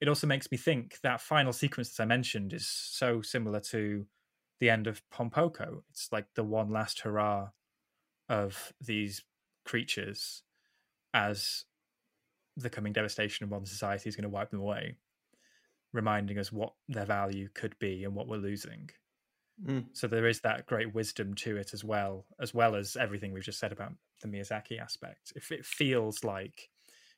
It 0.00 0.08
also 0.08 0.26
makes 0.26 0.50
me 0.50 0.56
think 0.56 0.98
that 1.02 1.20
final 1.20 1.52
sequence 1.52 1.94
that 1.94 2.02
I 2.02 2.06
mentioned 2.06 2.54
is 2.54 2.66
so 2.66 3.20
similar 3.20 3.60
to 3.60 4.06
the 4.58 4.70
end 4.70 4.86
of 4.86 5.02
Pompoko. 5.10 5.82
It's 5.90 6.10
like 6.10 6.26
the 6.34 6.44
one 6.44 6.70
last 6.70 7.00
hurrah 7.00 7.50
of 8.26 8.72
these 8.80 9.22
creatures 9.66 10.42
as 11.12 11.64
the 12.56 12.70
coming 12.70 12.92
devastation 12.92 13.44
of 13.44 13.50
modern 13.50 13.66
society 13.66 14.08
is 14.08 14.16
going 14.16 14.22
to 14.22 14.28
wipe 14.30 14.50
them 14.50 14.60
away, 14.60 14.96
reminding 15.92 16.38
us 16.38 16.52
what 16.52 16.72
their 16.88 17.04
value 17.04 17.48
could 17.54 17.78
be 17.78 18.04
and 18.04 18.14
what 18.14 18.28
we're 18.28 18.36
losing. 18.36 18.90
Mm. 19.66 19.86
So 19.92 20.06
there 20.06 20.26
is 20.26 20.40
that 20.40 20.66
great 20.66 20.94
wisdom 20.94 21.34
to 21.36 21.56
it 21.56 21.74
as 21.74 21.84
well, 21.84 22.24
as 22.40 22.54
well 22.54 22.74
as 22.74 22.96
everything 22.96 23.32
we've 23.32 23.44
just 23.44 23.58
said 23.58 23.72
about 23.72 23.92
the 24.22 24.28
Miyazaki 24.28 24.80
aspect. 24.80 25.32
If 25.36 25.52
it 25.52 25.66
feels 25.66 26.24
like, 26.24 26.70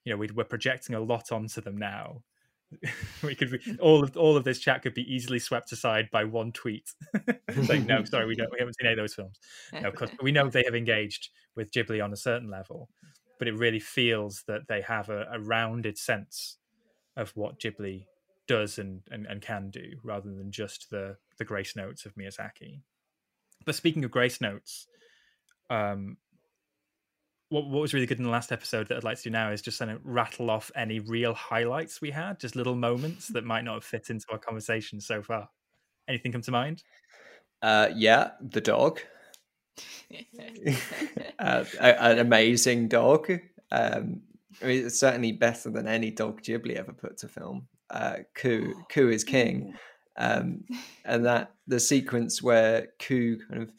you 0.04 0.12
know, 0.12 0.16
we, 0.16 0.28
we're 0.34 0.44
projecting 0.44 0.94
a 0.94 1.00
lot 1.00 1.30
onto 1.30 1.60
them 1.60 1.76
now, 1.76 2.22
we 3.22 3.34
could 3.34 3.50
be, 3.50 3.76
all 3.80 4.02
of 4.02 4.16
all 4.16 4.36
of 4.36 4.44
this 4.44 4.58
chat 4.58 4.82
could 4.82 4.94
be 4.94 5.14
easily 5.14 5.38
swept 5.38 5.72
aside 5.72 6.08
by 6.10 6.24
one 6.24 6.52
tweet. 6.52 6.90
Like, 7.68 7.84
no, 7.84 8.02
sorry, 8.04 8.24
we 8.24 8.34
don't. 8.34 8.50
We 8.50 8.60
haven't 8.60 8.76
seen 8.80 8.86
any 8.86 8.94
of 8.94 8.98
those 8.98 9.12
films. 9.12 9.38
No, 9.74 9.88
of 9.88 9.94
course, 9.94 10.10
we 10.22 10.32
know 10.32 10.48
they 10.48 10.64
have 10.64 10.74
engaged 10.74 11.28
with 11.54 11.70
Ghibli 11.70 12.02
on 12.02 12.14
a 12.14 12.16
certain 12.16 12.50
level, 12.50 12.88
but 13.38 13.46
it 13.46 13.52
really 13.52 13.78
feels 13.78 14.42
that 14.48 14.68
they 14.68 14.80
have 14.80 15.10
a, 15.10 15.28
a 15.30 15.38
rounded 15.38 15.98
sense 15.98 16.56
of 17.14 17.30
what 17.36 17.60
Ghibli 17.60 18.06
does 18.48 18.78
and, 18.78 19.02
and, 19.10 19.26
and 19.26 19.40
can 19.42 19.70
do, 19.70 19.98
rather 20.02 20.30
than 20.30 20.50
just 20.50 20.90
the 20.90 21.16
the 21.38 21.44
grace 21.44 21.76
notes 21.76 22.06
of 22.06 22.14
Miyazaki. 22.14 22.80
But 23.64 23.74
speaking 23.74 24.04
of 24.04 24.10
grace 24.10 24.40
notes, 24.40 24.86
um, 25.70 26.16
what 27.48 27.68
what 27.68 27.80
was 27.80 27.94
really 27.94 28.06
good 28.06 28.18
in 28.18 28.24
the 28.24 28.30
last 28.30 28.52
episode 28.52 28.88
that 28.88 28.96
I'd 28.96 29.04
like 29.04 29.18
to 29.18 29.24
do 29.24 29.30
now 29.30 29.50
is 29.50 29.62
just 29.62 29.78
kind 29.78 29.90
of 29.90 30.00
rattle 30.04 30.50
off 30.50 30.70
any 30.74 31.00
real 31.00 31.34
highlights 31.34 32.00
we 32.00 32.10
had, 32.10 32.40
just 32.40 32.56
little 32.56 32.74
moments 32.74 33.28
that 33.28 33.44
might 33.44 33.64
not 33.64 33.74
have 33.74 33.84
fit 33.84 34.10
into 34.10 34.26
our 34.30 34.38
conversation 34.38 35.00
so 35.00 35.22
far. 35.22 35.48
Anything 36.08 36.32
come 36.32 36.42
to 36.42 36.50
mind? 36.50 36.82
uh, 37.62 37.88
yeah 37.94 38.30
the 38.40 38.60
dog 38.60 39.00
uh, 41.38 41.64
a- 41.80 42.02
an 42.02 42.18
amazing 42.18 42.88
dog 42.88 43.30
um, 43.70 44.20
I 44.60 44.66
mean, 44.66 44.86
it's 44.86 45.00
certainly 45.00 45.32
better 45.32 45.70
than 45.70 45.86
any 45.88 46.10
dog 46.10 46.42
Ghibli 46.42 46.76
ever 46.76 46.92
put 46.92 47.16
to 47.18 47.28
film. 47.28 47.68
Uh, 47.92 48.18
Ku, 48.34 48.74
Ku 48.88 49.10
is 49.10 49.22
king, 49.22 49.74
um, 50.16 50.64
and 51.04 51.26
that 51.26 51.52
the 51.66 51.78
sequence 51.78 52.42
where 52.42 52.88
Ku 52.98 53.38
kind 53.48 53.62
of 53.62 53.72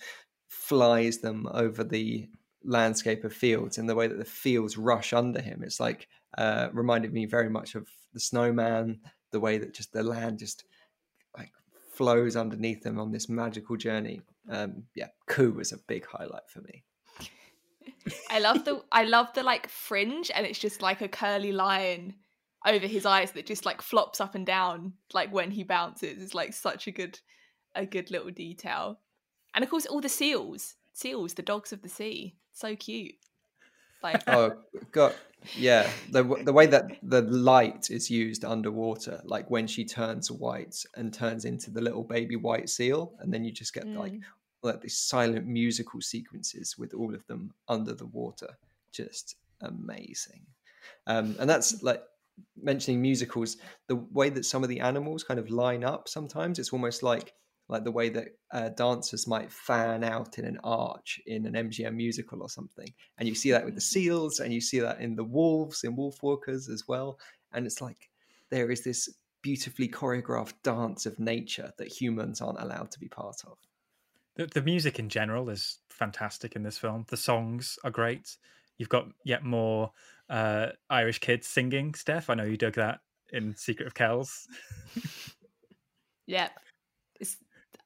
flies 0.47 1.19
them 1.19 1.47
over 1.51 1.83
the 1.83 2.29
landscape 2.63 3.23
of 3.23 3.33
fields 3.33 3.77
and 3.77 3.89
the 3.89 3.95
way 3.95 4.07
that 4.07 4.17
the 4.17 4.25
fields 4.25 4.77
rush 4.77 5.13
under 5.13 5.41
him, 5.41 5.63
it's 5.63 5.79
like 5.79 6.07
uh, 6.37 6.69
reminded 6.71 7.11
me 7.11 7.25
very 7.25 7.49
much 7.49 7.75
of 7.75 7.87
the 8.13 8.19
snowman. 8.19 8.99
The 9.31 9.39
way 9.39 9.57
that 9.57 9.73
just 9.73 9.91
the 9.93 10.03
land 10.03 10.39
just 10.39 10.63
like 11.35 11.51
flows 11.93 12.35
underneath 12.35 12.83
them 12.83 12.99
on 12.99 13.11
this 13.11 13.27
magical 13.27 13.77
journey. 13.77 14.21
Um, 14.47 14.83
yeah, 14.95 15.07
Ku 15.27 15.53
was 15.53 15.71
a 15.71 15.77
big 15.87 16.05
highlight 16.05 16.47
for 16.47 16.61
me. 16.61 16.83
I 18.29 18.39
love 18.39 18.63
the 18.65 18.83
I 18.91 19.03
love 19.03 19.33
the 19.33 19.43
like 19.43 19.67
fringe 19.69 20.29
and 20.33 20.45
it's 20.45 20.59
just 20.59 20.81
like 20.81 21.01
a 21.01 21.07
curly 21.07 21.51
line 21.51 22.15
over 22.65 22.87
his 22.87 23.05
eyes 23.05 23.31
that 23.31 23.45
just 23.45 23.65
like 23.65 23.81
flops 23.81 24.21
up 24.21 24.35
and 24.35 24.45
down 24.45 24.93
like 25.13 25.31
when 25.33 25.51
he 25.51 25.63
bounces. 25.63 26.21
is 26.21 26.33
like 26.35 26.53
such 26.53 26.87
a 26.87 26.91
good 26.91 27.19
a 27.75 27.85
good 27.85 28.11
little 28.11 28.31
detail. 28.31 28.99
And 29.53 29.63
of 29.63 29.69
course 29.69 29.85
all 29.85 30.01
the 30.01 30.09
seals. 30.09 30.75
Seals, 30.93 31.33
the 31.33 31.41
dogs 31.41 31.73
of 31.73 31.81
the 31.81 31.89
sea. 31.89 32.35
So 32.51 32.75
cute. 32.75 33.15
Like 34.01 34.21
oh 34.27 34.53
god 34.91 35.13
yeah 35.57 35.89
the 36.11 36.23
the 36.45 36.53
way 36.53 36.65
that 36.67 36.85
the 37.03 37.21
light 37.23 37.89
is 37.91 38.09
used 38.09 38.45
underwater 38.45 39.21
like 39.25 39.49
when 39.51 39.67
she 39.67 39.83
turns 39.83 40.31
white 40.31 40.85
and 40.95 41.13
turns 41.13 41.43
into 41.43 41.69
the 41.69 41.81
little 41.81 42.03
baby 42.03 42.37
white 42.37 42.69
seal 42.69 43.11
and 43.19 43.33
then 43.33 43.43
you 43.43 43.51
just 43.51 43.73
get 43.73 43.85
like 43.87 44.13
Mm. 44.13 44.21
like 44.61 44.81
these 44.81 44.97
silent 44.97 45.45
musical 45.45 45.99
sequences 46.01 46.77
with 46.77 46.93
all 46.93 47.13
of 47.13 47.25
them 47.27 47.53
under 47.67 47.93
the 47.93 48.05
water. 48.05 48.57
Just 48.93 49.35
amazing. 49.61 50.45
Um, 51.07 51.35
and 51.39 51.49
that's 51.49 51.83
like 51.83 52.01
mentioning 52.61 53.01
musicals, 53.01 53.57
the 53.87 53.95
way 53.95 54.29
that 54.29 54.45
some 54.45 54.63
of 54.63 54.69
the 54.69 54.79
animals 54.79 55.23
kind 55.23 55.39
of 55.39 55.49
line 55.49 55.83
up 55.83 56.07
sometimes, 56.07 56.59
it's 56.59 56.73
almost 56.73 57.03
like 57.03 57.33
like 57.69 57.83
the 57.85 57.91
way 57.91 58.09
that 58.09 58.27
uh, 58.51 58.69
dancers 58.69 59.25
might 59.25 59.51
fan 59.51 60.03
out 60.03 60.37
in 60.37 60.45
an 60.45 60.59
arch 60.63 61.19
in 61.25 61.45
an 61.45 61.53
MGM 61.53 61.95
musical 61.95 62.41
or 62.41 62.49
something. 62.49 62.87
And 63.17 63.27
you 63.27 63.35
see 63.35 63.51
that 63.51 63.63
with 63.63 63.75
the 63.75 63.81
seals 63.81 64.39
and 64.39 64.53
you 64.53 64.59
see 64.59 64.79
that 64.79 64.99
in 64.99 65.15
the 65.15 65.23
wolves 65.23 65.83
in 65.83 65.95
Wolfwalkers 65.95 66.69
as 66.69 66.83
well. 66.87 67.19
And 67.53 67.65
it's 67.65 67.81
like 67.81 68.09
there 68.51 68.69
is 68.69 68.83
this 68.83 69.09
beautifully 69.41 69.87
choreographed 69.87 70.53
dance 70.63 71.05
of 71.05 71.19
nature 71.19 71.71
that 71.77 71.87
humans 71.87 72.41
aren't 72.41 72.61
allowed 72.61 72.91
to 72.91 72.99
be 72.99 73.07
part 73.07 73.41
of. 73.45 73.57
The, 74.35 74.47
the 74.47 74.61
music 74.61 74.99
in 74.99 75.09
general 75.09 75.49
is 75.49 75.79
fantastic 75.89 76.55
in 76.55 76.63
this 76.63 76.77
film. 76.77 77.05
The 77.07 77.17
songs 77.17 77.77
are 77.83 77.91
great. 77.91 78.37
You've 78.77 78.89
got 78.89 79.07
yet 79.23 79.43
more 79.43 79.91
uh, 80.33 80.71
Irish 80.89 81.19
kids 81.19 81.47
singing. 81.47 81.93
Steph, 81.93 82.29
I 82.29 82.33
know 82.33 82.43
you 82.43 82.57
dug 82.57 82.73
that 82.73 83.01
in 83.31 83.55
Secret 83.55 83.85
of 83.85 83.93
Kells. 83.93 84.47
yeah, 86.25 86.49
it's 87.19 87.37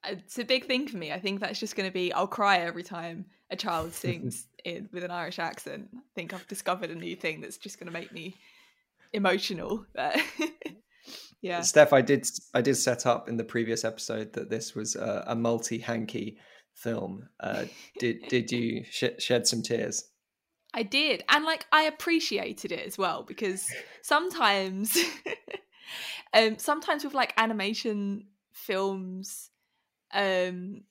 it's 0.06 0.40
a 0.40 0.46
big 0.46 0.66
thing 0.66 0.88
for 0.88 0.96
me. 0.96 1.12
I 1.12 1.20
think 1.20 1.42
that's 1.42 1.60
just 1.60 1.76
going 1.76 1.90
to 1.90 1.94
be. 1.94 2.14
I'll 2.14 2.26
cry 2.26 2.60
every 2.60 2.84
time 2.84 3.26
a 3.52 3.58
child 3.58 3.94
sings 3.94 4.48
in 4.66 4.88
with 4.94 5.04
an 5.04 5.12
Irish 5.12 5.40
accent. 5.40 5.90
I 5.94 6.00
think 6.16 6.34
I've 6.34 6.48
discovered 6.48 6.90
a 6.90 6.96
new 6.96 7.18
thing 7.18 7.42
that's 7.42 7.58
just 7.58 7.80
going 7.80 7.88
to 7.88 8.00
make 8.00 8.14
me 8.14 8.34
emotional. 9.12 9.86
yeah, 11.42 11.62
Steph, 11.62 11.92
I 11.92 12.02
did 12.02 12.26
I 12.54 12.62
did 12.62 12.76
set 12.76 13.06
up 13.06 13.28
in 13.28 13.36
the 13.36 13.44
previous 13.44 13.84
episode 13.84 14.32
that 14.34 14.50
this 14.50 14.74
was 14.74 14.96
a, 14.96 15.26
a 15.28 15.36
multi 15.36 15.80
hanky 15.80 16.38
film. 16.76 17.28
Uh, 17.42 17.66
did 18.00 18.22
did 18.30 18.54
you 18.54 18.86
sh- 18.90 19.20
shed 19.20 19.46
some 19.46 19.62
tears? 19.62 20.06
I 20.78 20.84
did. 20.84 21.24
And 21.28 21.44
like 21.44 21.66
I 21.72 21.84
appreciated 21.84 22.72
it 22.72 22.86
as 22.86 23.00
well 23.00 23.24
because 23.24 23.66
sometimes 24.04 24.96
um 26.34 26.60
sometimes 26.60 27.04
with 27.04 27.16
like 27.16 27.34
animation 27.38 28.28
films 28.52 29.50
um 30.14 30.84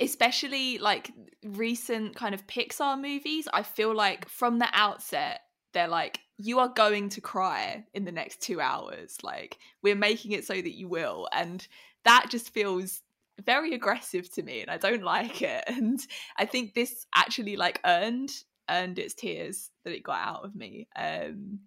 especially 0.00 0.78
like 0.78 1.10
recent 1.44 2.16
kind 2.16 2.34
of 2.34 2.46
Pixar 2.46 2.98
movies, 2.98 3.46
I 3.52 3.62
feel 3.62 3.94
like 3.94 4.26
from 4.30 4.58
the 4.58 4.68
outset 4.72 5.42
they're 5.74 5.86
like 5.86 6.20
you 6.38 6.58
are 6.58 6.68
going 6.68 7.10
to 7.10 7.20
cry 7.20 7.84
in 7.92 8.06
the 8.06 8.12
next 8.12 8.40
2 8.40 8.62
hours. 8.62 9.18
Like 9.22 9.58
we're 9.82 9.94
making 9.94 10.32
it 10.32 10.46
so 10.46 10.54
that 10.54 10.74
you 10.74 10.88
will 10.88 11.28
and 11.34 11.66
that 12.04 12.28
just 12.30 12.48
feels 12.48 13.02
very 13.44 13.74
aggressive 13.74 14.30
to 14.34 14.42
me 14.42 14.60
and 14.62 14.70
I 14.70 14.76
don't 14.76 15.02
like 15.02 15.42
it. 15.42 15.64
And 15.66 16.00
I 16.36 16.44
think 16.46 16.74
this 16.74 17.06
actually 17.14 17.56
like 17.56 17.80
earned 17.84 18.30
earned 18.70 18.98
its 18.98 19.14
tears 19.14 19.70
that 19.84 19.94
it 19.94 20.02
got 20.02 20.20
out 20.20 20.44
of 20.44 20.54
me. 20.54 20.88
Um 20.96 21.60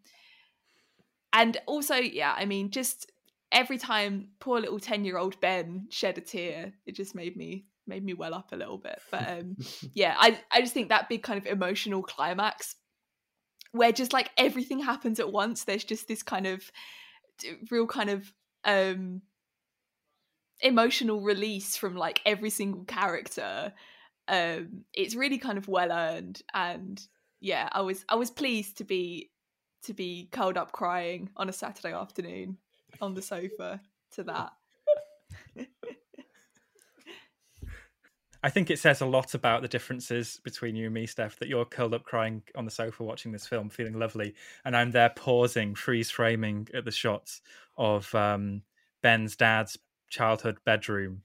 and 1.34 1.58
also, 1.66 1.96
yeah, 1.96 2.34
I 2.36 2.46
mean, 2.46 2.72
just 2.72 3.12
every 3.52 3.78
time 3.78 4.30
poor 4.40 4.60
little 4.60 4.80
10 4.80 5.04
year 5.06 5.18
old 5.18 5.40
Ben 5.42 5.88
shed 5.90 6.18
a 6.18 6.22
tear, 6.22 6.74
it 6.86 6.96
just 6.96 7.16
made 7.16 7.36
me 7.36 7.66
made 7.88 8.04
me 8.04 8.14
well 8.14 8.34
up 8.34 8.52
a 8.52 8.56
little 8.56 8.78
bit. 8.78 9.00
But 9.12 9.30
um 9.30 9.58
yeah, 9.94 10.16
I, 10.18 10.40
I 10.52 10.62
just 10.62 10.74
think 10.74 10.90
that 10.90 11.10
big 11.10 11.24
kind 11.24 11.38
of 11.38 11.46
emotional 11.46 12.04
climax 12.04 12.76
where 13.72 13.92
just 13.92 14.14
like 14.14 14.32
everything 14.38 14.80
happens 14.80 15.20
at 15.20 15.32
once, 15.32 15.66
there's 15.66 15.84
just 15.84 16.08
this 16.08 16.24
kind 16.24 16.48
of 16.48 16.72
real 17.70 17.86
kind 17.88 18.10
of 18.10 18.32
um 18.64 19.22
emotional 20.66 21.22
release 21.22 21.78
from 21.78 21.96
like 21.96 22.22
every 22.26 22.50
single 22.50 22.84
character 22.84 23.72
um 24.28 24.84
it's 24.94 25.16
really 25.16 25.38
kind 25.38 25.58
of 25.58 25.68
well 25.68 25.92
earned 25.92 26.42
and 26.54 27.08
yeah 27.40 27.70
i 27.72 27.82
was 27.82 28.04
i 28.10 28.16
was 28.16 28.32
pleased 28.32 28.78
to 28.78 28.84
be 28.84 29.30
to 29.84 29.94
be 29.94 30.28
curled 30.32 30.58
up 30.58 30.72
crying 30.72 31.30
on 31.38 31.48
a 31.48 31.54
saturday 31.54 31.94
afternoon 31.94 32.58
on 33.02 33.14
the 33.14 33.22
sofa 33.22 33.80
to 34.14 34.24
that. 34.24 34.52
I 38.44 38.50
think 38.50 38.70
it 38.70 38.78
says 38.78 39.02
a 39.02 39.08
lot 39.08 39.34
about 39.34 39.64
the 39.64 39.68
differences 39.68 40.40
between 40.44 40.76
you 40.76 40.86
and 40.86 40.94
me, 40.94 41.08
Steph, 41.08 41.40
that 41.40 41.50
you're 41.50 41.66
curled 41.66 41.96
up 41.96 42.04
crying 42.04 42.44
on 42.56 42.64
the 42.64 42.72
sofa 42.72 43.04
watching 43.04 43.32
this 43.32 43.48
film, 43.48 43.70
feeling 43.70 43.98
lovely, 43.98 44.36
and 44.64 44.78
I'm 44.78 44.92
there 44.92 45.12
pausing, 45.16 45.74
freeze 45.74 46.12
framing 46.12 46.68
at 46.74 46.86
the 46.86 46.92
shots 46.92 47.42
of 47.76 48.14
um, 48.14 48.62
Ben's 49.02 49.36
dad's 49.36 49.80
childhood 50.16 50.58
bedroom, 50.66 51.22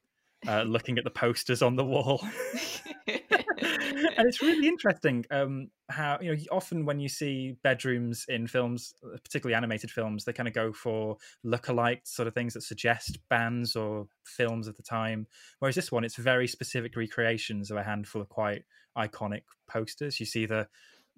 uh, 0.46 0.62
looking 0.62 0.98
at 0.98 1.04
the 1.04 1.10
posters 1.10 1.62
on 1.62 1.76
the 1.76 1.84
wall. 1.84 2.20
and 3.06 4.28
it's 4.28 4.42
really 4.42 4.66
interesting 4.66 5.24
um, 5.30 5.68
how 5.88 6.18
you 6.20 6.34
know 6.34 6.42
often 6.50 6.84
when 6.84 6.98
you 6.98 7.08
see 7.08 7.56
bedrooms 7.62 8.24
in 8.28 8.46
films, 8.46 8.92
particularly 9.24 9.54
animated 9.54 9.90
films, 9.90 10.24
they 10.24 10.32
kind 10.32 10.48
of 10.48 10.54
go 10.54 10.72
for 10.72 11.16
look-alike 11.44 12.02
sort 12.04 12.26
of 12.26 12.34
things 12.34 12.54
that 12.54 12.62
suggest 12.62 13.18
bands 13.28 13.76
or 13.76 14.06
films 14.24 14.66
of 14.66 14.76
the 14.76 14.82
time. 14.82 15.26
Whereas 15.60 15.76
this 15.76 15.92
one, 15.92 16.04
it's 16.04 16.16
very 16.16 16.48
specific 16.48 16.96
recreations 16.96 17.70
of 17.70 17.76
a 17.76 17.84
handful 17.84 18.20
of 18.20 18.28
quite 18.28 18.64
iconic 18.98 19.42
posters. 19.68 20.18
You 20.18 20.26
see 20.26 20.46
the 20.46 20.66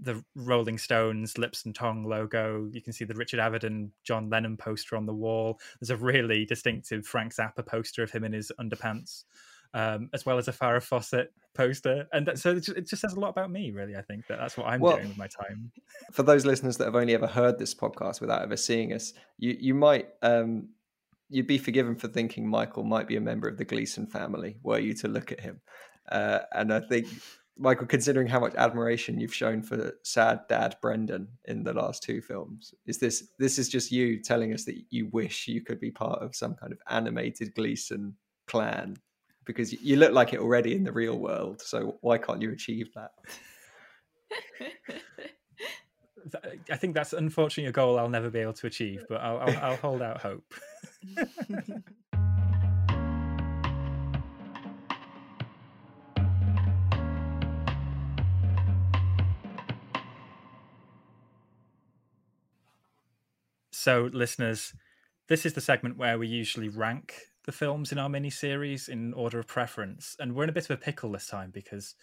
the 0.02 0.22
Rolling 0.34 0.78
Stones 0.78 1.38
lips 1.38 1.64
and 1.64 1.74
tongue 1.74 2.04
logo. 2.04 2.68
You 2.72 2.82
can 2.82 2.92
see 2.92 3.04
the 3.04 3.14
Richard 3.14 3.40
Avedon, 3.40 3.90
John 4.04 4.28
Lennon 4.28 4.56
poster 4.56 4.96
on 4.96 5.06
the 5.06 5.14
wall. 5.14 5.60
There's 5.80 5.90
a 5.90 5.96
really 5.96 6.44
distinctive 6.44 7.06
Frank 7.06 7.34
Zappa 7.34 7.64
poster 7.64 8.02
of 8.02 8.10
him 8.10 8.24
in 8.24 8.32
his 8.32 8.50
underpants, 8.60 9.24
um, 9.74 10.10
as 10.12 10.26
well 10.26 10.38
as 10.38 10.48
a 10.48 10.52
Farrah 10.52 10.82
Fawcett 10.82 11.32
poster. 11.54 12.08
And 12.12 12.26
that, 12.26 12.38
so 12.38 12.50
it 12.50 12.60
just, 12.60 12.76
it 12.76 12.88
just, 12.88 13.02
says 13.02 13.14
a 13.14 13.20
lot 13.20 13.30
about 13.30 13.50
me, 13.50 13.70
really. 13.70 13.96
I 13.96 14.02
think 14.02 14.26
that 14.26 14.38
that's 14.38 14.56
what 14.56 14.66
I'm 14.66 14.80
well, 14.80 14.96
doing 14.96 15.08
with 15.08 15.18
my 15.18 15.28
time. 15.28 15.70
For 16.12 16.24
those 16.24 16.44
listeners 16.44 16.76
that 16.78 16.84
have 16.84 16.96
only 16.96 17.14
ever 17.14 17.28
heard 17.28 17.58
this 17.58 17.74
podcast 17.74 18.20
without 18.20 18.42
ever 18.42 18.56
seeing 18.56 18.92
us, 18.92 19.12
you 19.38 19.56
you 19.58 19.74
might. 19.74 20.08
Um, 20.22 20.70
you'd 21.28 21.46
be 21.46 21.56
forgiven 21.56 21.96
for 21.96 22.08
thinking 22.08 22.46
Michael 22.46 22.84
might 22.84 23.08
be 23.08 23.16
a 23.16 23.20
member 23.20 23.48
of 23.48 23.56
the 23.56 23.64
Gleeson 23.64 24.06
family 24.06 24.58
were 24.62 24.78
you 24.78 24.92
to 24.92 25.08
look 25.08 25.32
at 25.32 25.40
him. 25.40 25.62
Uh, 26.10 26.40
and 26.52 26.74
I 26.74 26.80
think 26.80 27.06
Michael, 27.58 27.86
considering 27.86 28.26
how 28.26 28.40
much 28.40 28.54
admiration 28.54 29.20
you've 29.20 29.34
shown 29.34 29.62
for 29.62 29.92
sad 30.02 30.40
dad 30.48 30.76
Brendan 30.80 31.28
in 31.44 31.62
the 31.62 31.74
last 31.74 32.02
two 32.02 32.22
films, 32.22 32.72
is 32.86 32.98
this 32.98 33.28
this 33.38 33.58
is 33.58 33.68
just 33.68 33.92
you 33.92 34.20
telling 34.20 34.54
us 34.54 34.64
that 34.64 34.82
you 34.90 35.08
wish 35.12 35.48
you 35.48 35.60
could 35.60 35.78
be 35.78 35.90
part 35.90 36.22
of 36.22 36.34
some 36.34 36.54
kind 36.54 36.72
of 36.72 36.78
animated 36.88 37.54
Gleeson 37.54 38.16
clan 38.46 38.96
because 39.44 39.72
you 39.72 39.96
look 39.96 40.12
like 40.12 40.32
it 40.32 40.40
already 40.40 40.74
in 40.74 40.84
the 40.84 40.92
real 40.92 41.18
world. 41.18 41.60
So 41.60 41.98
why 42.00 42.18
can't 42.18 42.40
you 42.40 42.52
achieve 42.52 42.88
that? 42.94 43.10
I 46.70 46.76
think 46.76 46.94
that's 46.94 47.12
unfortunately 47.12 47.68
a 47.68 47.72
goal 47.72 47.98
I'll 47.98 48.08
never 48.08 48.30
be 48.30 48.38
able 48.38 48.52
to 48.54 48.66
achieve, 48.66 49.04
but 49.08 49.20
I'll, 49.20 49.38
I'll, 49.38 49.58
I'll 49.58 49.76
hold 49.76 50.02
out 50.02 50.20
hope. 50.20 50.54
So, 63.82 64.08
listeners, 64.12 64.76
this 65.26 65.44
is 65.44 65.54
the 65.54 65.60
segment 65.60 65.96
where 65.96 66.16
we 66.16 66.28
usually 66.28 66.68
rank 66.68 67.16
the 67.46 67.50
films 67.50 67.90
in 67.90 67.98
our 67.98 68.08
mini 68.08 68.30
series 68.30 68.86
in 68.86 69.12
order 69.12 69.40
of 69.40 69.48
preference. 69.48 70.14
And 70.20 70.36
we're 70.36 70.44
in 70.44 70.50
a 70.50 70.52
bit 70.52 70.66
of 70.66 70.70
a 70.70 70.76
pickle 70.76 71.10
this 71.10 71.26
time 71.26 71.50
because 71.52 71.96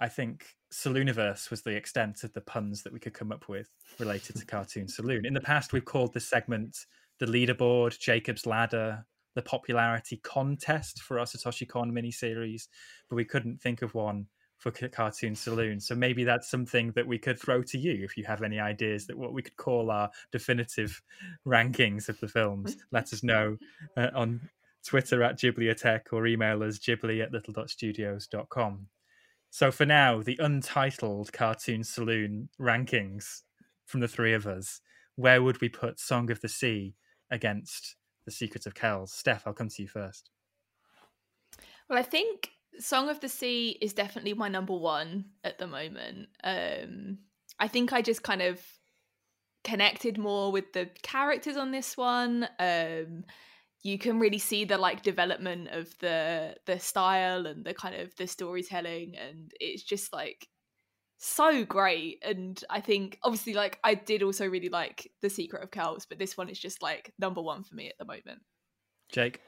I 0.00 0.08
think 0.08 0.46
Salooniverse 0.72 1.50
was 1.50 1.60
the 1.60 1.76
extent 1.76 2.24
of 2.24 2.32
the 2.32 2.40
puns 2.40 2.84
that 2.84 2.92
we 2.94 3.00
could 3.00 3.12
come 3.12 3.32
up 3.32 3.50
with 3.50 3.68
related 3.98 4.36
to 4.36 4.46
Cartoon 4.46 4.88
Saloon. 4.88 5.26
In 5.26 5.34
the 5.34 5.42
past, 5.42 5.74
we've 5.74 5.84
called 5.84 6.14
this 6.14 6.26
segment 6.26 6.86
the 7.18 7.26
leaderboard, 7.26 7.98
Jacob's 7.98 8.46
Ladder, 8.46 9.04
the 9.34 9.42
popularity 9.42 10.22
contest 10.24 11.02
for 11.02 11.18
our 11.18 11.26
Satoshi 11.26 11.68
Kon 11.68 11.92
mini 11.92 12.10
series, 12.10 12.70
but 13.10 13.16
we 13.16 13.26
couldn't 13.26 13.60
think 13.60 13.82
of 13.82 13.92
one 13.92 14.24
for 14.62 14.70
Cartoon 14.70 15.34
Saloon. 15.34 15.80
So 15.80 15.96
maybe 15.96 16.22
that's 16.22 16.48
something 16.48 16.92
that 16.92 17.04
we 17.06 17.18
could 17.18 17.38
throw 17.38 17.64
to 17.64 17.78
you 17.78 18.04
if 18.04 18.16
you 18.16 18.22
have 18.24 18.42
any 18.42 18.60
ideas 18.60 19.08
that 19.08 19.18
what 19.18 19.32
we 19.32 19.42
could 19.42 19.56
call 19.56 19.90
our 19.90 20.08
definitive 20.30 21.02
rankings 21.46 22.08
of 22.08 22.20
the 22.20 22.28
films. 22.28 22.76
Let 22.92 23.12
us 23.12 23.24
know 23.24 23.56
uh, 23.96 24.10
on 24.14 24.48
Twitter 24.86 25.24
at 25.24 25.36
Ghibliotech 25.36 26.12
or 26.12 26.28
email 26.28 26.62
us 26.62 26.78
ghibli 26.78 27.20
at 27.20 27.32
little.studios.com. 27.32 28.86
So 29.50 29.72
for 29.72 29.84
now, 29.84 30.22
the 30.22 30.38
untitled 30.40 31.32
Cartoon 31.32 31.82
Saloon 31.82 32.48
rankings 32.60 33.42
from 33.84 33.98
the 33.98 34.08
three 34.08 34.32
of 34.32 34.46
us. 34.46 34.80
Where 35.16 35.42
would 35.42 35.60
we 35.60 35.68
put 35.68 35.98
Song 35.98 36.30
of 36.30 36.40
the 36.40 36.48
Sea 36.48 36.94
against 37.32 37.96
The 38.26 38.30
Secret 38.30 38.64
of 38.66 38.74
Kells? 38.74 39.12
Steph, 39.12 39.44
I'll 39.44 39.52
come 39.54 39.68
to 39.68 39.82
you 39.82 39.88
first. 39.88 40.30
Well, 41.90 41.98
I 41.98 42.02
think 42.02 42.52
Song 42.78 43.08
of 43.08 43.20
the 43.20 43.28
Sea 43.28 43.76
is 43.80 43.92
definitely 43.92 44.34
my 44.34 44.48
number 44.48 44.74
one 44.76 45.26
at 45.44 45.58
the 45.58 45.66
moment. 45.66 46.28
Um, 46.42 47.18
I 47.58 47.68
think 47.68 47.92
I 47.92 48.02
just 48.02 48.22
kind 48.22 48.42
of 48.42 48.60
connected 49.64 50.18
more 50.18 50.50
with 50.50 50.72
the 50.72 50.90
characters 51.02 51.56
on 51.56 51.70
this 51.70 51.96
one. 51.96 52.48
Um, 52.58 53.24
you 53.82 53.98
can 53.98 54.18
really 54.18 54.38
see 54.38 54.64
the 54.64 54.78
like 54.78 55.02
development 55.02 55.68
of 55.68 55.96
the 55.98 56.54
the 56.66 56.78
style 56.78 57.46
and 57.46 57.64
the 57.64 57.74
kind 57.74 57.94
of 57.96 58.14
the 58.16 58.26
storytelling 58.26 59.16
and 59.16 59.52
it's 59.60 59.82
just 59.82 60.12
like 60.12 60.48
so 61.18 61.64
great 61.64 62.18
and 62.22 62.64
i 62.70 62.80
think 62.80 63.18
obviously 63.22 63.54
like 63.54 63.78
i 63.84 63.94
did 63.94 64.22
also 64.22 64.46
really 64.46 64.68
like 64.68 65.10
the 65.20 65.30
secret 65.30 65.62
of 65.62 65.70
kells 65.70 66.06
but 66.08 66.18
this 66.18 66.36
one 66.36 66.48
is 66.48 66.58
just 66.58 66.82
like 66.82 67.12
number 67.18 67.40
one 67.40 67.62
for 67.62 67.74
me 67.74 67.88
at 67.88 67.94
the 67.98 68.04
moment 68.04 68.40
jake 69.08 69.40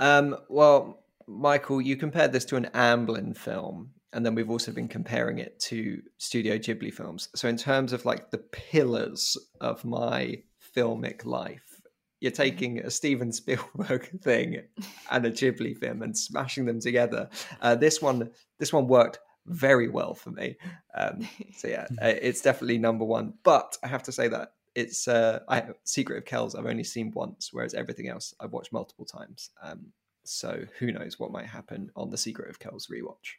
um 0.00 0.36
well 0.48 1.04
michael 1.28 1.80
you 1.80 1.96
compared 1.96 2.32
this 2.32 2.44
to 2.44 2.56
an 2.56 2.68
amblin 2.74 3.36
film 3.36 3.90
and 4.12 4.24
then 4.24 4.34
we've 4.34 4.50
also 4.50 4.72
been 4.72 4.88
comparing 4.88 5.38
it 5.38 5.58
to 5.60 6.00
studio 6.16 6.56
ghibli 6.56 6.92
films 6.92 7.28
so 7.34 7.48
in 7.48 7.56
terms 7.56 7.92
of 7.92 8.04
like 8.04 8.30
the 8.30 8.38
pillars 8.38 9.36
of 9.60 9.84
my 9.84 10.36
filmic 10.74 11.24
life 11.24 11.78
you're 12.20 12.32
mm-hmm. 12.32 12.42
taking 12.42 12.78
a 12.80 12.90
Steven 12.90 13.32
Spielberg 13.32 14.20
thing 14.22 14.62
and 15.10 15.26
a 15.26 15.30
Ghibli 15.30 15.76
film 15.76 16.02
and 16.02 16.16
smashing 16.16 16.66
them 16.66 16.80
together. 16.80 17.28
Uh, 17.60 17.74
this 17.74 18.02
one, 18.02 18.30
this 18.58 18.72
one 18.72 18.88
worked 18.88 19.18
very 19.46 19.88
well 19.88 20.14
for 20.14 20.30
me. 20.30 20.56
Um, 20.94 21.28
so 21.56 21.68
yeah, 21.68 21.86
uh, 22.02 22.14
it's 22.20 22.40
definitely 22.40 22.78
number 22.78 23.04
one. 23.04 23.34
But 23.44 23.76
I 23.82 23.88
have 23.88 24.02
to 24.04 24.12
say 24.12 24.28
that 24.28 24.52
it's 24.74 25.08
uh, 25.08 25.40
I, 25.48 25.64
Secret 25.84 26.18
of 26.18 26.24
Kells. 26.24 26.54
I've 26.54 26.66
only 26.66 26.84
seen 26.84 27.10
once, 27.12 27.50
whereas 27.52 27.74
everything 27.74 28.08
else 28.08 28.34
I've 28.40 28.52
watched 28.52 28.72
multiple 28.72 29.06
times. 29.06 29.50
Um, 29.62 29.92
so 30.28 30.64
who 30.78 30.92
knows 30.92 31.18
what 31.18 31.32
might 31.32 31.46
happen 31.46 31.90
on 31.96 32.10
the 32.10 32.18
Secret 32.18 32.50
of 32.50 32.58
Kells 32.58 32.88
rewatch? 32.92 33.36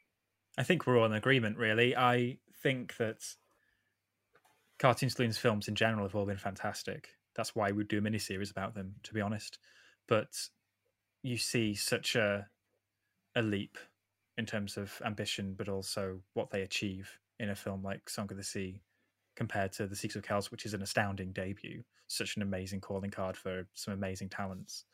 I 0.58 0.64
think 0.64 0.86
we're 0.86 0.98
all 0.98 1.06
in 1.06 1.14
agreement. 1.14 1.58
Really, 1.58 1.96
I 1.96 2.38
think 2.62 2.98
that 2.98 3.24
Cartoon 4.80 5.10
Saloon's 5.10 5.38
films 5.38 5.68
in 5.68 5.76
general 5.76 6.06
have 6.06 6.16
all 6.16 6.26
been 6.26 6.38
fantastic. 6.38 7.10
That's 7.36 7.56
why 7.56 7.72
we 7.72 7.84
do 7.84 8.00
a 8.00 8.02
miniseries 8.02 8.52
about 8.52 8.76
them, 8.76 8.96
to 9.04 9.14
be 9.14 9.22
honest. 9.22 9.60
But 10.08 10.36
you 11.22 11.38
see 11.38 11.76
such 11.76 12.16
a 12.16 12.48
a 13.36 13.42
leap 13.42 13.78
in 14.38 14.46
terms 14.46 14.78
of 14.78 15.02
ambition, 15.06 15.54
but 15.58 15.70
also 15.70 16.22
what 16.34 16.50
they 16.50 16.62
achieve 16.62 17.20
in 17.40 17.50
a 17.50 17.56
film 17.56 17.84
like 17.84 18.10
Song 18.10 18.28
of 18.32 18.38
the 18.38 18.44
Sea 18.44 18.82
compared 19.36 19.72
to 19.74 19.88
The 19.88 19.96
Secret 19.96 20.20
of 20.20 20.28
Kells, 20.28 20.52
which 20.52 20.66
is 20.66 20.74
an 20.74 20.82
astounding 20.82 21.32
debut. 21.32 21.84
Such 22.08 22.36
an 22.36 22.42
amazing 22.42 22.82
calling 22.82 23.12
card 23.12 23.38
for 23.38 23.68
some 23.74 23.94
amazing 23.94 24.30
talents. 24.30 24.86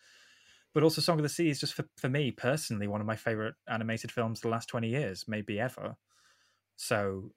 But 0.76 0.84
also, 0.84 1.02
Song 1.02 1.18
of 1.18 1.24
the 1.24 1.30
Sea 1.30 1.50
is 1.50 1.62
just 1.62 1.74
for, 1.74 1.86
for 1.98 2.10
me 2.10 2.32
personally 2.32 2.88
one 2.88 3.00
of 3.00 3.08
my 3.08 3.16
favorite 3.16 3.56
animated 3.68 4.12
films 4.12 4.42
the 4.42 4.50
last 4.50 4.68
20 4.68 4.90
years, 4.90 5.24
maybe 5.26 5.58
ever. 5.58 5.96
So 6.76 7.32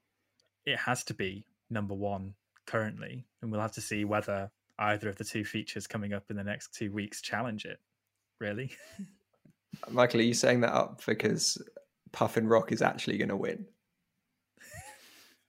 it 0.67 0.77
has 0.77 1.05
to 1.05 1.15
be 1.15 1.47
number 1.71 1.95
one 1.95 2.35
currently. 2.67 3.27
And 3.41 3.53
we'll 3.53 3.61
have 3.61 3.73
to 3.73 3.81
see 3.81 4.05
whether 4.05 4.51
either 4.81 5.09
of 5.09 5.17
the 5.17 5.25
two 5.25 5.45
features 5.45 5.87
coming 5.87 6.13
up 6.13 6.25
in 6.31 6.37
the 6.37 6.43
next 6.43 6.75
two 6.75 6.91
weeks 6.91 7.23
challenge 7.23 7.65
it, 7.65 7.79
really. 8.41 8.73
Michael, 9.89 10.19
are 10.19 10.25
you 10.25 10.35
saying 10.35 10.63
that 10.63 10.75
up 10.75 11.01
because 11.07 11.63
Puffin 12.11 12.49
Rock 12.49 12.73
is 12.73 12.83
actually 12.83 13.19
going 13.19 13.29
to 13.29 13.37
win. 13.37 13.67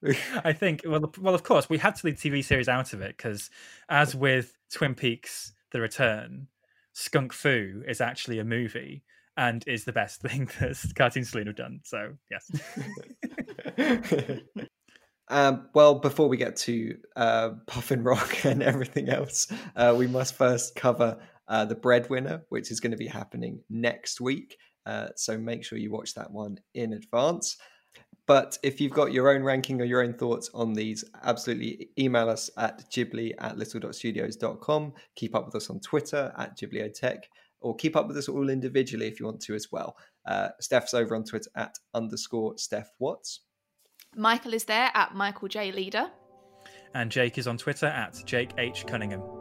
I 0.44 0.54
think 0.54 0.84
well, 0.86 1.12
well, 1.20 1.34
of 1.34 1.44
course, 1.44 1.70
we 1.70 1.80
had 1.80 1.96
to 1.96 2.06
leave 2.06 2.16
TV 2.16 2.44
series 2.46 2.70
out 2.70 2.94
of 2.94 3.02
it 3.02 3.18
because, 3.18 3.50
as 3.90 4.16
with 4.16 4.56
Twin 4.72 4.96
Peaks: 4.96 5.52
The 5.72 5.82
Return, 5.82 6.48
Skunk 6.94 7.34
Fu 7.34 7.84
is 7.88 8.02
actually 8.02 8.40
a 8.40 8.44
movie 8.44 9.04
and 9.38 9.64
is 9.68 9.86
the 9.86 9.94
best 9.94 10.22
thing 10.22 10.50
that 10.60 10.78
Cartoon 10.96 11.26
Saloon 11.26 11.48
have 11.48 11.56
done. 11.56 11.80
So 11.84 12.14
yes. 12.30 12.52
um, 15.30 15.70
well, 15.74 15.96
before 15.96 16.28
we 16.28 16.38
get 16.38 16.56
to 16.58 16.98
uh, 17.16 17.52
Puffin 17.68 18.04
Rock 18.04 18.38
and 18.46 18.62
everything 18.62 19.10
else, 19.10 19.48
uh, 19.76 19.96
we 19.98 20.08
must 20.08 20.36
first 20.36 20.76
cover 20.76 21.18
uh, 21.48 21.66
the 21.66 21.76
Breadwinner, 21.76 22.44
which 22.50 22.70
is 22.70 22.80
going 22.80 22.92
to 22.92 22.98
be 22.98 23.08
happening 23.08 23.62
next 23.70 24.22
week. 24.22 24.58
Uh, 24.86 25.08
so 25.16 25.38
make 25.38 25.64
sure 25.64 25.78
you 25.78 25.92
watch 25.92 26.14
that 26.16 26.32
one 26.32 26.58
in 26.74 26.94
advance. 26.94 27.58
But 28.30 28.60
if 28.62 28.80
you've 28.80 28.92
got 28.92 29.12
your 29.12 29.32
own 29.32 29.42
ranking 29.42 29.82
or 29.82 29.86
your 29.86 30.04
own 30.04 30.14
thoughts 30.14 30.52
on 30.54 30.74
these, 30.74 31.04
absolutely 31.24 31.90
email 31.98 32.30
us 32.30 32.52
at 32.58 32.88
ghibli 32.92 33.34
at 33.40 33.58
little.studios.com. 33.58 34.94
Keep 35.16 35.34
up 35.34 35.48
with 35.48 35.56
us 35.56 35.72
on 35.72 35.80
Twitter 35.80 36.32
at 36.38 36.56
ghibliotech, 36.56 37.24
or 37.60 37.76
keep 37.76 37.96
up 37.96 38.08
with 38.08 38.16
us 38.18 38.30
all 38.30 38.52
individually 38.52 39.08
if 39.08 39.20
you 39.20 39.26
want 39.26 39.42
to 39.42 39.56
as 39.56 39.72
well. 39.72 39.98
Uh, 40.28 40.50
Steph's 40.62 40.94
over 40.94 41.16
on 41.16 41.24
Twitter 41.24 41.50
at 41.56 41.80
underscore 41.96 42.56
Steph 42.60 42.92
Watts. 43.00 43.40
Michael 44.16 44.54
is 44.54 44.66
there 44.66 44.92
at 44.94 45.16
Michael 45.16 45.48
J. 45.48 45.72
Leader. 45.72 46.12
And 46.94 47.12
Jake 47.12 47.40
is 47.40 47.48
on 47.48 47.58
Twitter 47.58 47.88
at 47.88 48.22
Jake 48.28 48.52
H. 48.60 48.86
Cunningham. 48.86 49.39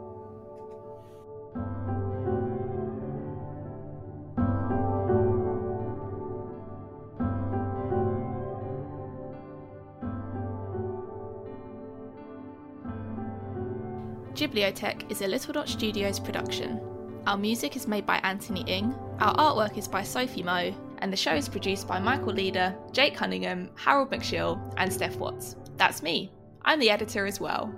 Ghibliotech 14.49 15.11
is 15.11 15.21
a 15.21 15.27
Little 15.27 15.53
Dot 15.53 15.69
Studios 15.69 16.19
production. 16.19 16.81
Our 17.27 17.37
music 17.37 17.75
is 17.75 17.87
made 17.87 18.07
by 18.07 18.17
Anthony 18.23 18.61
Ing, 18.61 18.95
our 19.19 19.35
artwork 19.35 19.77
is 19.77 19.87
by 19.87 20.01
Sophie 20.01 20.41
Moe, 20.41 20.73
and 20.99 21.13
the 21.13 21.17
show 21.17 21.35
is 21.35 21.47
produced 21.47 21.87
by 21.87 21.99
Michael 21.99 22.33
Leader, 22.33 22.75
Jake 22.91 23.15
Cunningham, 23.15 23.69
Harold 23.75 24.09
McShill, 24.09 24.59
and 24.77 24.91
Steph 24.91 25.17
Watts. 25.17 25.55
That's 25.77 26.01
me. 26.01 26.31
I'm 26.63 26.79
the 26.79 26.89
editor 26.89 27.27
as 27.27 27.39
well. 27.39 27.71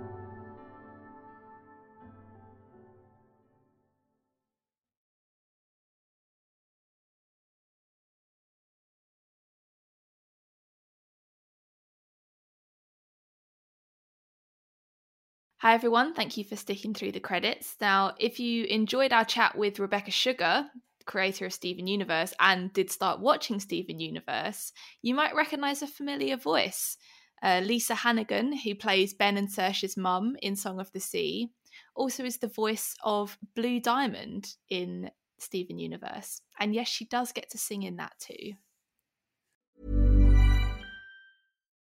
Hi, 15.62 15.74
everyone. 15.74 16.12
Thank 16.12 16.36
you 16.36 16.42
for 16.42 16.56
sticking 16.56 16.92
through 16.92 17.12
the 17.12 17.20
credits. 17.20 17.76
Now, 17.80 18.14
if 18.18 18.40
you 18.40 18.64
enjoyed 18.64 19.12
our 19.12 19.24
chat 19.24 19.56
with 19.56 19.78
Rebecca 19.78 20.10
Sugar, 20.10 20.66
creator 21.06 21.46
of 21.46 21.52
Steven 21.52 21.86
Universe, 21.86 22.34
and 22.40 22.72
did 22.72 22.90
start 22.90 23.20
watching 23.20 23.60
Steven 23.60 24.00
Universe, 24.00 24.72
you 25.02 25.14
might 25.14 25.36
recognize 25.36 25.80
a 25.80 25.86
familiar 25.86 26.36
voice. 26.36 26.96
Uh, 27.44 27.60
Lisa 27.62 27.94
Hannigan, 27.94 28.56
who 28.56 28.74
plays 28.74 29.14
Ben 29.14 29.36
and 29.36 29.48
Saoirse's 29.48 29.96
mum 29.96 30.34
in 30.42 30.56
Song 30.56 30.80
of 30.80 30.90
the 30.90 30.98
Sea, 30.98 31.48
also 31.94 32.24
is 32.24 32.38
the 32.38 32.48
voice 32.48 32.96
of 33.04 33.38
Blue 33.54 33.78
Diamond 33.78 34.56
in 34.68 35.12
Steven 35.38 35.78
Universe. 35.78 36.40
And 36.58 36.74
yes, 36.74 36.88
she 36.88 37.04
does 37.04 37.30
get 37.30 37.50
to 37.50 37.58
sing 37.58 37.84
in 37.84 37.98
that 37.98 38.14
too. 38.18 38.54